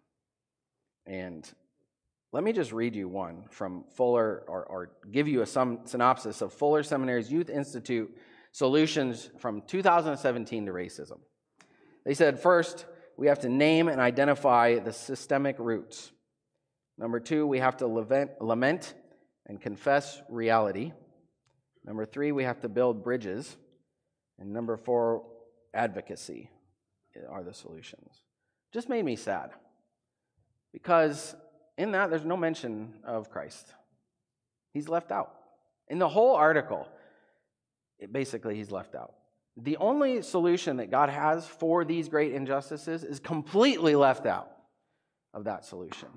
And 1.05 1.49
let 2.31 2.43
me 2.43 2.53
just 2.53 2.71
read 2.71 2.95
you 2.95 3.07
one 3.07 3.45
from 3.51 3.85
Fuller, 3.95 4.43
or, 4.47 4.65
or 4.65 4.91
give 5.11 5.27
you 5.27 5.41
a 5.41 5.45
some 5.45 5.81
synopsis 5.85 6.41
of 6.41 6.51
Fuller 6.51 6.83
Seminary's 6.83 7.31
Youth 7.31 7.49
Institute 7.49 8.15
solutions 8.51 9.29
from 9.37 9.61
2017 9.67 10.65
to 10.65 10.71
racism. 10.71 11.19
They 12.05 12.13
said 12.15 12.39
first, 12.39 12.85
we 13.17 13.27
have 13.27 13.39
to 13.39 13.49
name 13.49 13.87
and 13.87 14.01
identify 14.01 14.79
the 14.79 14.93
systemic 14.93 15.57
roots. 15.59 16.11
Number 16.97 17.19
two, 17.19 17.45
we 17.45 17.59
have 17.59 17.77
to 17.77 17.87
lament, 17.87 18.31
lament 18.41 18.93
and 19.45 19.61
confess 19.61 20.21
reality. 20.29 20.93
Number 21.85 22.05
three, 22.05 22.31
we 22.31 22.43
have 22.43 22.61
to 22.61 22.69
build 22.69 23.03
bridges. 23.03 23.57
And 24.37 24.53
number 24.53 24.77
four, 24.77 25.23
advocacy 25.73 26.49
eh, 27.15 27.19
are 27.29 27.43
the 27.43 27.53
solutions. 27.53 28.23
Just 28.71 28.89
made 28.89 29.03
me 29.03 29.15
sad 29.15 29.51
because 30.71 31.35
in 31.77 31.91
that 31.93 32.09
there's 32.09 32.25
no 32.25 32.37
mention 32.37 32.93
of 33.03 33.29
Christ. 33.29 33.73
He's 34.73 34.87
left 34.87 35.11
out. 35.11 35.33
In 35.87 35.97
the 35.97 36.09
whole 36.09 36.35
article, 36.35 36.87
it, 37.97 38.13
basically, 38.13 38.55
he's 38.55 38.71
left 38.71 38.95
out. 38.95 39.13
the 39.57 39.77
only 39.77 40.21
solution 40.21 40.77
that 40.77 40.89
God 40.89 41.09
has 41.09 41.45
for 41.45 41.83
these 41.83 42.07
great 42.07 42.33
injustices 42.33 43.03
is 43.03 43.19
completely 43.19 43.95
left 43.95 44.25
out 44.25 44.49
of 45.33 45.45
that 45.45 45.65
solution. 45.65 46.07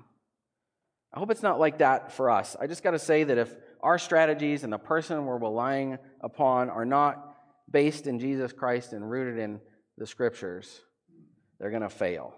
I 1.13 1.19
hope 1.19 1.29
it's 1.29 1.43
not 1.43 1.59
like 1.59 1.79
that 1.79 2.11
for 2.13 2.29
us. 2.29 2.55
I 2.59 2.67
just 2.67 2.83
got 2.83 2.91
to 2.91 2.99
say 2.99 3.23
that 3.23 3.37
if 3.37 3.53
our 3.81 3.99
strategies 3.99 4.63
and 4.63 4.71
the 4.71 4.77
person 4.77 5.25
we're 5.25 5.37
relying 5.37 5.99
upon 6.21 6.69
are 6.69 6.85
not 6.85 7.32
based 7.73 8.07
in 8.07 8.19
Jesus 8.19 8.53
Christ 8.53 8.93
and 8.93 9.09
rooted 9.09 9.37
in 9.37 9.59
the 9.97 10.07
scriptures, 10.07 10.79
they're 11.59 11.71
going 11.71 11.81
to 11.81 11.89
fail. 11.89 12.33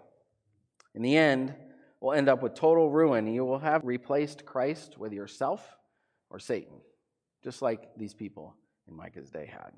In 0.96 1.02
the 1.02 1.16
end, 1.16 1.54
we'll 2.00 2.14
end 2.14 2.28
up 2.28 2.42
with 2.42 2.54
total 2.54 2.90
ruin. 2.90 3.28
You 3.28 3.44
will 3.44 3.60
have 3.60 3.84
replaced 3.84 4.44
Christ 4.44 4.98
with 4.98 5.12
yourself 5.12 5.76
or 6.30 6.40
Satan, 6.40 6.80
just 7.44 7.62
like 7.62 7.90
these 7.96 8.14
people 8.14 8.56
in 8.88 8.96
Micah's 8.96 9.30
day 9.30 9.46
had. 9.46 9.72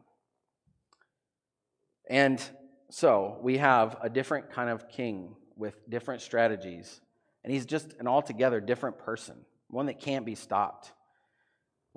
And 2.08 2.42
so 2.90 3.38
we 3.42 3.58
have 3.58 3.98
a 4.00 4.08
different 4.08 4.50
kind 4.50 4.70
of 4.70 4.88
king 4.88 5.36
with 5.56 5.76
different 5.90 6.22
strategies. 6.22 7.00
And 7.44 7.52
he's 7.52 7.66
just 7.66 7.94
an 7.98 8.06
altogether 8.06 8.60
different 8.60 8.98
person, 8.98 9.34
one 9.68 9.86
that 9.86 10.00
can't 10.00 10.24
be 10.24 10.34
stopped, 10.34 10.92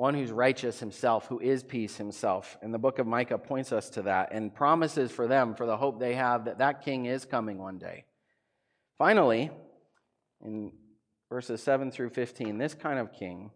one 0.02 0.16
who's 0.16 0.32
righteous 0.32 0.80
himself, 0.80 1.28
who 1.28 1.39
is 1.39 1.62
peace 1.62 1.95
himself. 1.95 2.58
And 2.64 2.74
the 2.74 2.80
book 2.80 2.97
of 2.97 3.06
Micah 3.06 3.38
points 3.38 3.72
us 3.72 3.88
to 3.91 4.02
that 4.02 4.30
and 4.32 4.52
promises 4.52 5.12
for 5.12 5.28
them, 5.28 5.54
for 5.54 5.68
the 5.68 5.78
hope 5.78 5.99
they 5.99 6.16
have, 6.16 6.45
that 6.45 6.58
that 6.58 6.84
king 6.84 7.06
is 7.06 7.24
coming 7.24 7.60
one 7.60 7.78
day. 7.78 8.06
Finally, 8.97 9.52
in 10.43 10.72
verses 11.30 11.62
7 11.62 11.91
through 11.91 12.10
15, 12.10 12.58
this 12.58 12.74
kind 12.74 12.97
of 12.97 13.14
king, 13.14 13.52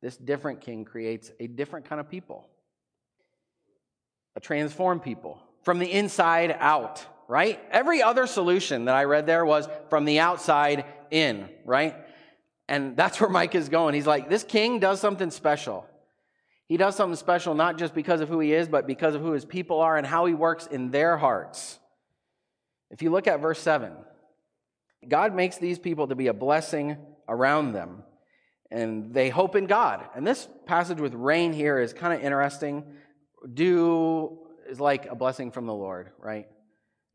this 0.00 0.16
different 0.16 0.60
king, 0.60 0.84
creates 0.84 1.32
a 1.40 1.48
different 1.48 1.84
kind 1.84 2.00
of 2.00 2.08
people, 2.08 2.48
a 4.36 4.40
transformed 4.40 5.02
people 5.02 5.42
from 5.64 5.80
the 5.80 5.90
inside 5.90 6.54
out, 6.60 7.04
right? 7.26 7.58
Every 7.72 8.04
other 8.04 8.28
solution 8.28 8.84
that 8.84 8.94
I 8.94 9.02
read 9.02 9.26
there 9.26 9.44
was 9.44 9.68
from 9.90 10.04
the 10.04 10.20
outside 10.20 10.84
in, 11.10 11.48
right? 11.64 11.96
And 12.68 12.96
that's 12.96 13.20
where 13.20 13.30
Micah 13.30 13.58
is 13.58 13.68
going. 13.68 13.94
He's 13.94 14.06
like, 14.06 14.28
this 14.28 14.44
king 14.44 14.78
does 14.78 15.00
something 15.00 15.30
special. 15.30 15.86
He 16.66 16.76
does 16.76 16.96
something 16.96 17.16
special 17.16 17.54
not 17.54 17.76
just 17.76 17.94
because 17.94 18.20
of 18.20 18.28
who 18.28 18.40
he 18.40 18.52
is, 18.52 18.68
but 18.68 18.86
because 18.86 19.14
of 19.14 19.20
who 19.20 19.32
his 19.32 19.44
people 19.44 19.80
are 19.80 19.96
and 19.96 20.06
how 20.06 20.26
he 20.26 20.34
works 20.34 20.66
in 20.66 20.90
their 20.90 21.16
hearts. 21.16 21.78
If 22.90 23.02
you 23.02 23.10
look 23.10 23.26
at 23.26 23.40
verse 23.40 23.58
7, 23.58 23.92
God 25.08 25.34
makes 25.34 25.58
these 25.58 25.78
people 25.78 26.08
to 26.08 26.14
be 26.14 26.28
a 26.28 26.34
blessing 26.34 26.96
around 27.28 27.72
them, 27.72 28.04
and 28.70 29.12
they 29.12 29.28
hope 29.28 29.56
in 29.56 29.66
God. 29.66 30.06
And 30.14 30.26
this 30.26 30.48
passage 30.66 31.00
with 31.00 31.14
rain 31.14 31.52
here 31.52 31.78
is 31.78 31.92
kind 31.92 32.14
of 32.14 32.24
interesting. 32.24 32.84
Dew 33.52 34.38
is 34.68 34.78
like 34.78 35.06
a 35.06 35.14
blessing 35.14 35.50
from 35.50 35.66
the 35.66 35.74
Lord, 35.74 36.10
right? 36.18 36.46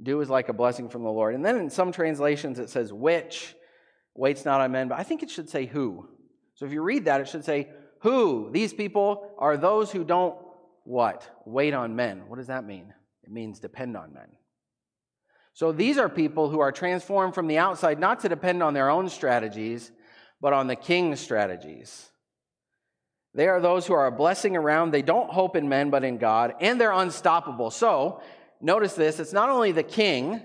Dew 0.02 0.22
is 0.22 0.30
like 0.30 0.50
a 0.50 0.54
blessing 0.54 0.90
from 0.90 1.04
the 1.04 1.12
Lord. 1.12 1.34
And 1.34 1.44
then 1.44 1.58
in 1.58 1.70
some 1.70 1.92
translations 1.92 2.60
it 2.60 2.70
says 2.70 2.94
which 2.94 3.56
waits 4.18 4.44
not 4.44 4.60
on 4.60 4.72
men, 4.72 4.90
but 4.90 5.00
I 5.00 5.04
think 5.04 5.24
it 5.24 5.30
should 5.30 5.50
say 5.50 5.66
who. 5.66 6.10
So 6.56 6.66
if 6.66 6.74
you 6.74 6.82
read 6.82 7.06
that, 7.06 7.22
it 7.22 7.30
should 7.30 7.46
say 7.46 7.70
who. 8.02 8.50
These 8.52 8.74
people 8.74 9.32
are 9.38 9.56
those 9.56 9.92
who 9.92 10.04
don't 10.04 10.36
what? 10.84 11.30
Wait 11.46 11.74
on 11.74 11.96
men. 11.96 12.24
What 12.28 12.38
does 12.38 12.48
that 12.48 12.66
mean? 12.66 12.94
It 13.24 13.32
means 13.32 13.60
depend 13.60 13.96
on 13.96 14.14
men. 14.14 14.28
So 15.54 15.72
these 15.72 15.98
are 15.98 16.10
people 16.10 16.50
who 16.50 16.60
are 16.60 16.72
transformed 16.72 17.36
from 17.36 17.48
the 17.48 17.58
outside 17.58 18.00
not 18.00 18.22
to 18.22 18.30
depend 18.30 18.62
on 18.62 18.74
their 18.74 18.90
own 18.90 19.10
strategies, 19.10 19.92
but 20.40 20.54
on 20.54 20.68
the 20.68 20.76
king's 20.76 21.20
strategies. 21.20 22.10
They 23.34 23.48
are 23.48 23.60
those 23.60 23.86
who 23.86 23.94
are 23.94 24.08
a 24.08 24.12
blessing 24.12 24.56
around. 24.56 24.92
They 24.92 25.02
don't 25.02 25.30
hope 25.30 25.56
in 25.56 25.70
men, 25.70 25.90
but 25.90 26.04
in 26.04 26.18
God, 26.18 26.56
and 26.60 26.80
they're 26.80 26.92
unstoppable. 26.92 27.70
So, 27.70 28.22
notice 28.62 28.94
this 28.94 29.20
it's 29.20 29.34
not 29.34 29.50
only 29.50 29.72
the 29.72 29.84
king, 29.84 30.42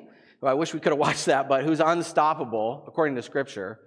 I 0.47 0.55
wish 0.55 0.74
we 0.74 0.80
could 0.80 0.93
have 0.93 0.99
watched 1.09 1.26
that, 1.26 1.49
but 1.49 1.64
who's 1.64 1.80
unstoppable, 1.80 2.84
according 2.86 3.16
to 3.16 3.22
Scripture, 3.22 3.78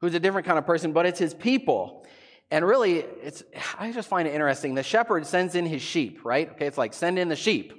who's 0.00 0.14
a 0.14 0.20
different 0.20 0.46
kind 0.46 0.58
of 0.58 0.66
person, 0.66 0.92
but 0.92 1.06
it's 1.06 1.18
his 1.18 1.34
people. 1.34 2.06
And 2.50 2.64
really, 2.64 2.98
it's, 2.98 3.42
I 3.78 3.92
just 3.92 4.08
find 4.08 4.26
it 4.26 4.34
interesting. 4.34 4.74
The 4.74 4.82
shepherd 4.82 5.26
sends 5.26 5.54
in 5.54 5.66
his 5.66 5.82
sheep, 5.82 6.24
right? 6.24 6.50
Okay, 6.52 6.66
it's 6.66 6.78
like 6.78 6.94
send 6.94 7.18
in 7.18 7.28
the 7.28 7.36
sheep. 7.36 7.72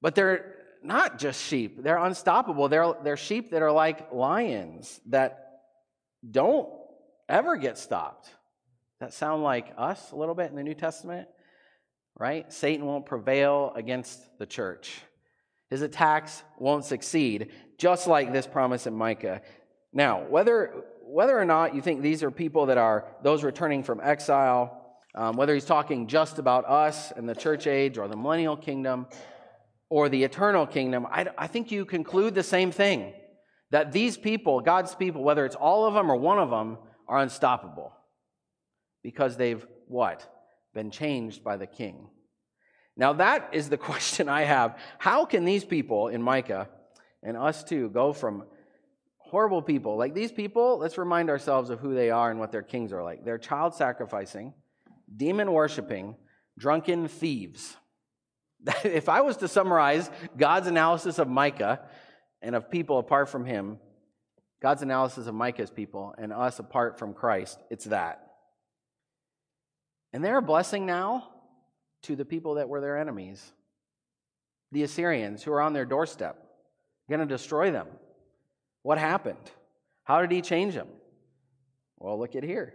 But 0.00 0.14
they're 0.14 0.54
not 0.82 1.18
just 1.18 1.42
sheep, 1.42 1.82
they're 1.82 2.02
unstoppable. 2.02 2.68
They're, 2.68 2.92
they're 3.02 3.16
sheep 3.16 3.50
that 3.50 3.62
are 3.62 3.72
like 3.72 4.12
lions 4.12 5.00
that 5.06 5.60
don't 6.28 6.68
ever 7.28 7.56
get 7.56 7.78
stopped 7.78 8.30
that 9.00 9.12
sound 9.12 9.42
like 9.42 9.72
us 9.76 10.12
a 10.12 10.16
little 10.16 10.34
bit 10.34 10.50
in 10.50 10.56
the 10.56 10.62
New 10.62 10.74
Testament? 10.74 11.28
Right? 12.18 12.50
Satan 12.52 12.86
won't 12.86 13.04
prevail 13.04 13.72
against 13.76 14.38
the 14.38 14.46
church. 14.46 14.94
His 15.70 15.82
attacks 15.82 16.42
won't 16.58 16.84
succeed, 16.84 17.50
just 17.78 18.06
like 18.06 18.32
this 18.32 18.46
promise 18.46 18.86
in 18.86 18.94
Micah. 18.94 19.42
Now, 19.92 20.24
whether, 20.28 20.84
whether 21.02 21.38
or 21.38 21.44
not 21.44 21.74
you 21.74 21.82
think 21.82 22.02
these 22.02 22.22
are 22.22 22.30
people 22.30 22.66
that 22.66 22.78
are 22.78 23.06
those 23.22 23.42
returning 23.42 23.82
from 23.82 24.00
exile, 24.02 24.82
um, 25.14 25.36
whether 25.36 25.54
he's 25.54 25.64
talking 25.64 26.06
just 26.06 26.38
about 26.38 26.68
us 26.68 27.10
and 27.10 27.28
the 27.28 27.34
church 27.34 27.66
age 27.66 27.98
or 27.98 28.06
the 28.06 28.16
millennial 28.16 28.56
kingdom 28.56 29.06
or 29.88 30.08
the 30.08 30.22
eternal 30.22 30.66
kingdom, 30.66 31.06
I, 31.10 31.26
I 31.38 31.46
think 31.46 31.72
you 31.72 31.84
conclude 31.84 32.34
the 32.34 32.42
same 32.42 32.70
thing 32.70 33.14
that 33.70 33.92
these 33.92 34.16
people, 34.16 34.60
God's 34.60 34.94
people, 34.94 35.24
whether 35.24 35.44
it's 35.44 35.56
all 35.56 35.86
of 35.86 35.94
them 35.94 36.10
or 36.10 36.16
one 36.16 36.38
of 36.38 36.50
them, 36.50 36.78
are 37.08 37.18
unstoppable 37.18 37.92
because 39.02 39.36
they've 39.36 39.64
what? 39.88 40.28
Been 40.74 40.90
changed 40.90 41.42
by 41.42 41.56
the 41.56 41.66
king. 41.66 42.08
Now, 42.96 43.14
that 43.14 43.50
is 43.52 43.68
the 43.68 43.76
question 43.90 44.28
I 44.28 44.42
have. 44.42 44.78
How 44.98 45.24
can 45.24 45.44
these 45.44 45.64
people 45.64 46.08
in 46.08 46.22
Micah 46.22 46.68
and 47.22 47.36
us 47.36 47.64
too 47.64 47.90
go 47.90 48.12
from 48.12 48.44
horrible 49.18 49.62
people 49.62 49.96
like 49.96 50.14
these 50.14 50.32
people? 50.32 50.78
Let's 50.78 50.98
remind 50.98 51.30
ourselves 51.30 51.70
of 51.70 51.80
who 51.80 51.94
they 51.94 52.10
are 52.10 52.30
and 52.30 52.40
what 52.40 52.52
their 52.52 52.62
kings 52.62 52.92
are 52.92 53.02
like. 53.02 53.24
They're 53.24 53.38
child 53.38 53.74
sacrificing, 53.74 54.54
demon 55.14 55.52
worshiping, 55.52 56.16
drunken 56.58 57.08
thieves. 57.08 57.76
if 58.84 59.08
I 59.08 59.20
was 59.20 59.36
to 59.38 59.48
summarize 59.48 60.10
God's 60.36 60.66
analysis 60.66 61.18
of 61.18 61.28
Micah 61.28 61.80
and 62.42 62.54
of 62.54 62.70
people 62.70 62.98
apart 62.98 63.28
from 63.28 63.44
him, 63.44 63.78
God's 64.62 64.82
analysis 64.82 65.26
of 65.26 65.34
Micah's 65.34 65.70
people 65.70 66.14
and 66.16 66.32
us 66.32 66.58
apart 66.58 66.98
from 66.98 67.12
Christ, 67.12 67.58
it's 67.70 67.84
that. 67.86 68.22
And 70.12 70.24
they're 70.24 70.38
a 70.38 70.42
blessing 70.42 70.86
now 70.86 71.28
to 72.06 72.16
the 72.16 72.24
people 72.24 72.54
that 72.54 72.68
were 72.68 72.80
their 72.80 72.98
enemies. 72.98 73.52
The 74.72 74.82
Assyrians 74.82 75.42
who 75.42 75.52
are 75.52 75.60
on 75.60 75.72
their 75.72 75.84
doorstep, 75.84 76.36
going 77.08 77.20
to 77.20 77.26
destroy 77.26 77.70
them. 77.70 77.86
What 78.82 78.98
happened? 78.98 79.38
How 80.04 80.20
did 80.20 80.30
he 80.30 80.40
change 80.40 80.74
them? 80.74 80.88
Well, 81.98 82.18
look 82.18 82.34
at 82.34 82.44
here. 82.44 82.74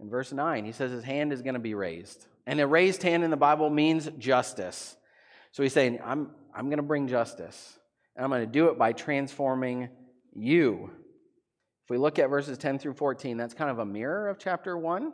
In 0.00 0.10
verse 0.10 0.32
9, 0.32 0.64
he 0.64 0.72
says 0.72 0.90
his 0.90 1.04
hand 1.04 1.32
is 1.32 1.42
going 1.42 1.54
to 1.54 1.60
be 1.60 1.74
raised. 1.74 2.26
And 2.46 2.60
a 2.60 2.66
raised 2.66 3.02
hand 3.02 3.24
in 3.24 3.30
the 3.30 3.36
Bible 3.36 3.70
means 3.70 4.08
justice. 4.18 4.96
So 5.52 5.62
he's 5.62 5.72
saying, 5.72 6.00
I'm, 6.04 6.30
I'm 6.54 6.66
going 6.66 6.78
to 6.78 6.82
bring 6.82 7.08
justice. 7.08 7.78
And 8.14 8.24
I'm 8.24 8.30
going 8.30 8.42
to 8.42 8.46
do 8.46 8.68
it 8.68 8.78
by 8.78 8.92
transforming 8.92 9.88
you. 10.32 10.90
If 11.84 11.90
we 11.90 11.98
look 11.98 12.18
at 12.18 12.30
verses 12.30 12.58
10 12.58 12.78
through 12.78 12.94
14, 12.94 13.36
that's 13.36 13.54
kind 13.54 13.70
of 13.70 13.78
a 13.78 13.86
mirror 13.86 14.28
of 14.28 14.38
chapter 14.38 14.76
1 14.76 15.12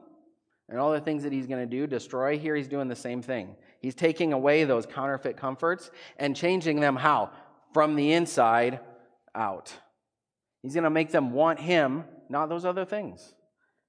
and 0.72 0.80
all 0.80 0.90
the 0.90 1.00
things 1.00 1.22
that 1.24 1.34
he's 1.34 1.46
going 1.46 1.60
to 1.60 1.66
do, 1.66 1.86
destroy, 1.86 2.38
here 2.38 2.56
he's 2.56 2.66
doing 2.66 2.88
the 2.88 2.96
same 2.96 3.20
thing. 3.20 3.56
He's 3.82 3.94
taking 3.94 4.32
away 4.32 4.64
those 4.64 4.86
counterfeit 4.86 5.36
comforts 5.36 5.90
and 6.16 6.34
changing 6.34 6.80
them 6.80 6.96
how? 6.96 7.30
From 7.74 7.94
the 7.94 8.12
inside 8.14 8.80
out. 9.34 9.70
He's 10.62 10.72
going 10.72 10.84
to 10.84 10.90
make 10.90 11.10
them 11.10 11.32
want 11.32 11.60
him, 11.60 12.04
not 12.30 12.48
those 12.48 12.64
other 12.64 12.86
things. 12.86 13.34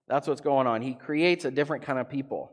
That's 0.10 0.28
what's 0.28 0.42
going 0.42 0.68
on. 0.68 0.82
He 0.82 0.94
creates 0.94 1.46
a 1.46 1.52
different 1.52 1.84
kind 1.86 2.00
of 2.00 2.10
people. 2.10 2.52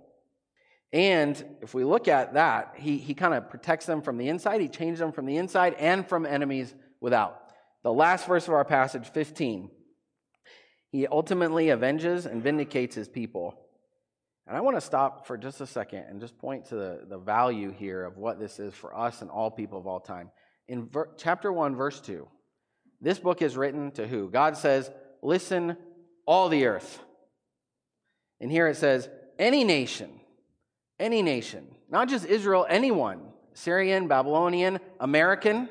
And 0.93 1.45
if 1.61 1.75
we 1.75 1.83
look 1.83 2.07
at 2.07 2.35
that, 2.35 2.75
he, 2.77 2.99
he 2.99 3.15
kind 3.15 3.35
of 3.35 3.51
protects 3.51 3.85
them 3.85 4.01
from 4.01 4.17
the 4.17 4.29
inside, 4.29 4.61
he 4.61 4.69
changes 4.69 5.01
them 5.01 5.11
from 5.11 5.27
the 5.27 5.39
inside 5.39 5.75
and 5.75 6.07
from 6.07 6.25
enemies 6.25 6.73
without. 7.01 7.51
The 7.83 7.93
last 7.93 8.29
verse 8.29 8.47
of 8.47 8.55
our 8.55 8.65
passage, 8.65 9.09
15. 9.09 9.73
He 10.93 11.09
ultimately 11.09 11.73
avenges 11.73 12.27
and 12.27 12.41
vindicates 12.41 12.95
his 12.95 13.09
people. 13.09 13.67
And 14.51 14.57
I 14.57 14.63
want 14.63 14.77
to 14.77 14.81
stop 14.81 15.29
for 15.29 15.39
just 15.39 15.61
a 15.61 15.67
second 15.67 16.07
and 16.09 16.21
just 16.21 16.37
point 16.37 16.65
to 16.71 16.75
the, 16.75 17.01
the 17.09 17.19
value 17.19 17.71
here 17.71 18.05
of 18.05 18.17
what 18.17 18.41
this 18.41 18.59
is 18.59 18.75
for 18.75 18.99
us 18.99 19.23
and 19.23 19.31
all 19.31 19.49
people 19.49 19.79
of 19.79 19.87
all 19.87 20.01
time. 20.01 20.33
In 20.67 20.89
ver- 20.89 21.11
chapter 21.17 21.53
1, 21.53 21.77
verse 21.77 22.01
2, 22.01 22.27
this 23.01 23.21
book 23.21 23.43
is 23.43 23.57
written 23.57 23.93
to 23.93 24.09
who? 24.09 24.29
God 24.29 24.57
says, 24.57 24.91
Listen, 25.23 25.77
all 26.27 26.49
the 26.49 26.67
earth. 26.67 26.99
And 28.41 28.51
here 28.51 28.67
it 28.67 28.77
says, 28.77 29.09
Any 29.39 29.63
nation, 29.63 30.11
any 30.99 31.23
nation, 31.23 31.69
not 31.89 32.09
just 32.09 32.27
Israel, 32.27 32.67
anyone, 32.69 33.21
Syrian, 33.55 34.09
Babylonian, 34.09 34.81
American, 34.99 35.69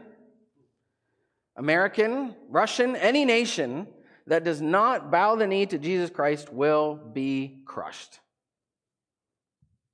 American, 1.58 2.34
Russian, 2.48 2.96
any 2.96 3.26
nation 3.26 3.88
that 4.28 4.46
does 4.46 4.62
not 4.62 5.12
bow 5.12 5.36
the 5.36 5.48
knee 5.48 5.66
to 5.66 5.78
Jesus 5.78 6.10
Christ 6.10 6.54
will 6.54 6.96
be 6.96 7.58
crushed. 7.66 8.22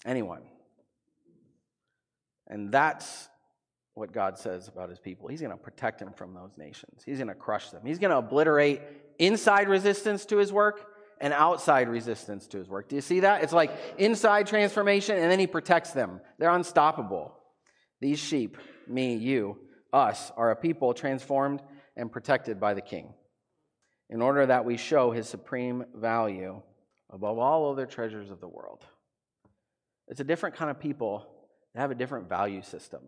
Anyone. 0.05 0.41
And 2.47 2.71
that's 2.71 3.27
what 3.95 4.11
God 4.11 4.37
says 4.37 4.67
about 4.67 4.89
his 4.89 4.99
people. 4.99 5.27
He's 5.27 5.41
going 5.41 5.51
to 5.51 5.57
protect 5.57 5.99
them 5.99 6.13
from 6.13 6.33
those 6.33 6.51
nations, 6.57 7.01
he's 7.05 7.17
going 7.17 7.29
to 7.29 7.35
crush 7.35 7.71
them, 7.71 7.81
he's 7.85 7.99
going 7.99 8.11
to 8.11 8.17
obliterate 8.17 8.81
inside 9.17 9.69
resistance 9.69 10.25
to 10.25 10.37
his 10.37 10.51
work 10.51 10.91
and 11.21 11.33
outside 11.33 11.87
resistance 11.87 12.45
to 12.47 12.57
his 12.57 12.67
work. 12.67 12.89
Do 12.89 12.95
you 12.95 13.01
see 13.01 13.21
that? 13.21 13.41
It's 13.41 13.53
like 13.53 13.71
inside 13.97 14.47
transformation, 14.47 15.17
and 15.17 15.31
then 15.31 15.39
he 15.39 15.47
protects 15.47 15.91
them. 15.91 16.19
They're 16.37 16.51
unstoppable. 16.51 17.33
These 18.01 18.19
sheep, 18.19 18.57
me, 18.87 19.15
you, 19.15 19.57
us, 19.93 20.31
are 20.35 20.51
a 20.51 20.55
people 20.57 20.93
transformed 20.93 21.61
and 21.95 22.11
protected 22.11 22.59
by 22.59 22.73
the 22.73 22.81
king 22.81 23.13
in 24.09 24.21
order 24.21 24.45
that 24.45 24.65
we 24.65 24.75
show 24.75 25.11
his 25.11 25.27
supreme 25.27 25.85
value 25.95 26.61
above 27.09 27.39
all 27.39 27.71
other 27.71 27.85
treasures 27.85 28.29
of 28.29 28.41
the 28.41 28.47
world. 28.47 28.85
It's 30.07 30.19
a 30.19 30.23
different 30.23 30.55
kind 30.55 30.69
of 30.69 30.79
people 30.79 31.25
that 31.73 31.81
have 31.81 31.91
a 31.91 31.95
different 31.95 32.29
value 32.29 32.61
system. 32.61 33.01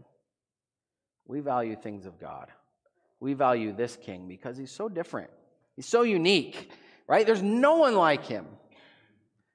We 1.27 1.39
value 1.39 1.75
things 1.75 2.05
of 2.05 2.19
God. 2.19 2.47
We 3.19 3.33
value 3.33 3.73
this 3.73 3.97
king 4.01 4.27
because 4.27 4.57
he's 4.57 4.71
so 4.71 4.89
different. 4.89 5.29
He's 5.75 5.85
so 5.85 6.03
unique, 6.03 6.71
right? 7.07 7.25
There's 7.25 7.41
no 7.41 7.77
one 7.77 7.95
like 7.95 8.25
him. 8.25 8.45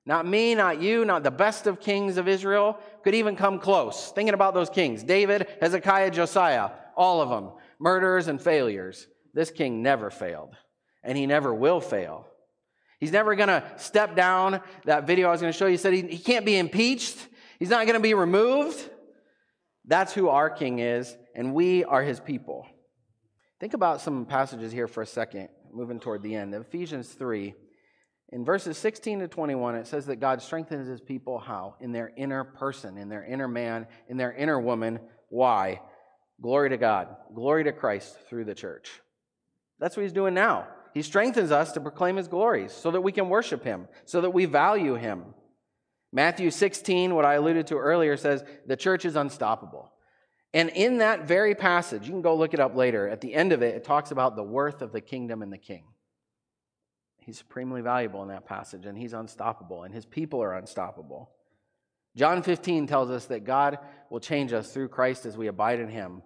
Not 0.04 0.26
me, 0.26 0.54
not 0.54 0.82
you, 0.82 1.04
not 1.04 1.22
the 1.22 1.30
best 1.30 1.66
of 1.66 1.80
kings 1.80 2.16
of 2.16 2.26
Israel 2.26 2.78
could 3.04 3.14
even 3.14 3.36
come 3.36 3.60
close. 3.60 4.10
Thinking 4.12 4.34
about 4.34 4.54
those 4.54 4.68
kings 4.68 5.04
David, 5.04 5.46
Hezekiah, 5.60 6.10
Josiah, 6.10 6.70
all 6.96 7.20
of 7.20 7.28
them, 7.28 7.52
murderers 7.78 8.28
and 8.28 8.40
failures. 8.40 9.06
This 9.32 9.50
king 9.50 9.82
never 9.82 10.10
failed, 10.10 10.56
and 11.02 11.16
he 11.16 11.26
never 11.26 11.54
will 11.54 11.80
fail. 11.80 12.26
He's 12.98 13.12
never 13.12 13.34
going 13.34 13.48
to 13.48 13.64
step 13.76 14.14
down. 14.14 14.60
That 14.84 15.06
video 15.06 15.28
I 15.28 15.32
was 15.32 15.40
going 15.40 15.52
to 15.52 15.58
show 15.58 15.66
you 15.66 15.76
said 15.76 15.92
he, 15.92 16.02
he 16.02 16.18
can't 16.18 16.44
be 16.44 16.56
impeached, 16.56 17.16
he's 17.62 17.70
not 17.70 17.86
going 17.86 17.94
to 17.94 18.00
be 18.00 18.12
removed. 18.12 18.90
That's 19.84 20.12
who 20.12 20.28
our 20.28 20.50
king 20.50 20.80
is, 20.80 21.16
and 21.32 21.54
we 21.54 21.84
are 21.84 22.02
his 22.02 22.18
people. 22.18 22.66
Think 23.60 23.72
about 23.72 24.00
some 24.00 24.26
passages 24.26 24.72
here 24.72 24.88
for 24.88 25.00
a 25.00 25.06
second, 25.06 25.48
moving 25.72 26.00
toward 26.00 26.24
the 26.24 26.34
end. 26.34 26.56
Ephesians 26.56 27.10
3. 27.10 27.54
In 28.32 28.44
verses 28.44 28.76
16 28.78 29.20
to 29.20 29.28
21, 29.28 29.76
it 29.76 29.86
says 29.86 30.06
that 30.06 30.16
God 30.16 30.42
strengthens 30.42 30.88
his 30.88 31.00
people 31.00 31.38
how? 31.38 31.76
In 31.78 31.92
their 31.92 32.10
inner 32.16 32.42
person, 32.42 32.98
in 32.98 33.08
their 33.08 33.24
inner 33.24 33.46
man, 33.46 33.86
in 34.08 34.16
their 34.16 34.32
inner 34.32 34.58
woman. 34.58 34.98
Why? 35.28 35.82
Glory 36.40 36.70
to 36.70 36.76
God. 36.76 37.14
Glory 37.32 37.62
to 37.62 37.72
Christ 37.72 38.16
through 38.28 38.46
the 38.46 38.56
church. 38.56 38.90
That's 39.78 39.96
what 39.96 40.02
he's 40.02 40.12
doing 40.12 40.34
now. 40.34 40.66
He 40.94 41.02
strengthens 41.02 41.52
us 41.52 41.70
to 41.74 41.80
proclaim 41.80 42.16
his 42.16 42.26
glories 42.26 42.72
so 42.72 42.90
that 42.90 43.02
we 43.02 43.12
can 43.12 43.28
worship 43.28 43.62
him, 43.62 43.86
so 44.04 44.20
that 44.22 44.30
we 44.30 44.46
value 44.46 44.96
him. 44.96 45.26
Matthew 46.12 46.50
16, 46.50 47.14
what 47.14 47.24
I 47.24 47.34
alluded 47.34 47.68
to 47.68 47.76
earlier, 47.76 48.16
says 48.16 48.44
the 48.66 48.76
church 48.76 49.04
is 49.04 49.16
unstoppable. 49.16 49.90
And 50.52 50.68
in 50.68 50.98
that 50.98 51.26
very 51.26 51.54
passage, 51.54 52.04
you 52.04 52.12
can 52.12 52.20
go 52.20 52.36
look 52.36 52.52
it 52.52 52.60
up 52.60 52.76
later, 52.76 53.08
at 53.08 53.22
the 53.22 53.34
end 53.34 53.52
of 53.52 53.62
it, 53.62 53.74
it 53.74 53.84
talks 53.84 54.10
about 54.10 54.36
the 54.36 54.42
worth 54.42 54.82
of 54.82 54.92
the 54.92 55.00
kingdom 55.00 55.40
and 55.40 55.50
the 55.50 55.58
king. 55.58 55.84
He's 57.16 57.38
supremely 57.38 57.80
valuable 57.80 58.22
in 58.22 58.28
that 58.28 58.46
passage, 58.46 58.84
and 58.84 58.98
he's 58.98 59.14
unstoppable, 59.14 59.84
and 59.84 59.94
his 59.94 60.04
people 60.04 60.42
are 60.42 60.54
unstoppable. 60.54 61.30
John 62.14 62.42
15 62.42 62.86
tells 62.86 63.10
us 63.10 63.26
that 63.26 63.44
God 63.44 63.78
will 64.10 64.20
change 64.20 64.52
us 64.52 64.70
through 64.70 64.88
Christ 64.88 65.24
as 65.24 65.36
we 65.36 65.46
abide 65.46 65.80
in 65.80 65.88
him, 65.88 66.22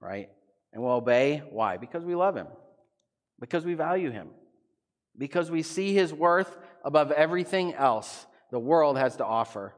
right? 0.00 0.30
And 0.72 0.82
we'll 0.82 0.92
obey. 0.92 1.42
Why? 1.50 1.76
Because 1.76 2.04
we 2.04 2.14
love 2.14 2.36
him, 2.36 2.46
because 3.38 3.66
we 3.66 3.74
value 3.74 4.10
him, 4.10 4.28
because 5.18 5.50
we 5.50 5.62
see 5.62 5.92
his 5.92 6.14
worth 6.14 6.56
above 6.82 7.10
everything 7.10 7.74
else 7.74 8.26
the 8.50 8.58
world 8.58 8.96
has 8.96 9.16
to 9.16 9.24
offer. 9.24 9.74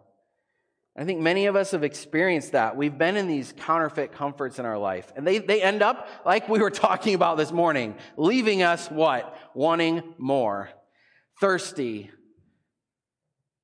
I 0.99 1.05
think 1.05 1.21
many 1.21 1.47
of 1.47 1.55
us 1.55 1.71
have 1.71 1.85
experienced 1.85 2.53
that. 2.53 2.77
We've 2.77 2.97
been 2.97 3.17
in 3.17 3.29
these 3.29 3.55
counterfeit 3.57 4.11
comforts 4.11 4.59
in 4.59 4.67
our 4.67 4.77
life, 4.77 5.13
and 5.15 5.25
they, 5.25 5.39
they 5.39 5.63
end 5.63 5.81
up, 5.81 6.09
like 6.27 6.49
we 6.49 6.59
were 6.59 6.71
talking 6.89 7.15
about 7.15 7.37
this 7.37 7.53
morning, 7.53 7.95
leaving 8.17 8.63
us 8.63 8.91
what? 8.91 9.39
Wanting 9.55 10.03
more, 10.19 10.71
thirsty. 11.41 12.11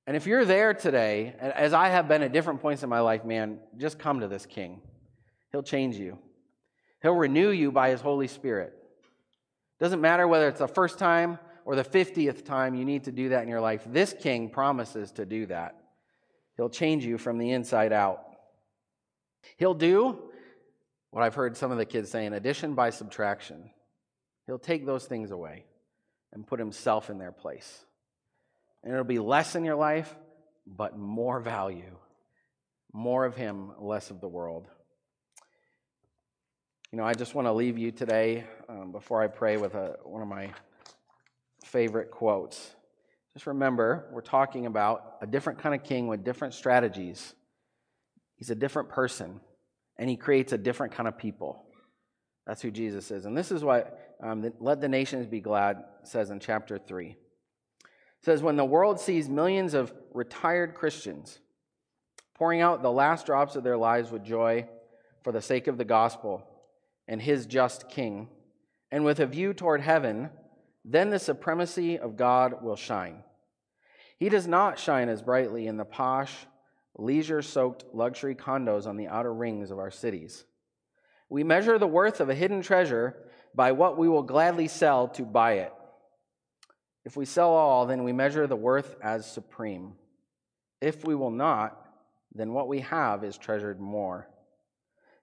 And 0.07 0.17
if 0.17 0.29
you're 0.29 0.45
there 0.45 0.75
today, 0.75 1.35
as 1.41 1.73
I 1.73 1.89
have 1.89 2.07
been 2.07 2.23
at 2.23 2.33
different 2.33 2.63
points 2.63 2.85
in 2.85 2.89
my 2.89 3.01
life, 3.01 3.25
man, 3.25 3.59
just 3.79 3.99
come 3.99 4.21
to 4.21 4.29
this 4.29 4.47
King. 4.47 4.81
He'll 5.51 5.63
change 5.63 5.97
you, 5.97 6.19
He'll 7.03 7.15
renew 7.15 7.51
you 7.51 7.73
by 7.73 7.91
His 7.91 8.01
Holy 8.01 8.29
Spirit. 8.29 8.75
Doesn't 9.81 10.01
matter 10.01 10.29
whether 10.29 10.47
it's 10.49 10.61
the 10.61 10.69
first 10.69 11.01
time 11.01 11.39
or 11.65 11.77
the 11.77 11.85
50th 11.85 12.45
time 12.45 12.75
you 12.75 12.85
need 12.85 13.05
to 13.05 13.13
do 13.13 13.31
that 13.31 13.43
in 13.43 13.49
your 13.49 13.61
life. 13.61 13.83
This 13.87 14.15
king 14.19 14.51
promises 14.51 15.13
to 15.13 15.25
do 15.25 15.47
that. 15.47 15.77
He'll 16.57 16.69
change 16.69 17.05
you 17.05 17.19
from 17.19 17.39
the 17.39 17.51
inside 17.51 17.93
out. 17.93 18.21
He'll 19.57 19.75
do 19.75 20.19
what 21.11 21.23
I've 21.23 21.35
heard 21.35 21.57
some 21.57 21.71
of 21.71 21.79
the 21.79 21.85
kids 21.85 22.11
saying 22.11 22.33
addition 22.33 22.75
by 22.75 22.91
subtraction. 22.91 23.71
He'll 24.47 24.59
take 24.59 24.85
those 24.85 25.05
things 25.05 25.31
away 25.31 25.65
and 26.33 26.47
put 26.47 26.59
himself 26.59 27.11
in 27.11 27.19
their 27.19 27.33
place. 27.33 27.85
And 28.83 28.93
it'll 28.93 29.05
be 29.05 29.19
less 29.19 29.55
in 29.55 29.65
your 29.65 29.77
life, 29.77 30.15
but 30.67 30.99
more 30.99 31.41
value. 31.41 31.97
More 32.93 33.25
of 33.25 33.37
him, 33.37 33.73
less 33.79 34.11
of 34.11 34.21
the 34.21 34.29
world. 34.29 34.69
You 36.93 36.99
know, 36.99 37.05
I 37.05 37.15
just 37.15 37.35
want 37.35 37.47
to 37.47 37.53
leave 37.53 37.79
you 37.79 37.91
today 37.91 38.45
um, 38.69 38.93
before 38.93 39.23
I 39.23 39.27
pray 39.27 39.57
with 39.57 39.75
a, 39.75 39.97
one 40.05 40.23
of 40.23 40.29
my 40.29 40.51
favorite 41.65 42.11
quotes. 42.11 42.75
Just 43.35 43.47
remember, 43.47 44.07
we're 44.13 44.21
talking 44.21 44.67
about 44.67 45.17
a 45.21 45.27
different 45.27 45.59
kind 45.59 45.75
of 45.75 45.83
king 45.83 46.07
with 46.07 46.25
different 46.25 46.55
strategies. 46.55 47.35
He's 48.37 48.51
a 48.51 48.55
different 48.55 48.89
person, 48.91 49.41
and 49.99 50.09
he 50.09 50.17
creates 50.17 50.53
a 50.53 50.59
different 50.59 50.95
kind 50.95 51.09
of 51.09 51.19
people. 51.19 51.65
That's 52.47 52.63
who 52.63 52.71
Jesus 52.71 53.11
is. 53.11 53.25
And 53.25 53.37
this 53.37 53.51
is 53.51 53.65
what 53.65 54.17
um, 54.23 54.53
Let 54.61 54.81
the 54.81 54.89
Nations 54.89 55.27
Be 55.27 55.41
Glad 55.41 55.83
says 56.05 56.31
in 56.31 56.41
chapter 56.41 56.79
3. 56.79 57.09
It 57.09 57.17
says, 58.23 58.43
When 58.43 58.57
the 58.57 58.65
world 58.65 59.01
sees 59.01 59.29
millions 59.29 59.75
of 59.75 59.93
retired 60.13 60.75
Christians 60.75 61.39
pouring 62.35 62.61
out 62.61 62.83
the 62.83 62.91
last 62.91 63.27
drops 63.27 63.57
of 63.57 63.65
their 63.65 63.77
lives 63.77 64.11
with 64.11 64.25
joy 64.25 64.69
for 65.23 65.33
the 65.33 65.41
sake 65.41 65.67
of 65.67 65.79
the 65.79 65.85
gospel 65.85 66.47
and 67.09 67.21
his 67.21 67.47
just 67.47 67.89
king, 67.89 68.29
and 68.91 69.05
with 69.05 69.21
a 69.21 69.27
view 69.27 69.55
toward 69.55 69.81
heaven, 69.81 70.31
then 70.85 71.11
the 71.11 71.19
supremacy 71.19 71.99
of 71.99 72.17
God 72.17 72.63
will 72.63 72.77
shine. 72.77 73.23
He 74.19 74.29
does 74.29 74.47
not 74.47 74.79
shine 74.79 75.09
as 75.09 75.23
brightly 75.23 75.67
in 75.67 75.77
the 75.77 75.85
posh, 75.85 76.33
leisure 76.97 77.43
soaked 77.43 77.85
luxury 77.93 78.35
condos 78.35 78.87
on 78.87 78.97
the 78.97 79.09
outer 79.09 79.33
rings 79.33 79.71
of 79.71 79.79
our 79.79 79.91
cities. 79.91 80.45
We 81.29 81.43
measure 81.43 81.79
the 81.79 81.87
worth 81.87 82.21
of 82.21 82.29
a 82.29 82.35
hidden 82.35 82.63
treasure 82.63 83.17
by 83.55 83.73
what 83.73 83.99
we 83.99 84.09
will 84.09 84.23
gladly 84.23 84.69
sell 84.69 85.09
to 85.09 85.23
buy 85.23 85.55
it. 85.55 85.73
If 87.05 87.17
we 87.17 87.25
sell 87.25 87.51
all, 87.51 87.87
then 87.87 88.05
we 88.05 88.13
measure 88.13 88.47
the 88.47 88.57
worth 88.57 88.97
as 89.03 89.31
supreme. 89.31 89.95
If 90.81 91.05
we 91.05 91.15
will 91.15 91.31
not, 91.31 91.81
then 92.35 92.53
what 92.53 92.69
we 92.69 92.81
have 92.81 93.25
is 93.25 93.39
treasured 93.39 93.81
more. 93.81 94.29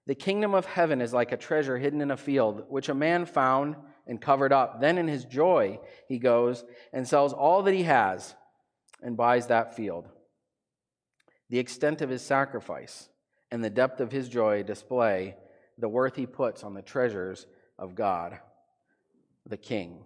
The 0.06 0.14
kingdom 0.14 0.54
of 0.54 0.66
heaven 0.66 1.00
is 1.00 1.12
like 1.12 1.32
a 1.32 1.36
treasure 1.36 1.78
hidden 1.78 2.00
in 2.00 2.10
a 2.10 2.16
field, 2.16 2.64
which 2.68 2.88
a 2.88 2.94
man 2.94 3.26
found 3.26 3.76
and 4.06 4.20
covered 4.20 4.52
up. 4.52 4.80
Then 4.80 4.98
in 4.98 5.08
his 5.08 5.24
joy, 5.24 5.78
he 6.08 6.18
goes 6.18 6.64
and 6.92 7.06
sells 7.06 7.32
all 7.32 7.62
that 7.62 7.74
he 7.74 7.84
has 7.84 8.34
and 9.02 9.16
buys 9.16 9.46
that 9.48 9.76
field. 9.76 10.08
The 11.50 11.58
extent 11.58 12.00
of 12.00 12.10
his 12.10 12.22
sacrifice 12.22 13.08
and 13.50 13.62
the 13.62 13.70
depth 13.70 14.00
of 14.00 14.12
his 14.12 14.28
joy 14.28 14.62
display 14.62 15.36
the 15.78 15.88
worth 15.88 16.16
he 16.16 16.26
puts 16.26 16.64
on 16.64 16.74
the 16.74 16.82
treasures 16.82 17.46
of 17.78 17.94
God, 17.94 18.38
the 19.46 19.56
King, 19.56 20.04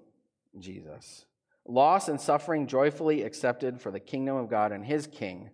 Jesus. 0.59 1.25
Loss 1.67 2.09
and 2.09 2.21
suffering 2.21 2.67
joyfully 2.67 3.23
accepted 3.23 3.81
for 3.81 3.91
the 3.91 4.01
kingdom 4.01 4.37
of 4.37 4.49
God 4.49 4.73
and 4.73 4.85
his 4.85 5.07
King 5.07 5.51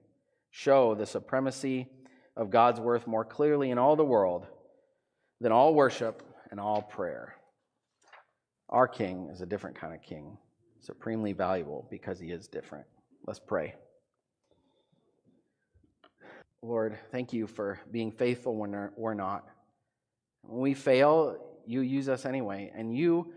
show 0.50 0.94
the 0.94 1.06
supremacy 1.06 1.88
of 2.36 2.50
God's 2.50 2.80
worth 2.80 3.06
more 3.06 3.24
clearly 3.24 3.70
in 3.70 3.78
all 3.78 3.96
the 3.96 4.04
world 4.04 4.46
than 5.40 5.52
all 5.52 5.74
worship 5.74 6.22
and 6.50 6.60
all 6.60 6.82
prayer. 6.82 7.34
Our 8.72 8.88
king 8.88 9.28
is 9.30 9.42
a 9.42 9.46
different 9.46 9.76
kind 9.76 9.92
of 9.92 10.00
king, 10.00 10.38
supremely 10.80 11.34
valuable 11.34 11.86
because 11.90 12.18
he 12.18 12.30
is 12.30 12.48
different. 12.48 12.86
Let's 13.26 13.38
pray. 13.38 13.74
Lord, 16.62 16.98
thank 17.10 17.34
you 17.34 17.46
for 17.46 17.78
being 17.90 18.10
faithful 18.10 18.56
when 18.56 18.88
we're 18.96 19.12
not. 19.12 19.44
When 20.40 20.62
we 20.62 20.72
fail, 20.72 21.36
you 21.66 21.82
use 21.82 22.08
us 22.08 22.24
anyway, 22.24 22.72
and 22.74 22.96
you 22.96 23.34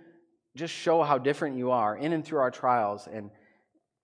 just 0.56 0.74
show 0.74 1.04
how 1.04 1.18
different 1.18 1.58
you 1.58 1.72
are 1.72 1.98
in 1.98 2.14
and 2.14 2.24
through 2.24 2.40
our 2.40 2.52
trials. 2.52 3.10
And 3.12 3.30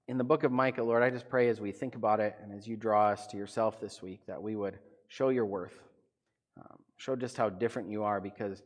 in 0.09 0.17
the 0.17 0.25
book 0.25 0.43
of 0.43 0.51
Micah, 0.51 0.83
Lord, 0.83 1.01
I 1.01 1.09
just 1.09 1.29
pray 1.29 1.47
as 1.47 1.61
we 1.61 1.71
think 1.71 1.95
about 1.95 2.19
it 2.19 2.35
and 2.43 2.51
as 2.51 2.67
you 2.67 2.75
draw 2.75 3.07
us 3.07 3.25
to 3.27 3.37
yourself 3.37 3.79
this 3.79 4.01
week 4.01 4.19
that 4.27 4.43
we 4.43 4.57
would 4.57 4.79
show 5.07 5.29
your 5.29 5.45
worth, 5.45 5.79
um, 6.59 6.79
show 6.97 7.15
just 7.15 7.37
how 7.37 7.47
different 7.47 7.89
you 7.89 8.03
are 8.03 8.19
because 8.19 8.61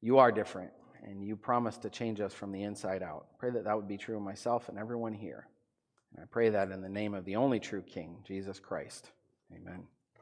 you 0.00 0.16
are 0.16 0.32
different 0.32 0.70
and 1.04 1.22
you 1.22 1.36
promise 1.36 1.76
to 1.78 1.90
change 1.90 2.20
us 2.20 2.32
from 2.32 2.52
the 2.52 2.62
inside 2.62 3.02
out. 3.02 3.26
Pray 3.38 3.50
that 3.50 3.64
that 3.64 3.76
would 3.76 3.88
be 3.88 3.96
true 3.96 4.16
of 4.16 4.22
myself 4.22 4.68
and 4.68 4.78
everyone 4.78 5.14
here. 5.14 5.46
And 6.14 6.22
I 6.22 6.26
pray 6.26 6.48
that 6.50 6.70
in 6.70 6.80
the 6.80 6.88
name 6.88 7.14
of 7.14 7.24
the 7.24 7.36
only 7.36 7.60
true 7.60 7.82
King, 7.82 8.16
Jesus 8.26 8.58
Christ. 8.58 9.10
Amen. 9.54 9.84